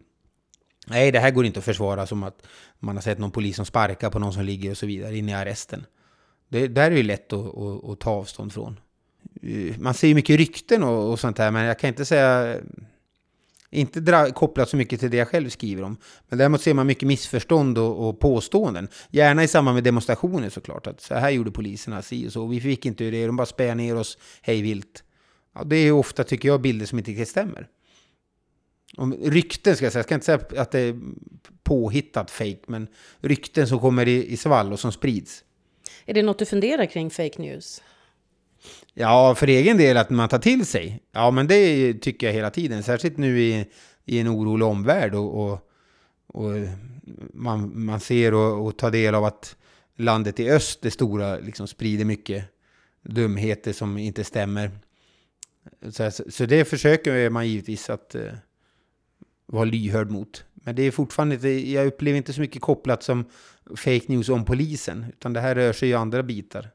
Nej, 0.86 1.12
det 1.12 1.18
här 1.18 1.30
går 1.30 1.46
inte 1.46 1.58
att 1.58 1.64
försvara 1.64 2.06
som 2.06 2.22
att 2.22 2.46
man 2.78 2.96
har 2.96 3.02
sett 3.02 3.18
någon 3.18 3.30
polis 3.30 3.56
som 3.56 3.64
sparkar 3.64 4.10
på 4.10 4.18
någon 4.18 4.32
som 4.32 4.44
ligger 4.44 4.70
och 4.70 4.76
så 4.78 4.86
vidare 4.86 5.16
inne 5.16 5.32
i 5.32 5.34
arresten. 5.34 5.86
Det 6.48 6.68
där 6.68 6.90
är 6.90 6.96
ju 6.96 7.02
lätt 7.02 7.32
att, 7.32 7.58
att, 7.58 7.84
att 7.84 8.00
ta 8.00 8.10
avstånd 8.10 8.52
från. 8.52 8.80
Eh, 9.42 9.78
man 9.78 9.94
ser 9.94 10.08
ju 10.08 10.14
mycket 10.14 10.36
rykten 10.36 10.82
och, 10.82 11.10
och 11.10 11.20
sånt 11.20 11.38
här. 11.38 11.50
men 11.50 11.64
jag 11.64 11.78
kan 11.78 11.88
inte 11.88 12.04
säga 12.04 12.60
inte 13.70 14.00
dra, 14.00 14.30
kopplat 14.32 14.68
så 14.68 14.76
mycket 14.76 15.00
till 15.00 15.10
det 15.10 15.16
jag 15.16 15.28
själv 15.28 15.48
skriver 15.48 15.82
om. 15.82 15.96
Men 16.28 16.38
däremot 16.38 16.62
ser 16.62 16.74
man 16.74 16.86
mycket 16.86 17.08
missförstånd 17.08 17.78
och, 17.78 18.08
och 18.08 18.20
påståenden. 18.20 18.88
Gärna 19.10 19.44
i 19.44 19.48
samband 19.48 19.74
med 19.74 19.84
demonstrationer 19.84 20.48
såklart. 20.48 20.86
Att 20.86 21.00
så 21.00 21.14
här 21.14 21.30
gjorde 21.30 21.50
poliserna, 21.50 22.02
si 22.02 22.28
och 22.28 22.32
så. 22.32 22.46
Vi 22.46 22.60
fick 22.60 22.86
inte 22.86 23.10
det, 23.10 23.26
de 23.26 23.36
bara 23.36 23.46
spär 23.46 23.74
ner 23.74 23.96
oss 23.96 24.18
hej 24.42 24.62
vilt. 24.62 25.04
Ja, 25.54 25.64
det 25.64 25.76
är 25.76 25.92
ofta, 25.92 26.24
tycker 26.24 26.48
jag, 26.48 26.60
bilder 26.60 26.86
som 26.86 26.98
inte 26.98 27.10
riktigt 27.10 27.28
stämmer. 27.28 27.68
Om 28.96 29.14
rykten 29.14 29.76
ska 29.76 29.84
jag 29.84 29.92
säga, 29.92 29.98
jag 29.98 30.06
ska 30.06 30.14
inte 30.14 30.26
säga 30.26 30.62
att 30.62 30.70
det 30.70 30.80
är 30.80 31.00
påhittat 31.62 32.30
fake, 32.30 32.60
men 32.66 32.88
rykten 33.20 33.68
som 33.68 33.78
kommer 33.78 34.08
i, 34.08 34.32
i 34.32 34.36
svall 34.36 34.72
och 34.72 34.80
som 34.80 34.92
sprids. 34.92 35.44
Är 36.06 36.14
det 36.14 36.22
något 36.22 36.38
du 36.38 36.44
funderar 36.44 36.86
kring 36.86 37.10
fake 37.10 37.42
news? 37.42 37.82
Ja, 38.98 39.34
för 39.34 39.46
egen 39.46 39.76
del 39.76 39.96
att 39.96 40.10
man 40.10 40.28
tar 40.28 40.38
till 40.38 40.66
sig. 40.66 41.00
Ja, 41.12 41.30
men 41.30 41.46
det 41.46 41.94
tycker 41.94 42.26
jag 42.26 42.34
hela 42.34 42.50
tiden. 42.50 42.82
Särskilt 42.82 43.16
nu 43.16 43.40
i, 43.40 43.66
i 44.04 44.18
en 44.18 44.28
orolig 44.28 44.66
omvärld 44.66 45.14
och, 45.14 45.44
och, 45.44 45.70
och 46.26 46.52
man, 47.32 47.84
man 47.84 48.00
ser 48.00 48.34
och, 48.34 48.66
och 48.66 48.76
tar 48.78 48.90
del 48.90 49.14
av 49.14 49.24
att 49.24 49.56
landet 49.96 50.40
i 50.40 50.50
öst, 50.50 50.82
det 50.82 50.90
stora, 50.90 51.36
liksom 51.38 51.68
sprider 51.68 52.04
mycket 52.04 52.44
dumheter 53.02 53.72
som 53.72 53.98
inte 53.98 54.24
stämmer. 54.24 54.70
Så, 55.90 56.10
så 56.10 56.46
det 56.46 56.64
försöker 56.64 57.30
man 57.30 57.48
givetvis 57.48 57.90
att 57.90 58.14
uh, 58.14 58.32
vara 59.46 59.64
lyhörd 59.64 60.10
mot. 60.10 60.44
Men 60.54 60.76
det 60.76 60.82
är 60.82 60.90
fortfarande 60.90 61.34
inte... 61.34 61.48
jag 61.48 61.86
upplever 61.86 62.16
inte 62.16 62.32
så 62.32 62.40
mycket 62.40 62.62
kopplat 62.62 63.02
som 63.02 63.24
fake 63.76 64.04
news 64.06 64.28
om 64.28 64.44
polisen, 64.44 65.06
utan 65.08 65.32
det 65.32 65.40
här 65.40 65.54
rör 65.54 65.72
sig 65.72 65.88
i 65.88 65.94
andra 65.94 66.22
bitar. 66.22 66.70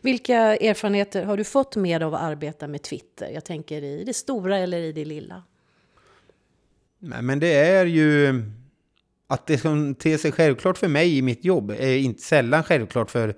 Vilka 0.00 0.56
erfarenheter 0.56 1.24
har 1.24 1.36
du 1.36 1.44
fått 1.44 1.76
med 1.76 2.02
av 2.02 2.14
att 2.14 2.22
arbeta 2.22 2.68
med 2.68 2.82
Twitter? 2.82 3.30
Jag 3.30 3.44
tänker 3.44 3.82
i 3.82 4.04
det 4.04 4.14
stora 4.14 4.58
eller 4.58 4.78
i 4.78 4.92
det 4.92 5.04
lilla? 5.04 5.42
Nej, 6.98 7.22
men 7.22 7.38
det 7.38 7.54
är 7.54 7.86
ju 7.86 8.42
att 9.26 9.46
det 9.46 9.58
som 9.58 9.94
ter 9.94 10.18
sig 10.18 10.32
självklart 10.32 10.78
för 10.78 10.88
mig 10.88 11.18
i 11.18 11.22
mitt 11.22 11.44
jobb 11.44 11.70
är 11.70 11.96
inte 11.96 12.22
sällan 12.22 12.64
självklart 12.64 13.10
för 13.10 13.34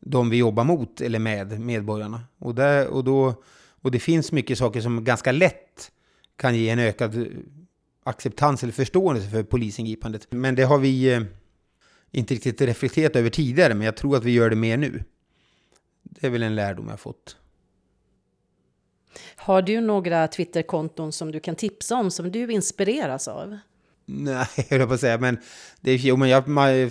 de 0.00 0.30
vi 0.30 0.36
jobbar 0.36 0.64
mot 0.64 1.00
eller 1.00 1.18
med, 1.18 1.60
medborgarna. 1.60 2.20
Och, 2.38 2.54
där, 2.54 2.88
och, 2.88 3.04
då, 3.04 3.42
och 3.82 3.90
det 3.90 3.98
finns 3.98 4.32
mycket 4.32 4.58
saker 4.58 4.80
som 4.80 5.04
ganska 5.04 5.32
lätt 5.32 5.92
kan 6.36 6.56
ge 6.56 6.68
en 6.68 6.78
ökad 6.78 7.26
acceptans 8.04 8.62
eller 8.62 8.72
förståelse 8.72 9.30
för 9.30 9.42
polisingripandet. 9.42 10.26
Men 10.30 10.54
det 10.54 10.62
har 10.62 10.78
vi 10.78 11.12
eh, 11.12 11.20
inte 12.10 12.34
riktigt 12.34 12.60
reflekterat 12.60 13.16
över 13.16 13.30
tidigare, 13.30 13.74
men 13.74 13.84
jag 13.84 13.96
tror 13.96 14.16
att 14.16 14.24
vi 14.24 14.30
gör 14.30 14.50
det 14.50 14.56
mer 14.56 14.76
nu. 14.76 15.04
Det 16.10 16.26
är 16.26 16.30
väl 16.30 16.42
en 16.42 16.54
lärdom 16.54 16.88
jag 16.88 17.00
fått. 17.00 17.36
Har 19.36 19.62
du 19.62 19.80
några 19.80 20.28
Twitterkonton 20.28 21.12
som 21.12 21.32
du 21.32 21.40
kan 21.40 21.54
tipsa 21.54 21.96
om 21.96 22.10
som 22.10 22.32
du 22.32 22.52
inspireras 22.52 23.28
av? 23.28 23.58
Nej, 24.06 24.46
jag 24.56 24.78
höll 24.78 24.88
på 24.88 24.94
att 24.94 25.00
säga, 25.00 25.18
men, 25.18 25.38
det 25.80 25.90
är, 25.90 25.96
jo, 25.96 26.16
men 26.16 26.28
jag 26.28 26.48
man 26.48 26.90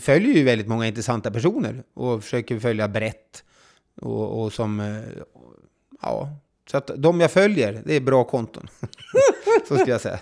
följer 0.00 0.34
ju 0.34 0.44
väldigt 0.44 0.68
många 0.68 0.86
intressanta 0.86 1.30
personer 1.30 1.82
och 1.94 2.22
försöker 2.22 2.58
följa 2.58 2.88
brett. 2.88 3.44
Och, 4.00 4.42
och 4.42 4.52
som, 4.52 4.80
eh, 4.80 5.02
ja, 6.02 6.36
så 6.70 6.76
att 6.76 6.90
de 6.96 7.20
jag 7.20 7.30
följer, 7.30 7.82
det 7.84 7.94
är 7.94 8.00
bra 8.00 8.24
konton. 8.24 8.68
så 9.68 9.76
ska 9.76 9.90
jag 9.90 10.00
säga. 10.00 10.18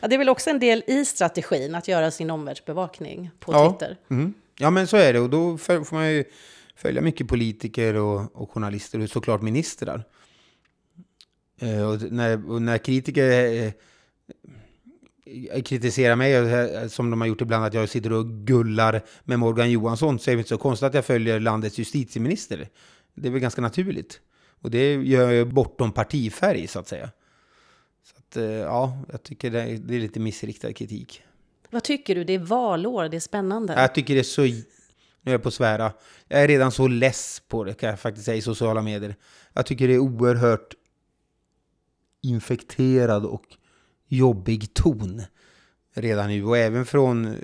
Ja, 0.00 0.08
det 0.08 0.14
är 0.14 0.18
väl 0.18 0.28
också 0.28 0.50
en 0.50 0.58
del 0.58 0.84
i 0.86 1.04
strategin 1.04 1.74
att 1.74 1.88
göra 1.88 2.10
sin 2.10 2.30
omvärldsbevakning 2.30 3.30
på 3.40 3.52
ja. 3.52 3.70
Twitter? 3.70 3.96
Mm. 4.10 4.34
Ja, 4.58 4.70
men 4.70 4.86
så 4.86 4.96
är 4.96 5.12
det 5.12 5.20
och 5.20 5.30
då 5.30 5.58
får 5.58 5.94
man 5.94 6.10
ju 6.10 6.24
följa 6.78 7.02
mycket 7.02 7.28
politiker 7.28 7.94
och, 7.94 8.36
och 8.36 8.50
journalister 8.50 9.00
och 9.02 9.10
såklart 9.10 9.42
ministrar. 9.42 10.04
Eh, 11.60 11.88
och 11.88 12.12
när, 12.12 12.50
och 12.50 12.62
när 12.62 12.78
kritiker 12.78 13.72
eh, 15.26 15.62
kritiserar 15.62 16.16
mig, 16.16 16.34
eh, 16.34 16.88
som 16.88 17.10
de 17.10 17.20
har 17.20 17.28
gjort 17.28 17.40
ibland, 17.40 17.64
att 17.64 17.74
jag 17.74 17.88
sitter 17.88 18.12
och 18.12 18.26
gullar 18.26 19.04
med 19.24 19.38
Morgan 19.38 19.70
Johansson, 19.70 20.18
så 20.18 20.30
är 20.30 20.34
det 20.34 20.38
inte 20.38 20.48
så 20.48 20.58
konstigt 20.58 20.86
att 20.86 20.94
jag 20.94 21.04
följer 21.04 21.40
landets 21.40 21.78
justitieminister. 21.78 22.68
Det 23.14 23.28
är 23.28 23.32
väl 23.32 23.40
ganska 23.40 23.60
naturligt. 23.60 24.20
Och 24.60 24.70
det 24.70 24.94
gör 24.94 25.30
jag 25.30 25.48
bortom 25.48 25.92
partifärg, 25.92 26.66
så 26.66 26.78
att 26.78 26.88
säga. 26.88 27.10
Så 28.04 28.14
att, 28.18 28.36
ja, 28.62 28.98
jag 29.10 29.22
tycker 29.22 29.50
det 29.50 29.60
är 29.60 30.00
lite 30.00 30.20
missriktad 30.20 30.72
kritik. 30.72 31.22
Vad 31.70 31.82
tycker 31.82 32.14
du? 32.14 32.24
Det 32.24 32.32
är 32.32 32.38
valår, 32.38 33.08
det 33.08 33.16
är 33.16 33.20
spännande. 33.20 33.72
Jag 33.72 33.94
tycker 33.94 34.14
det 34.14 34.20
är 34.20 34.24
så 34.24 34.46
nu 35.22 35.30
är 35.30 35.34
jag 35.34 35.42
på 35.42 35.48
att 35.48 35.54
svära. 35.54 35.92
Jag 36.28 36.42
är 36.42 36.48
redan 36.48 36.72
så 36.72 36.88
less 36.88 37.42
på 37.48 37.64
det, 37.64 37.74
kan 37.74 37.88
jag 37.88 38.00
faktiskt 38.00 38.24
säga, 38.24 38.36
i 38.36 38.42
sociala 38.42 38.82
medier. 38.82 39.16
Jag 39.52 39.66
tycker 39.66 39.88
det 39.88 39.94
är 39.94 39.98
oerhört 39.98 40.74
infekterad 42.22 43.24
och 43.24 43.44
jobbig 44.08 44.74
ton 44.74 45.22
redan 45.94 46.28
nu. 46.28 46.44
Och 46.44 46.58
även 46.58 46.86
från, 46.86 47.36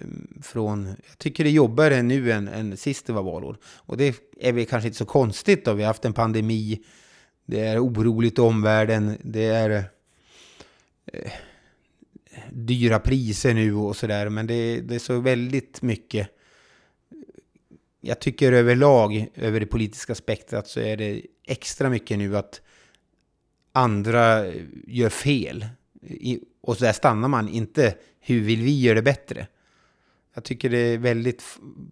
från 0.43 0.87
jag 0.87 1.19
tycker 1.19 1.45
det 1.45 1.51
är 1.51 1.53
jobbigare 1.53 2.03
nu 2.03 2.33
än, 2.33 2.49
än 2.49 2.77
sist 2.77 3.07
det 3.07 3.13
var 3.13 3.23
valår. 3.23 3.59
Och 3.65 3.97
det 3.97 4.17
är 4.41 4.53
väl 4.53 4.67
kanske 4.67 4.87
inte 4.87 4.99
så 4.99 5.05
konstigt 5.05 5.65
då. 5.65 5.73
Vi 5.73 5.83
har 5.83 5.87
haft 5.87 6.05
en 6.05 6.13
pandemi. 6.13 6.85
Det 7.47 7.61
är 7.61 7.85
oroligt 7.85 8.39
i 8.39 8.41
omvärlden. 8.41 9.19
Det 9.23 9.45
är 9.45 9.71
eh, 11.13 11.33
dyra 12.51 12.99
priser 12.99 13.55
nu 13.55 13.75
och 13.75 13.97
sådär. 13.97 14.29
Men 14.29 14.47
det, 14.47 14.81
det 14.81 14.95
är 14.95 14.99
så 14.99 15.21
väldigt 15.21 15.83
mycket 15.83 16.29
jag 18.07 18.21
tycker 18.21 18.53
överlag, 18.53 19.29
över 19.35 19.61
det 19.61 19.67
politiska 19.67 20.15
spektrat, 20.15 20.69
så 20.69 20.81
är 20.81 20.97
det 20.97 21.23
extra 21.47 21.91
mycket 21.91 22.19
nu 22.19 22.37
att 22.37 22.61
andra 23.73 24.47
eh, 24.47 24.63
gör 24.87 25.09
fel. 25.09 25.67
Och 26.63 26.77
så 26.77 26.85
där 26.85 26.93
stannar 26.93 27.29
man, 27.29 27.49
inte 27.49 27.95
hur 28.21 28.41
vill 28.41 28.63
vi 28.63 28.81
göra 28.81 28.95
det 28.95 29.03
bättre? 29.03 29.47
Jag 30.35 30.45
tycker 30.45 30.71
det 30.71 30.79
är 30.79 30.99
väldigt 30.99 31.43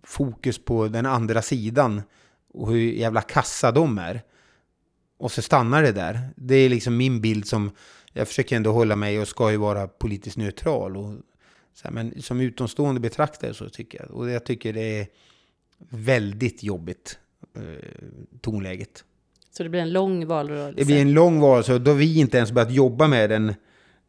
fokus 0.03 0.65
på 0.65 0.89
den 0.89 1.07
andra 1.07 1.43
sidan 1.43 2.03
och 2.55 2.73
hur 2.73 2.79
jävla 2.79 3.23
kassa 3.23 3.73
de 3.73 3.99
är. 3.99 4.23
Och 5.19 5.33
så 5.33 5.43
stannar 5.43 5.83
det 5.83 5.93
där. 5.93 6.21
Det 6.37 6.55
är 6.55 6.69
liksom 6.69 6.97
min 6.97 7.21
bild 7.21 7.47
som, 7.47 7.71
jag 8.13 8.29
försöker 8.29 8.57
ändå 8.57 8.73
hålla 8.73 8.97
mig 8.97 9.21
och 9.21 9.29
ska 9.29 9.51
ju 9.51 9.57
vara 9.57 9.89
politiskt 9.89 10.37
neutral. 10.37 10.97
Och 10.97 11.15
Så 11.75 11.85
här, 11.85 11.91
men 11.91 12.23
som 12.23 12.41
utomstående 12.41 13.01
betraktare 13.01 13.55
så 13.55 13.69
tycker 13.69 14.01
jag, 14.01 14.11
och 14.11 14.31
jag 14.31 14.45
tycker 14.45 14.73
det 14.73 14.99
är 15.01 15.07
väldigt 15.89 16.63
jobbigt, 16.63 17.19
eh, 17.57 17.63
tonläget. 18.41 19.05
Så 19.51 19.63
det 19.63 19.69
blir 19.69 19.81
en 19.81 19.93
lång 19.93 20.27
valrörelse? 20.27 20.81
Det 20.81 20.85
blir 20.85 21.01
en 21.01 21.13
lång 21.13 21.41
valrörelse, 21.41 21.79
då 21.79 21.93
vi 21.93 22.19
inte 22.19 22.37
ens 22.37 22.53
börjat 22.53 22.73
jobba 22.73 23.09
med 23.09 23.31
den 23.31 23.55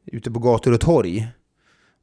ute 0.05 0.31
på 0.31 0.39
gator 0.39 0.73
och 0.73 0.81
torg. 0.81 1.27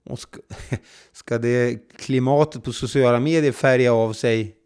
Och 0.04 0.18
ska, 0.18 0.40
ska 1.12 1.38
det 1.38 1.88
klimatet 1.96 2.64
på 2.64 2.72
sociala 2.72 3.20
medier 3.20 3.52
färga 3.52 3.92
av 3.92 4.12
sig 4.12 4.56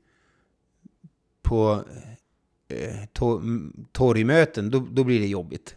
på 1.43 1.85
eh, 2.69 3.05
to, 3.13 3.41
torgmöten, 3.93 4.71
då, 4.71 4.87
då 4.91 5.05
blir 5.05 5.21
det 5.21 5.27
jobbigt. 5.27 5.77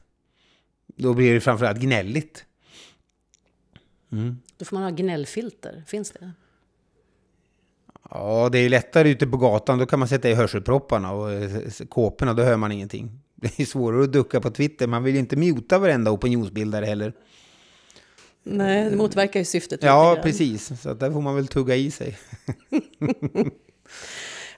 Då 0.95 1.13
blir 1.13 1.33
det 1.33 1.41
framförallt 1.41 1.79
gnälligt. 1.79 2.45
Mm. 4.11 4.37
Då 4.57 4.65
får 4.65 4.75
man 4.75 4.83
ha 4.83 4.89
gnällfilter, 4.89 5.83
finns 5.87 6.11
det? 6.11 6.31
Ja, 8.09 8.49
det 8.51 8.59
är 8.59 8.69
lättare 8.69 9.09
ute 9.09 9.27
på 9.27 9.37
gatan. 9.37 9.79
Då 9.79 9.85
kan 9.85 9.99
man 9.99 10.07
sätta 10.07 10.29
i 10.29 10.33
hörselpropparna 10.33 11.11
och 11.11 11.31
eh, 11.31 11.61
kåporna, 11.89 12.33
då 12.33 12.43
hör 12.43 12.57
man 12.57 12.71
ingenting. 12.71 13.11
Det 13.35 13.59
är 13.59 13.65
svårare 13.65 14.03
att 14.03 14.13
ducka 14.13 14.41
på 14.41 14.49
Twitter. 14.49 14.87
Man 14.87 15.03
vill 15.03 15.13
ju 15.13 15.19
inte 15.19 15.35
muta 15.35 15.79
varenda 15.79 16.11
opinionsbildare 16.11 16.85
heller. 16.85 17.13
Nej, 18.43 18.89
det 18.89 18.95
motverkar 18.95 19.39
ju 19.39 19.45
syftet. 19.45 19.83
Ja, 19.83 20.19
precis. 20.23 20.81
Så 20.81 20.93
där 20.93 21.11
får 21.11 21.21
man 21.21 21.35
väl 21.35 21.47
tugga 21.47 21.75
i 21.75 21.91
sig. 21.91 22.17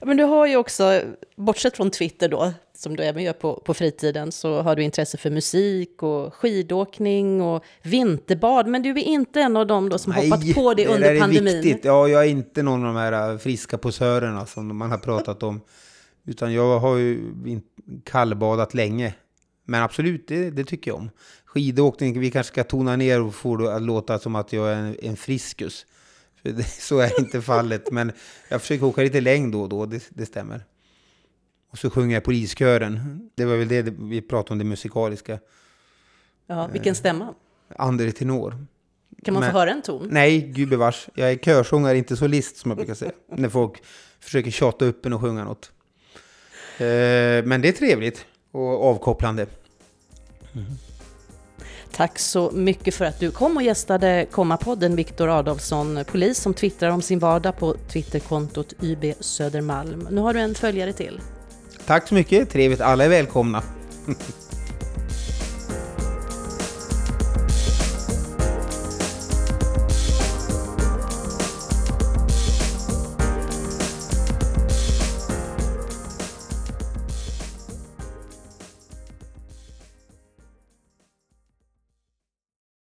Men 0.00 0.16
du 0.16 0.24
har 0.24 0.46
ju 0.46 0.56
också, 0.56 1.02
bortsett 1.36 1.76
från 1.76 1.90
Twitter 1.90 2.28
då, 2.28 2.52
som 2.80 2.96
du 2.96 3.02
även 3.02 3.22
gör 3.22 3.32
på, 3.32 3.62
på 3.64 3.74
fritiden, 3.74 4.32
så 4.32 4.62
har 4.62 4.76
du 4.76 4.82
intresse 4.82 5.18
för 5.18 5.30
musik 5.30 6.02
och 6.02 6.34
skidåkning 6.34 7.42
och 7.42 7.64
vinterbad. 7.82 8.66
Men 8.66 8.82
du 8.82 8.90
är 8.90 8.98
inte 8.98 9.40
en 9.40 9.56
av 9.56 9.66
dem 9.66 9.88
då 9.88 9.98
som 9.98 10.12
Nej, 10.12 10.30
hoppat 10.30 10.54
på 10.54 10.74
det, 10.74 10.84
det 10.84 10.94
under 10.94 11.14
är 11.14 11.20
pandemin? 11.20 11.62
Viktigt. 11.62 11.84
Ja, 11.84 12.08
jag 12.08 12.24
är 12.24 12.28
inte 12.28 12.62
någon 12.62 12.86
av 12.86 12.94
de 12.94 13.00
här 13.00 13.32
äh, 13.32 13.38
friska 13.38 13.78
posörerna 13.78 14.46
som 14.46 14.76
man 14.76 14.90
har 14.90 14.98
pratat 14.98 15.42
om. 15.42 15.60
Utan 16.26 16.52
jag 16.52 16.78
har 16.78 16.96
ju 16.96 17.20
kallbadat 18.04 18.74
länge. 18.74 19.14
Men 19.64 19.82
absolut, 19.82 20.28
det, 20.28 20.50
det, 20.50 20.64
tycker 20.64 20.90
jag 20.90 20.98
om. 20.98 21.10
Skidåkning, 21.44 22.20
vi 22.20 22.30
kanske 22.30 22.52
ska 22.52 22.64
tona 22.64 22.96
ner 22.96 23.22
och 23.22 23.34
få 23.34 23.56
det 23.56 23.74
att 23.74 23.82
låta 23.82 24.18
som 24.18 24.36
att 24.36 24.52
jag 24.52 24.72
är 24.72 24.76
en, 24.76 24.96
en 25.02 25.16
friskus. 25.16 25.86
Det, 26.42 26.64
så 26.80 26.98
är 26.98 27.20
inte 27.20 27.42
fallet. 27.42 27.90
Men 27.90 28.12
jag 28.48 28.60
försöker 28.60 28.86
åka 28.86 29.02
lite 29.02 29.20
längd 29.20 29.52
då 29.52 29.62
och 29.62 29.68
då, 29.68 29.86
det, 29.86 30.02
det 30.10 30.26
stämmer. 30.26 30.64
Och 31.70 31.78
så 31.78 31.90
sjunger 31.90 32.16
jag 32.16 32.24
poliskören. 32.24 33.20
Det 33.34 33.44
var 33.44 33.56
väl 33.56 33.68
det 33.68 33.82
vi 33.82 34.22
pratade 34.22 34.52
om, 34.52 34.58
det 34.58 34.64
musikaliska. 34.64 35.38
Ja, 36.46 36.66
vilken 36.72 36.94
stämma? 36.94 37.34
Andre 37.76 38.12
tenor. 38.12 38.66
Kan 39.24 39.34
man 39.34 39.40
Men, 39.40 39.52
få 39.52 39.58
höra 39.58 39.70
en 39.70 39.82
ton? 39.82 40.08
Nej, 40.10 40.40
gubevars. 40.40 41.08
Jag 41.14 41.30
är 41.30 41.36
körsångare, 41.36 41.98
inte 41.98 42.16
solist 42.16 42.56
som 42.56 42.70
jag 42.70 42.78
brukar 42.78 42.94
säga. 42.94 43.12
när 43.36 43.48
folk 43.48 43.82
försöker 44.20 44.50
tjata 44.50 44.84
upp 44.84 45.06
en 45.06 45.12
och 45.12 45.20
sjunga 45.20 45.44
något. 45.44 45.72
Eh, 46.78 47.44
men 47.44 47.60
det 47.60 47.68
är 47.68 47.72
trevligt 47.72 48.26
och 48.50 48.84
avkopplande. 48.84 49.46
Mm. 50.54 50.66
Tack 51.92 52.18
så 52.18 52.50
mycket 52.50 52.94
för 52.94 53.04
att 53.04 53.20
du 53.20 53.30
kom 53.30 53.56
och 53.56 53.62
gästade 53.62 54.26
Komma-podden, 54.30 54.96
Viktor 54.96 55.28
Adolfsson, 55.38 56.04
polis 56.06 56.38
som 56.38 56.54
twittrar 56.54 56.90
om 56.90 57.02
sin 57.02 57.18
vardag 57.18 57.58
på 57.58 57.74
Twitterkontot 57.74 58.74
YB 58.82 59.04
Södermalm. 59.20 60.08
Nu 60.10 60.20
har 60.20 60.34
du 60.34 60.40
en 60.40 60.54
följare 60.54 60.92
till. 60.92 61.20
Tack 61.86 62.08
så 62.08 62.14
mycket, 62.14 62.50
trevligt. 62.50 62.80
Alla 62.80 63.04
är 63.04 63.08
välkomna. 63.08 63.62